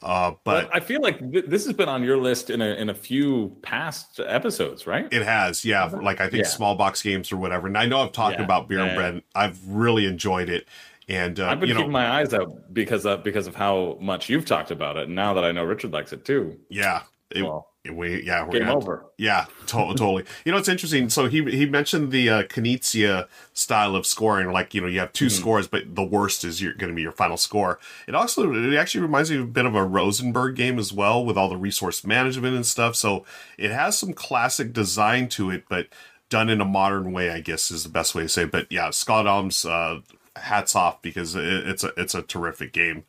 [0.02, 2.90] Uh, but I feel like th- this has been on your list in a in
[2.90, 5.10] a few past episodes, right?
[5.10, 5.84] It has, yeah.
[5.86, 6.50] Like I think yeah.
[6.50, 7.68] small box games or whatever.
[7.68, 9.22] And I know I've talked yeah, about Beer yeah, and Bread.
[9.34, 10.68] I've really enjoyed it.
[11.08, 13.96] And uh, I've been you know, keeping my eyes out because of because of how
[14.00, 15.04] much you've talked about it.
[15.04, 16.58] And now that I know Richard likes it too.
[16.68, 17.02] Yeah.
[17.30, 18.96] It, well, we yeah we're game over.
[18.96, 20.24] To, yeah, to- totally.
[20.44, 21.10] You know, it's interesting.
[21.10, 24.50] So he he mentioned the uh, Knizia style of scoring.
[24.52, 25.34] Like you know, you have 2 mm-hmm.
[25.34, 27.78] scores, but the worst is going to be your final score.
[28.08, 31.36] It also it actually reminds me a bit of a Rosenberg game as well, with
[31.36, 32.96] all the resource management and stuff.
[32.96, 33.24] So
[33.58, 35.88] it has some classic design to it, but
[36.30, 37.30] done in a modern way.
[37.30, 38.44] I guess is the best way to say.
[38.44, 38.50] It.
[38.50, 40.00] But yeah, Scott Almes, uh,
[40.36, 43.04] hats off because it, it's a it's a terrific game.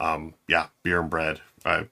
[0.00, 1.40] Um, yeah, beer and bread.
[1.64, 1.84] Uh,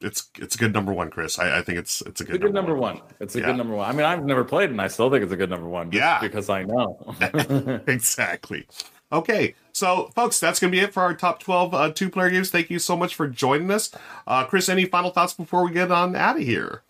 [0.00, 1.38] it's it's a good number one, Chris.
[1.38, 2.96] I, I think it's it's a good, it's a good number, one.
[2.96, 3.04] one.
[3.20, 3.46] It's a yeah.
[3.46, 3.88] good number one.
[3.88, 5.90] I mean, I've never played, and I still think it's a good number one.
[5.92, 6.98] yeah, because I know
[7.86, 8.66] exactly.
[9.12, 12.50] Okay, so folks, that's gonna be it for our top twelve uh, two player games.
[12.50, 13.90] Thank you so much for joining us,
[14.26, 14.68] uh, Chris.
[14.68, 16.82] Any final thoughts before we get on out of here?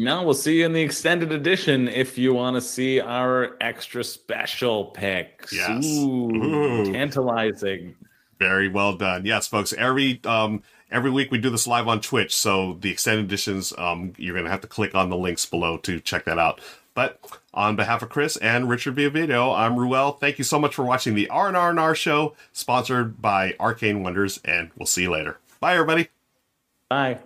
[0.00, 4.02] No, we'll see you in the extended edition if you want to see our extra
[4.02, 5.52] special picks.
[5.52, 6.92] Yes, Ooh, Ooh.
[6.92, 7.94] tantalizing.
[8.38, 9.26] Very well done.
[9.26, 9.74] Yes, folks.
[9.74, 14.12] Every um every week we do this live on Twitch, so the extended editions, um,
[14.16, 16.60] you're gonna have to click on the links below to check that out.
[16.94, 17.20] But
[17.54, 20.12] on behalf of Chris and Richard Villavideo, I'm Ruel.
[20.12, 24.40] Thank you so much for watching the R&R and R show, sponsored by Arcane Wonders,
[24.44, 25.38] and we'll see you later.
[25.60, 26.08] Bye, everybody.
[26.88, 27.18] Bye.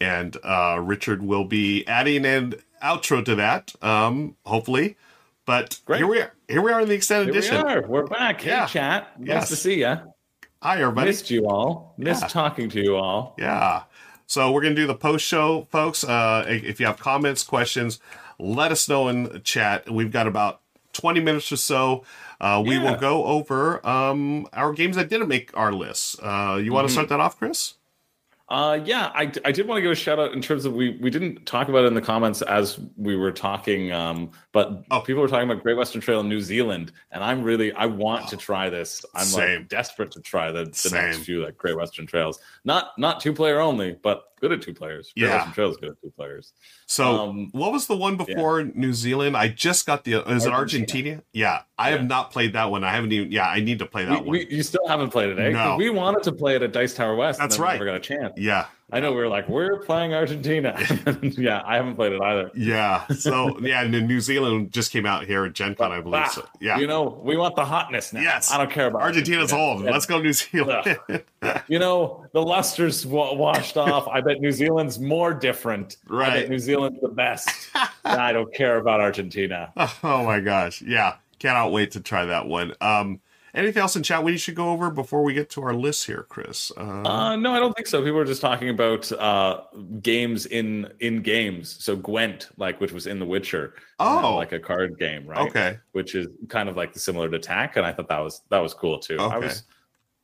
[0.00, 4.96] And uh, Richard will be adding an outro to that, um, hopefully.
[5.46, 5.98] But Great.
[5.98, 6.32] here we are.
[6.48, 7.66] Here we are in the extended here edition.
[7.66, 7.86] We are.
[7.86, 8.44] We're back.
[8.44, 8.66] Yeah.
[8.66, 9.20] Hey, chat.
[9.20, 9.48] Nice yes.
[9.48, 9.96] to see you.
[10.64, 11.08] Hi, everybody.
[11.08, 11.92] Missed you all.
[11.98, 12.28] Missed yeah.
[12.28, 13.34] talking to you all.
[13.36, 13.82] Yeah.
[14.26, 16.02] So we're going to do the post show, folks.
[16.02, 18.00] Uh, if you have comments, questions,
[18.38, 19.92] let us know in the chat.
[19.92, 20.62] We've got about
[20.94, 22.06] 20 minutes or so.
[22.40, 22.92] Uh, we yeah.
[22.92, 26.18] will go over um, our games that didn't make our list.
[26.22, 26.94] Uh, you want to mm-hmm.
[26.94, 27.74] start that off, Chris?
[28.46, 30.98] Uh, yeah, I, I did want to give a shout out in terms of we
[31.00, 35.00] we didn't talk about it in the comments as we were talking, um, but oh.
[35.00, 38.26] people were talking about Great Western Trail in New Zealand, and I'm really I want
[38.26, 38.28] oh.
[38.30, 39.02] to try this.
[39.14, 39.60] I'm Same.
[39.60, 42.38] like desperate to try the, the next few like Great Western Trails.
[42.64, 45.12] Not not two player only, but good at two players.
[45.16, 46.52] Yeah, Western good at two players.
[46.86, 48.70] So um, what was the one before yeah.
[48.74, 49.36] New Zealand?
[49.36, 50.50] I just got the is Argentina.
[50.50, 51.22] it Argentina?
[51.32, 51.96] Yeah, I yeah.
[51.96, 52.84] have not played that one.
[52.84, 53.32] I haven't even.
[53.32, 54.30] Yeah, I need to play that we, one.
[54.30, 55.50] We, you still haven't played it, eh?
[55.50, 55.76] No.
[55.76, 57.38] We wanted to play it at Dice Tower West.
[57.38, 57.80] That's right.
[57.80, 58.34] We Never got a chance.
[58.36, 58.66] Yeah.
[58.92, 60.78] I know we were like, we're playing Argentina.
[61.22, 62.50] yeah, I haven't played it either.
[62.54, 63.06] Yeah.
[63.08, 66.22] So yeah, and then New Zealand just came out here at Gen Con, I believe.
[66.22, 66.78] Ah, So, yeah.
[66.78, 68.20] You know, we want the hotness now.
[68.20, 68.52] Yes.
[68.52, 69.62] I don't care about Argentina's Argentina.
[69.72, 69.84] old.
[69.84, 69.90] Yeah.
[69.90, 70.98] Let's go New Zealand.
[71.68, 74.08] You know, the luster's wa- washed off.
[74.08, 75.96] I bet New Zealand's more different.
[76.10, 76.32] I Right.
[76.40, 77.50] bet New Zealand's the best.
[78.04, 79.70] I don't care about Argentina.
[79.76, 80.80] oh my gosh.
[80.82, 81.16] Yeah.
[81.38, 82.74] Cannot wait to try that one.
[82.80, 83.20] Um
[83.54, 86.26] anything else in chat we should go over before we get to our list here,
[86.28, 86.72] Chris?
[86.76, 88.00] Uh, Uh, no, I don't think so.
[88.00, 89.60] People were just talking about uh,
[90.02, 91.82] games in in games.
[91.84, 94.36] So Gwent, like which was in The Witcher, uh, Oh.
[94.36, 95.46] like a card game, right?
[95.48, 95.78] okay.
[95.92, 98.58] Which is kind of like the similar to Tak, and I thought that was that
[98.58, 99.16] was cool too.
[99.18, 99.46] I Okay.
[99.46, 99.62] was,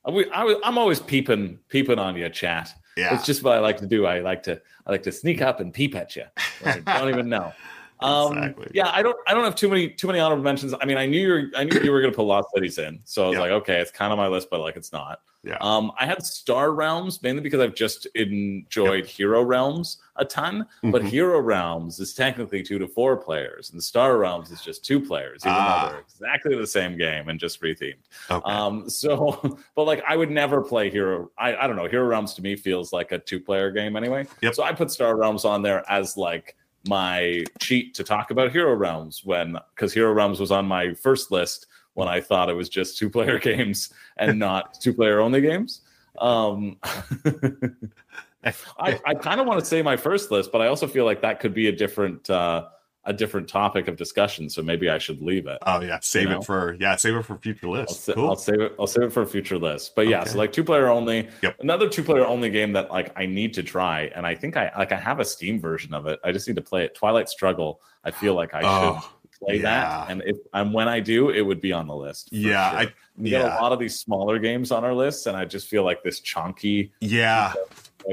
[0.05, 2.73] I, was- I was, I'm always peeping peeping on your chat.
[2.97, 3.15] Yeah.
[3.15, 4.05] It's just what I like to do.
[4.05, 6.23] I like to I like to sneak up and peep at you.
[6.65, 7.53] I don't even know.
[8.01, 8.71] Um, Exactly.
[8.73, 9.15] Yeah, I don't.
[9.27, 10.73] I don't have too many too many honorable mentions.
[10.79, 11.43] I mean, I knew you were.
[11.55, 13.41] I knew you were going to put Lost Cities in, so I was Yeah.
[13.41, 15.19] like, okay, it's kind of my list, but like it's not.
[15.43, 15.57] Yeah.
[15.59, 21.01] Um, I had Star Realms mainly because I've just enjoyed Hero Realms a ton, but
[21.01, 21.07] Mhm.
[21.09, 25.41] Hero Realms is technically two to four players, and Star Realms is just two players,
[25.43, 25.85] even Ah.
[25.85, 27.95] though they're exactly the same game and just rethemed.
[28.29, 28.51] Okay.
[28.51, 31.31] Um, so, but like I would never play Hero.
[31.39, 31.87] I, I don't know.
[31.87, 34.27] Hero Realms to me feels like a two player game anyway.
[34.41, 34.53] Yep.
[34.55, 36.55] So I put Star Realms on there as like
[36.87, 41.31] my cheat to talk about Hero Realms when because Hero Realms was on my first
[41.31, 45.41] list when I thought it was just two player games and not two player only
[45.41, 45.81] games.
[46.19, 46.77] Um,
[48.43, 51.21] I, I kind of want to say my first list, but I also feel like
[51.21, 52.67] that could be a different uh,
[53.05, 54.49] a different topic of discussion.
[54.49, 55.57] So maybe I should leave it.
[55.65, 55.97] oh yeah.
[56.01, 56.39] Save know.
[56.39, 58.03] it for yeah, save it for future I'll, lists.
[58.03, 58.29] sa- Cool.
[58.29, 58.75] I'll save it.
[58.79, 59.95] I'll save it for a future list.
[59.95, 60.29] But yeah, Okay.
[60.31, 61.27] so like two player only.
[61.41, 61.55] Yep.
[61.61, 64.71] Another two player only game that like I need to try, and I think I
[64.77, 66.19] like I have a Steam version of it.
[66.23, 66.93] I just need to play it.
[66.95, 67.81] Twilight Struggle.
[68.03, 68.99] I feel like I Oh,
[69.31, 69.61] should play yeah.
[69.63, 72.29] that, and if and when I do, it would be on the list.
[72.31, 72.79] yeah, sure.
[72.81, 73.59] I we yeah.
[73.59, 76.19] a lot of these smaller games on our list, and I just feel like this
[76.19, 77.53] chunky yeah.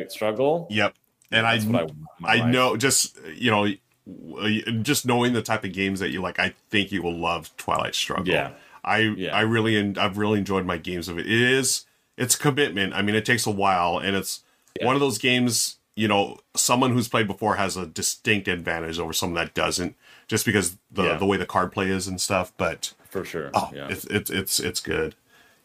[0.09, 0.67] Struggle.
[0.71, 0.95] Yep.
[1.31, 2.53] And I that's I, want in my I life.
[2.53, 3.67] know just you know
[4.09, 4.49] Uh,
[4.83, 7.95] just knowing the type of games that you like, I think you will love Twilight
[7.95, 8.29] Struggle.
[8.33, 8.53] Yeah.
[8.85, 9.37] I Yeah.
[9.37, 11.27] I really en- I've really enjoyed my games of it.
[11.27, 11.85] It is
[12.17, 12.95] it's commitment.
[12.95, 14.41] I mean, it takes a while, and it's
[14.81, 14.87] Yeah.
[14.87, 15.77] one of those games.
[15.95, 19.95] You know, someone who's played before has a distinct advantage over someone that doesn't,
[20.29, 21.17] just because the Yeah.
[21.17, 22.53] the way the card play is and stuff.
[22.57, 23.51] But for sure.
[23.53, 23.89] oh, yeah.
[23.91, 25.15] it's it's it's it's good.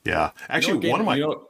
[0.04, 1.48] Yeah, You know actually, game- one of my you know-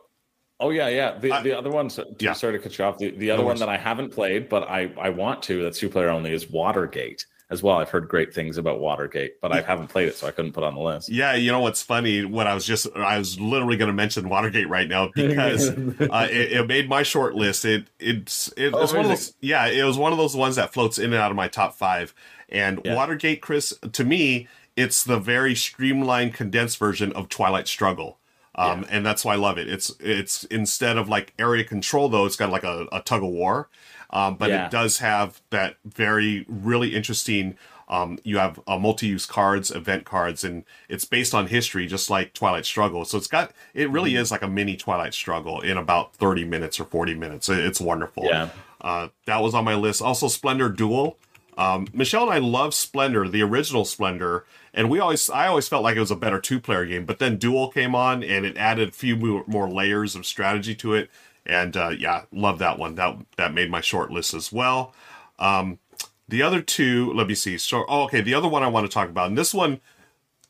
[0.59, 1.17] oh yeah, yeah.
[1.17, 1.89] The, I- the other one.
[1.89, 2.33] So, Yeah.
[2.33, 2.97] Sorry to cut you off.
[2.97, 5.63] The, the other No one that I haven't played, but I I want to.
[5.63, 6.33] That's two player only.
[6.33, 7.77] Is Watergate as well.
[7.77, 10.63] I've heard great things about Watergate, but I haven't played it, so I couldn't put
[10.63, 11.09] it on the list.
[11.09, 12.25] Yeah, you know what's funny?
[12.25, 16.27] What I was just I was literally going to mention Watergate right now because uh,
[16.31, 17.65] it, it made my short list.
[17.65, 20.55] It it's it, Oh, it's one of those yeah, it was one of those ones
[20.55, 22.13] that floats in and out of my top five.
[22.49, 22.95] And Yeah.
[22.95, 28.17] Watergate, Chris, to me, it's the very streamlined, condensed version of Twilight Struggle.
[28.55, 29.67] Um, and that's why I love it.
[29.67, 33.29] It's it's instead of like area control though, it's got like a, a tug of
[33.29, 33.67] war.
[34.11, 34.65] Um, but Yeah.
[34.65, 37.57] it does have that very really interesting
[37.89, 42.33] um, you have uh, multi-use cards event cards and it's based on history just like
[42.33, 44.21] twilight struggle so it's got it really Mm-hmm.
[44.21, 48.23] is like a mini twilight struggle in about 30 minutes or 40 minutes it's wonderful
[48.25, 48.49] Yeah.
[48.81, 51.17] uh, that was on my list also splendor duel
[51.57, 55.83] um, michelle and i love splendor the original splendor and we always i always felt
[55.83, 58.89] like it was a better two-player game but then duel came on and it added
[58.89, 61.09] a few more, more layers of strategy to it
[61.45, 64.93] and uh, yeah love that one that that made my short list as well
[65.39, 65.79] um,
[66.27, 67.57] the other two, let me see.
[67.57, 69.81] So, oh, okay, the other one I want to talk about, and this one,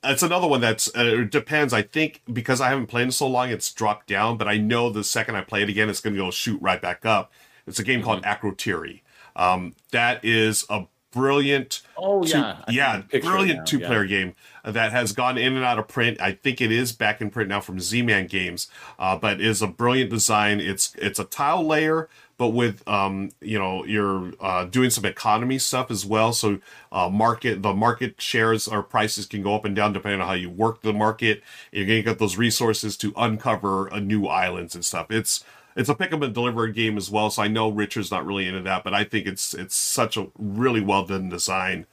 [0.04, 1.74] it's another one that's uh, it depends.
[1.74, 4.38] I think because I haven't played in so long, it's dropped down.
[4.38, 6.82] But I know the second I play it again, it's going to go shoot right
[6.82, 7.32] back up.
[7.66, 9.02] It's a game called Akrotiri.
[9.36, 14.04] Um, that is a brilliant, Oh two- yeah, yeah, can picture it brilliant now, two-player
[14.04, 14.18] yeah.
[14.18, 14.36] game
[14.66, 16.20] that has gone in and out of print.
[16.22, 18.68] I think it is back in print now from Z-Man Games,
[19.00, 20.60] uh, but is a brilliant design.
[20.60, 25.60] It's it's a tile layer, but with um, you know you're uh, doing some economy
[25.60, 26.34] stuff as well.
[26.34, 26.60] So
[26.92, 30.34] uh, market the market shares or prices can go up and down depending on how
[30.34, 31.44] you work the market.
[31.72, 35.12] You're gonna get those resources to uncover a new islands and stuff.
[35.12, 35.44] It's
[35.76, 37.30] it's a pick up and deliver game as well.
[37.30, 40.28] So I know Richard's not really into that, but I think it's it's such a
[40.38, 41.86] really well done design.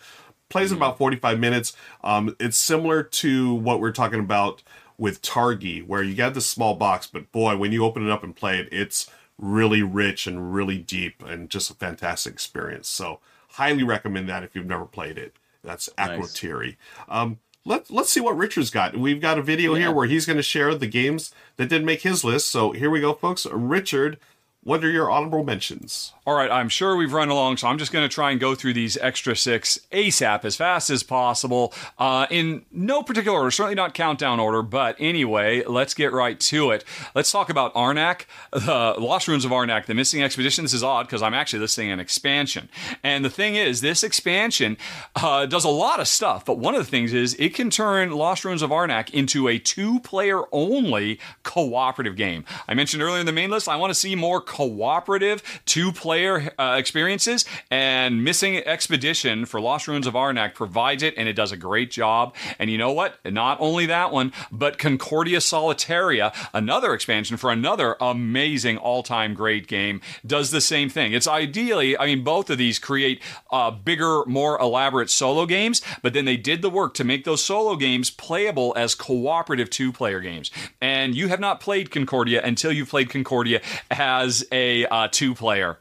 [0.49, 1.77] Plays in about 45 minutes.
[2.03, 4.63] Um, it's similar to what we're talking about
[4.99, 8.23] with Targi, where you get this small box, but boy, when you open it up
[8.23, 9.09] and play it, it's
[9.39, 12.89] really rich and really deep and just a fantastic experience.
[12.89, 13.21] So
[13.53, 15.37] highly recommend that if you've never played it.
[15.65, 16.11] That's Nice.
[16.11, 16.77] Akrotiri.
[17.09, 18.97] Um, let, let's see what Richard's got.
[18.97, 19.81] We've got a video Yeah.
[19.81, 22.49] here where he's going to share the games that didn't make his list.
[22.49, 23.47] So here we go, folks.
[23.51, 24.19] Richard,
[24.63, 26.13] what are your honorable mentions?
[26.27, 28.55] All right, I'm sure we've run along, so I'm just going to try and go
[28.55, 33.75] through these extra six ASAP as fast as possible uh, in no particular order, certainly
[33.75, 36.85] not countdown order, but anyway, let's get right to it.
[37.15, 40.65] Let's talk about Arnak, the Lost Ruins of Arnak, the Missing Expedition.
[40.65, 42.69] This is odd because I'm actually listing an expansion.
[43.03, 44.77] And the thing is, this expansion
[45.17, 48.11] uh, does a lot of stuff, but one of the things is it can turn
[48.11, 52.45] Lost Ruins of Arnak into a two player only cooperative game.
[52.69, 56.53] I mentioned earlier in the main list, I want to see more cooperative two player
[56.59, 61.53] uh, experiences, and Missing Expedition for Lost Ruins of Arnak provides it, and it does
[61.53, 62.35] a great job.
[62.59, 63.25] And you know what?
[63.25, 69.69] Not only that one, but Concordia Solitaria, another expansion for another amazing all time great
[69.69, 71.13] game, does the same thing.
[71.13, 73.23] It's ideally, I mean, both of these create
[73.53, 77.45] uh, bigger, more elaborate solo games, but then they did the work to make those
[77.45, 80.51] solo games playable as cooperative two player games.
[80.81, 83.61] And you have not played Concordia until you've played Concordia
[83.93, 85.79] as a uh, two player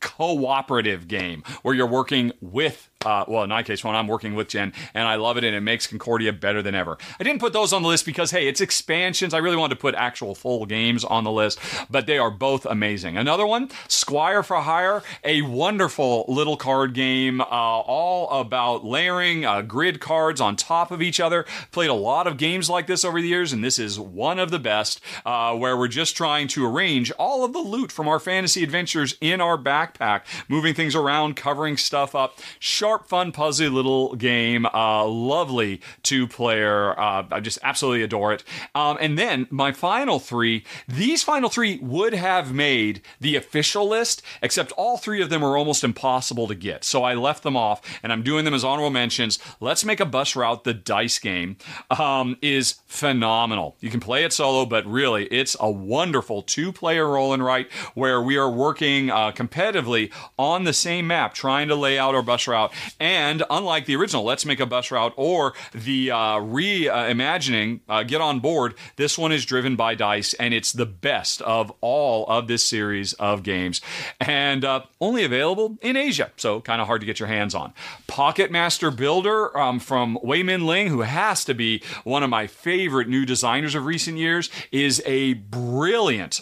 [0.00, 4.48] cooperative game where you're working with uh, well, in my case, when I'm working with
[4.48, 6.98] Jen, and I love it, and it makes Concordia better than ever.
[7.20, 9.32] I didn't put those on the list because, hey, it's expansions.
[9.34, 12.66] I really wanted to put actual full games on the list, but they are both
[12.66, 13.16] amazing.
[13.16, 19.62] Another one, Squire for Hire, a wonderful little card game, uh, all about layering uh,
[19.62, 21.46] grid cards on top of each other.
[21.70, 24.50] Played a lot of games like this over the years, and this is one of
[24.50, 28.18] the best, uh, where we're just trying to arrange all of the loot from our
[28.18, 32.40] fantasy adventures in our backpack, moving things around, covering stuff up
[32.88, 34.64] sharp, fun, puzzly little game.
[34.64, 36.98] Uh, lovely two player.
[36.98, 38.44] Uh, I just absolutely adore it.
[38.74, 44.22] Um, and then my final three, these final three would have made the official list,
[44.40, 46.82] except all three of them are almost impossible to get.
[46.82, 49.38] So I left them off and I'm doing them as honorable mentions.
[49.60, 50.64] Let's make a bus route.
[50.64, 51.58] The dice game
[51.90, 53.76] um, is phenomenal.
[53.80, 57.70] You can play it solo, but really it's a wonderful two player roll and write
[57.92, 62.22] where we are working uh, competitively on the same map, trying to lay out our
[62.22, 67.80] bus route and unlike the original Let's Make a Bus Route or the uh, reimagining
[67.88, 71.72] uh, Get On Board, this one is driven by dice and it's the best of
[71.80, 73.80] all of this series of games.
[74.20, 77.72] And uh, only available in Asia, so kind of hard to get your hands on.
[78.06, 82.46] Pocket Master Builder um, from Wei Min Ling, who has to be one of my
[82.46, 86.40] favorite new designers of recent years, is a brilliant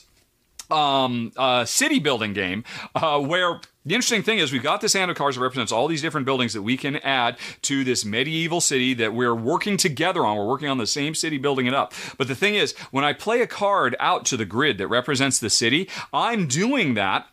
[0.70, 2.64] um, uh, city building game
[2.94, 5.86] uh, where the interesting thing is we've got this hand of cards that represents all
[5.86, 10.26] these different buildings that we can add to this medieval city that we're working together
[10.26, 10.36] on.
[10.36, 11.94] We're working on the same city, building it up.
[12.18, 15.38] But the thing is, when I play a card out to the grid that represents
[15.38, 17.28] the city, I'm doing that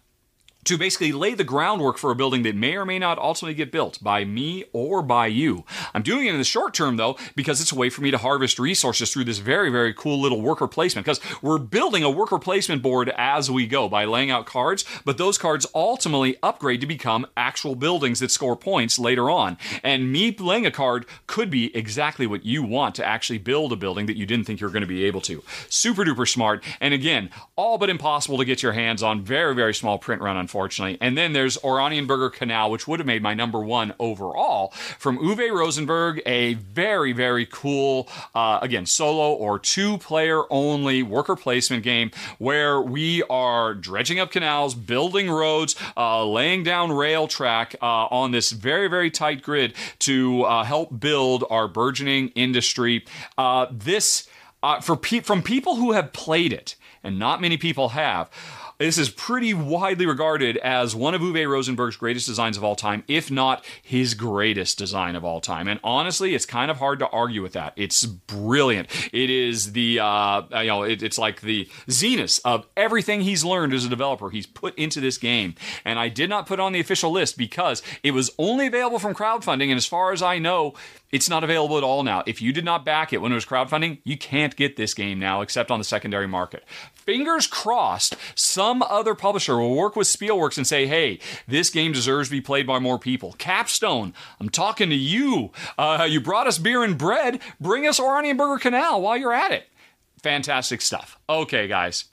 [0.65, 3.71] to basically lay the groundwork for a building that may or may not ultimately get
[3.71, 5.63] built by me or by you.
[5.93, 8.17] I'm doing it in the short term though because it's a way for me to
[8.17, 12.39] harvest resources through this very very cool little worker placement because we're building a worker
[12.39, 16.87] placement board as we go by laying out cards, but those cards ultimately upgrade to
[16.87, 19.57] become actual buildings that score points later on.
[19.83, 23.75] And me playing a card could be exactly what you want to actually build a
[23.75, 25.43] building that you didn't think you were going to be able to.
[25.69, 29.21] Super duper smart and again, all but impossible to get your hands on.
[29.21, 30.99] Very very small print run on unfortunately.
[31.01, 34.69] And then there's Oranienburger Kanal, which would have made my number one overall
[34.99, 41.35] from Uwe Rosenberg, a very, very cool, uh, again, solo or two player only worker
[41.35, 47.75] placement game where we are dredging up canals, building roads, uh, laying down rail track
[47.81, 53.03] uh, on this very, very tight grid to uh, help build our burgeoning industry.
[53.39, 54.27] Uh, this,
[54.61, 58.29] uh, for pe- from people who have played it, and not many people have.
[58.79, 63.03] This is pretty widely regarded as one of Uwe Rosenberg's greatest designs of all time,
[63.07, 65.67] if not his greatest design of all time.
[65.67, 67.73] And honestly, it's kind of hard to argue with that.
[67.75, 68.89] It's brilliant.
[69.13, 73.73] It is the uh, you know it, it's like the zenith of everything he's learned
[73.73, 74.29] as a developer.
[74.29, 75.55] He's put into this game,
[75.85, 79.13] and I did not put on the official list because it was only available from
[79.13, 80.73] crowdfunding, and as far as I know,
[81.11, 82.23] it's not available at all now.
[82.25, 85.19] If you did not back it when it was crowdfunding, you can't get this game
[85.19, 86.65] now except on the secondary market.
[87.05, 92.29] Fingers crossed, some other publisher will work with Spielworxx and say, hey, this game deserves
[92.29, 93.33] to be played by more people.
[93.37, 95.51] Capstone, I'm talking to you.
[95.77, 97.41] Uh, you brought us beer and bread.
[97.59, 99.67] Bring us Oranienburger Kanal while you're at it.
[100.21, 101.19] Fantastic stuff.
[101.27, 102.05] Okay, guys.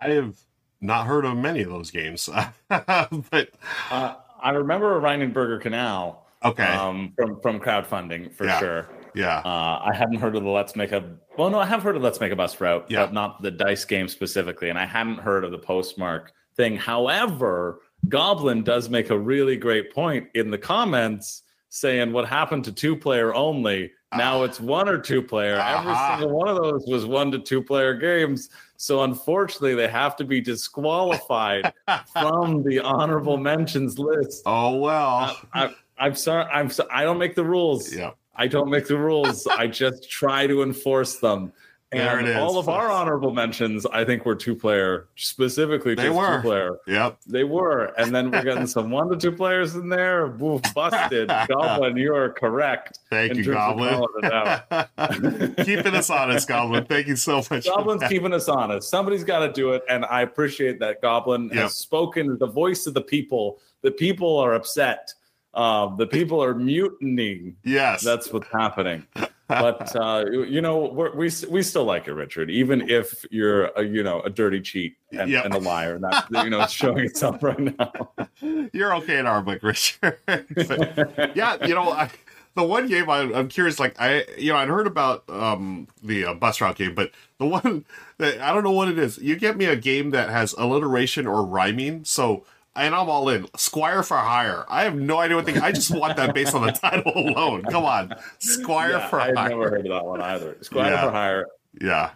[0.00, 0.36] I have
[0.80, 2.28] not heard of many of those games,
[2.68, 3.50] but
[3.90, 8.58] Uh, I remember Oranienburger Kanal okay, um, from from crowdfunding for Yeah.
[8.58, 8.88] sure.
[9.14, 11.02] Yeah, Uh, I hadn't heard of the Let's Make a
[11.38, 13.04] well, no, I have heard of Let's Make a Bus Route, Yeah.
[13.06, 16.76] but not the dice game specifically, and I hadn't heard of the postmark thing.
[16.76, 22.72] However, Goblin does make a really great point in the comments saying what happened to
[22.72, 23.90] two player only.
[24.14, 24.44] Now Ah.
[24.44, 25.54] it's one or two player.
[25.56, 28.50] Every single one of those was one to two player games.
[28.76, 31.72] So unfortunately, they have to be disqualified
[32.12, 34.42] from the honorable mentions list.
[34.44, 35.38] Oh well.
[35.54, 36.44] I, I'm sorry.
[36.52, 36.68] I'm.
[36.68, 37.94] So, I don't make the rules.
[37.94, 38.10] yeah.
[38.34, 39.46] I don't make the rules.
[39.46, 41.52] I just try to enforce them.
[41.94, 46.36] And all of our honorable mentions, I think, were two player, specifically They were.
[46.36, 46.78] two player.
[46.86, 47.18] Yep.
[47.26, 50.28] They were, and then we're getting some one to two players in there.
[50.28, 51.28] Woof, busted.
[51.48, 53.00] Goblin, you are correct.
[53.10, 53.92] Thank you, Goblin.
[53.92, 55.56] calling it out.
[55.66, 56.86] Keeping us honest, Goblin.
[56.86, 57.66] Thank you so much.
[57.66, 58.88] Goblin's keeping us honest.
[58.88, 61.56] Somebody's got to do it, and I appreciate that Goblin Yep.
[61.56, 63.58] has spoken the voice of the people.
[63.82, 65.12] The people are upset.
[65.54, 67.56] Um, the people are mutinying.
[67.64, 68.02] Yes.
[68.02, 69.06] That's what's happening.
[69.48, 72.48] But uh, you know, we're, we we still like it, Richard.
[72.50, 75.44] Even if you're a, you know a dirty cheat and, Yep.
[75.44, 77.92] and a liar, and that's you know it's showing itself right now.
[78.72, 80.16] You're okay in our book, Richard.
[80.24, 80.46] But,
[81.36, 82.08] yeah, you know, I,
[82.54, 86.24] the one game I, I'm curious, like I, you know, I'd heard about um, the
[86.26, 87.84] uh, bus route game, but the one
[88.16, 89.18] that I don't know what it is.
[89.18, 92.44] You get me a game that has alliteration or rhyming, so
[92.76, 93.46] and I'm all in.
[93.56, 94.64] Squire for hire.
[94.68, 95.62] I have no idea what the.
[95.62, 97.62] I just want that based on the title alone.
[97.64, 99.48] Come on, Squire Yeah, for I've hire.
[99.50, 100.56] never heard of that one either.
[100.62, 101.04] Squire Yeah.
[101.06, 101.46] for hire.
[101.80, 102.10] Yeah.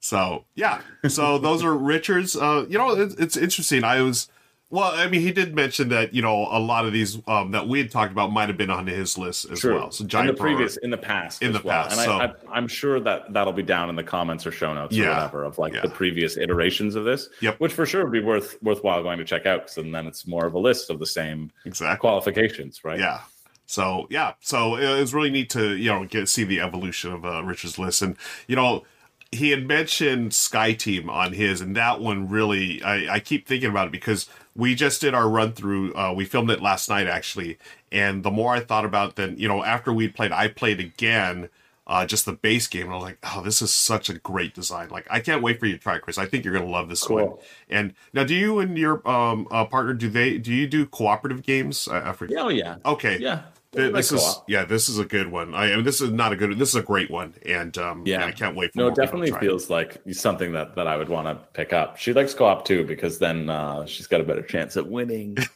[0.00, 0.80] So yeah.
[1.08, 2.36] So those are Richard's.
[2.36, 3.84] Uh, you know, it's, it's interesting.
[3.84, 4.28] I was.
[4.68, 7.68] Well, I mean, he did mention that you know a lot of these um, that
[7.68, 9.76] we had talked about might have been on his list as True.
[9.76, 9.90] well.
[9.92, 11.84] So in the previous, in the past, In as the well.
[11.84, 14.50] past, and so- I, I, I'm sure that that'll be down in the comments or
[14.50, 15.82] show notes or whatever of like Yeah.
[15.82, 17.28] the previous iterations of this.
[17.42, 17.60] Yep.
[17.60, 20.46] Which for sure would be worth worthwhile going to check out because then it's more
[20.46, 22.98] of a list of the same exact qualifications, right?
[22.98, 23.20] Yeah.
[23.66, 27.24] So yeah, so it was really neat to you know get see the evolution of
[27.24, 28.16] uh, Richard's list, and
[28.48, 28.84] you know
[29.32, 33.70] he had mentioned Sky Team on his, and that one really I, I keep thinking
[33.70, 35.94] about it because we just did our run through.
[35.94, 37.58] Uh, we filmed it last night actually,
[37.92, 40.80] and the more I thought about, it, then you know after we played, I played
[40.80, 41.48] again.
[41.88, 44.54] Uh, just the base game, and I was like, "Oh, this is such a great
[44.54, 44.88] design!
[44.88, 46.18] Like, I can't wait for you to try, it, Chris.
[46.18, 47.16] I think you're gonna love this Cool.
[47.24, 47.36] one."
[47.70, 51.44] And now, do you and your um uh, partner do they do you do cooperative
[51.44, 51.86] games?
[51.86, 52.38] I forget.
[52.40, 52.78] Oh yeah.
[52.84, 53.42] Okay, Yeah.
[53.76, 55.54] This is yeah, this is a good one.
[55.54, 56.58] I, I mean, this is not a good.
[56.58, 58.24] This is a great one, and um, yeah.
[58.24, 58.78] I can't wait for.
[58.78, 61.98] No, it definitely feels like something that, that I would want to pick up.
[61.98, 65.36] She likes co-op too because then uh, she's got a better chance at winning.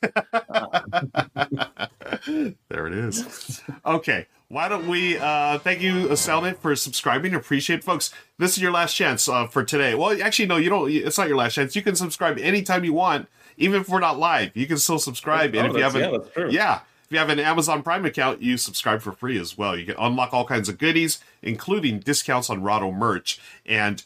[2.69, 3.63] There it is.
[3.87, 5.19] okay, why don't we?
[5.19, 7.35] uh Thank you, Selnet, for subscribing.
[7.35, 7.85] Appreciate, it.
[7.85, 8.13] folks.
[8.39, 9.95] This is your last chance uh, for today.
[9.95, 10.91] Well, actually, no, you don't.
[10.91, 11.75] It's not your last chance.
[11.75, 14.57] You can subscribe anytime you want, even if we're not live.
[14.57, 16.81] You can still subscribe, and Oh, if you haven't, yeah, yeah.
[17.11, 19.77] If you have an Amazon Prime account, you subscribe for free as well.
[19.77, 23.41] You can unlock all kinds of goodies, including discounts on Rahdo merch.
[23.66, 24.01] And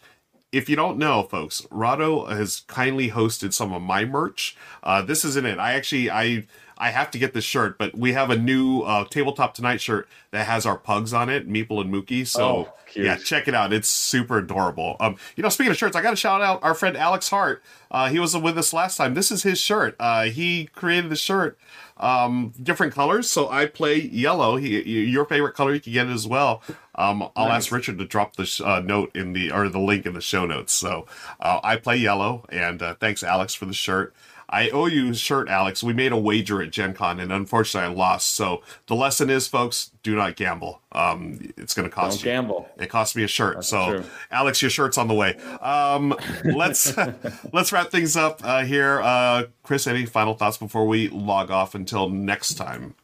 [0.53, 4.57] if you don't know, folks, Rahdo has kindly hosted some of my merch.
[4.83, 5.59] Uh, this isn't it.
[5.59, 9.05] I actually I I have to get this shirt, but we have a new uh,
[9.05, 12.27] tabletop tonight shirt that has our pugs on it, Meeple and Mookie.
[12.27, 13.73] So Oh, yeah, check it out.
[13.73, 14.97] It's super adorable.
[15.01, 17.63] Um, you know, speaking of shirts, I got to shout out our friend Alex Hart.
[17.91, 19.15] Uh, he was with us last time.
[19.15, 19.95] This is his shirt.
[20.01, 21.59] Uh, he created the shirt,
[21.97, 23.31] um, different colors.
[23.31, 24.57] So I play yellow.
[24.57, 26.63] He, your favorite color, you can get it as well.
[26.97, 27.65] Um, I'll Nice.
[27.65, 30.21] ask Richard to drop the sh- uh, note in the or the link in the
[30.21, 30.73] show notes.
[30.73, 31.07] So
[31.41, 34.15] uh, I play yellow, and uh, thanks Alex for the shirt.
[34.55, 35.83] I owe you a shirt, Alex.
[35.83, 38.35] We made a wager at Gen Con, and unfortunately, I lost.
[38.35, 40.81] So the lesson is, folks, do not gamble.
[40.93, 42.33] Um, it's going to cost Don't you.
[42.33, 42.69] gamble.
[42.79, 43.65] It cost me a shirt.
[43.65, 44.05] so, true.
[44.31, 45.35] Alex, your shirt's on the way.
[45.61, 46.15] Um,
[46.45, 46.97] let's
[47.53, 49.01] let's wrap things up uh, here.
[49.03, 52.95] Uh, Chris, any final thoughts before we log off until next time?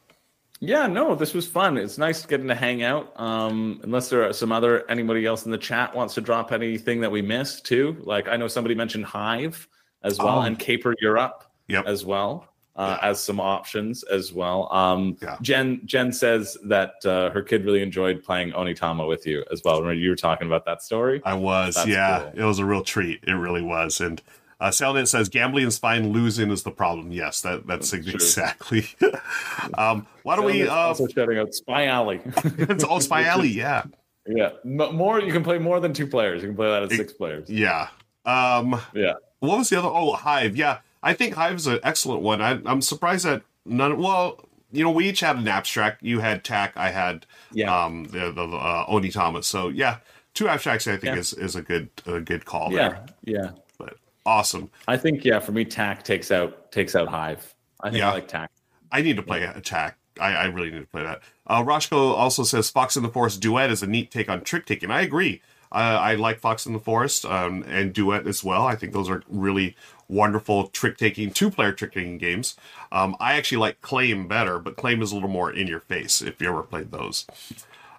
[0.61, 1.77] Yeah, no, this was fun.
[1.79, 3.19] It's nice getting to hang out.
[3.19, 7.01] Um, unless there are some other anybody else in the chat wants to drop anything
[7.01, 7.97] that we missed too.
[8.05, 9.67] Like I know somebody mentioned Hive
[10.03, 10.43] as well Oh.
[10.43, 11.87] and Caper Europe Yep.
[11.87, 12.47] as well.
[12.77, 14.73] Uh, as some options as well.
[14.73, 15.37] Um, Yeah.
[15.43, 19.81] Jen Jen says that uh, her kid really enjoyed playing Onitama with you as well.
[19.83, 21.21] Remember you were talking about that story?
[21.27, 22.31] I was, That's yeah.
[22.33, 22.43] cool.
[22.43, 23.23] It was a real treat.
[23.27, 24.01] It really was.
[24.01, 24.23] And
[24.61, 27.13] uh, Salnet says gambling is fine, losing is the problem.
[27.13, 28.01] Yes, that that's true.
[28.07, 28.87] exactly.
[29.77, 30.67] um, why don't we?
[30.67, 32.21] Uh, also shouting out Spy Alley.
[32.45, 33.49] it's all Spy Alley.
[33.49, 33.83] Yeah,
[34.27, 36.41] yeah, more you can play more than two players.
[36.43, 37.51] You can play that at It- six players.
[37.51, 37.89] yeah.
[38.25, 39.15] Um, Yeah.
[39.41, 39.89] What was the other?
[39.89, 40.57] Oh, Hive.
[40.57, 42.41] Yeah, I think Hive is an excellent one.
[42.41, 43.99] I, I'm surprised that none.
[43.99, 46.03] Well, you know, we each had an abstract.
[46.03, 46.77] You had Tak.
[46.77, 47.85] I had Yeah.
[47.85, 49.43] um the the uh, Onitama.
[49.43, 49.97] So yeah,
[50.35, 50.87] two abstracts.
[50.87, 51.21] I think Yeah.
[51.21, 53.07] is is a good a good call Yeah, there.
[53.25, 53.51] yeah.
[53.79, 53.97] But
[54.27, 54.71] awesome.
[54.87, 57.55] I think yeah, for me, Tak takes out takes out Hive.
[57.83, 58.11] I think Yeah.
[58.11, 58.51] I like Tak.
[58.93, 59.97] I need to play Attack.
[60.21, 61.23] I, I really need to play that.
[61.47, 64.67] Uh, Roshko also says Fox in the Forest Duet is a neat take on trick
[64.67, 64.91] taking.
[64.91, 65.41] I agree.
[65.73, 68.67] Uh, I like Fox in the Forest um, and Duet as well.
[68.67, 69.77] I think those are really
[70.09, 72.57] wonderful trick taking, two player trick taking games.
[72.91, 76.21] Um, I actually like Claim better, but Claim is a little more in your face
[76.23, 77.27] if you ever played those.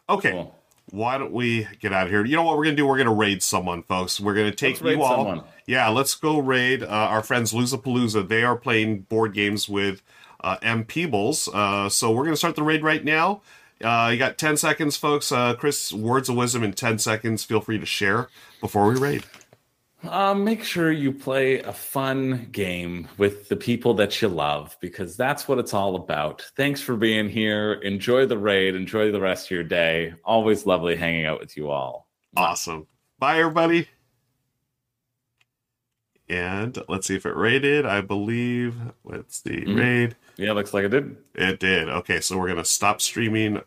[0.10, 0.32] Okay.
[0.32, 0.56] Cool.
[0.92, 2.26] why don't we get out of here?
[2.26, 2.86] You know what we're gonna do?
[2.86, 4.20] We're gonna raid someone, folks.
[4.20, 5.16] We're gonna take Let's you all.
[5.16, 5.44] someone.
[5.66, 8.28] Yeah, let's go raid uh, our friends Losapalooza.
[8.28, 10.02] They are playing board games with
[10.44, 11.48] uh, M Peebles.
[11.54, 13.42] Uh, so we're gonna start the raid right now.
[13.84, 15.32] Uh, you got 10 seconds, folks.
[15.32, 17.44] Uh, Chris, words of wisdom in 10 seconds.
[17.44, 18.30] Feel free to share
[18.60, 19.24] before we raid.
[20.04, 25.16] Um, make sure you play a fun game with the people that you love because
[25.16, 26.42] that's what it's all about.
[26.58, 27.74] Thanks for being here.
[27.74, 28.74] Enjoy the raid.
[28.74, 30.16] Enjoy the rest of your day.
[30.26, 32.08] Always lovely hanging out with you all.
[32.36, 32.88] Awesome.
[33.20, 33.88] Bye, everybody.
[36.28, 37.86] And let's see if it raided.
[37.86, 38.76] I believe.
[39.04, 39.66] Let's see.
[39.66, 39.78] Mhm.
[39.78, 40.16] Raid.
[40.38, 41.18] Yeah, looks like it did.
[41.36, 41.90] It did.
[41.90, 43.62] Okay, so we're going to stop streaming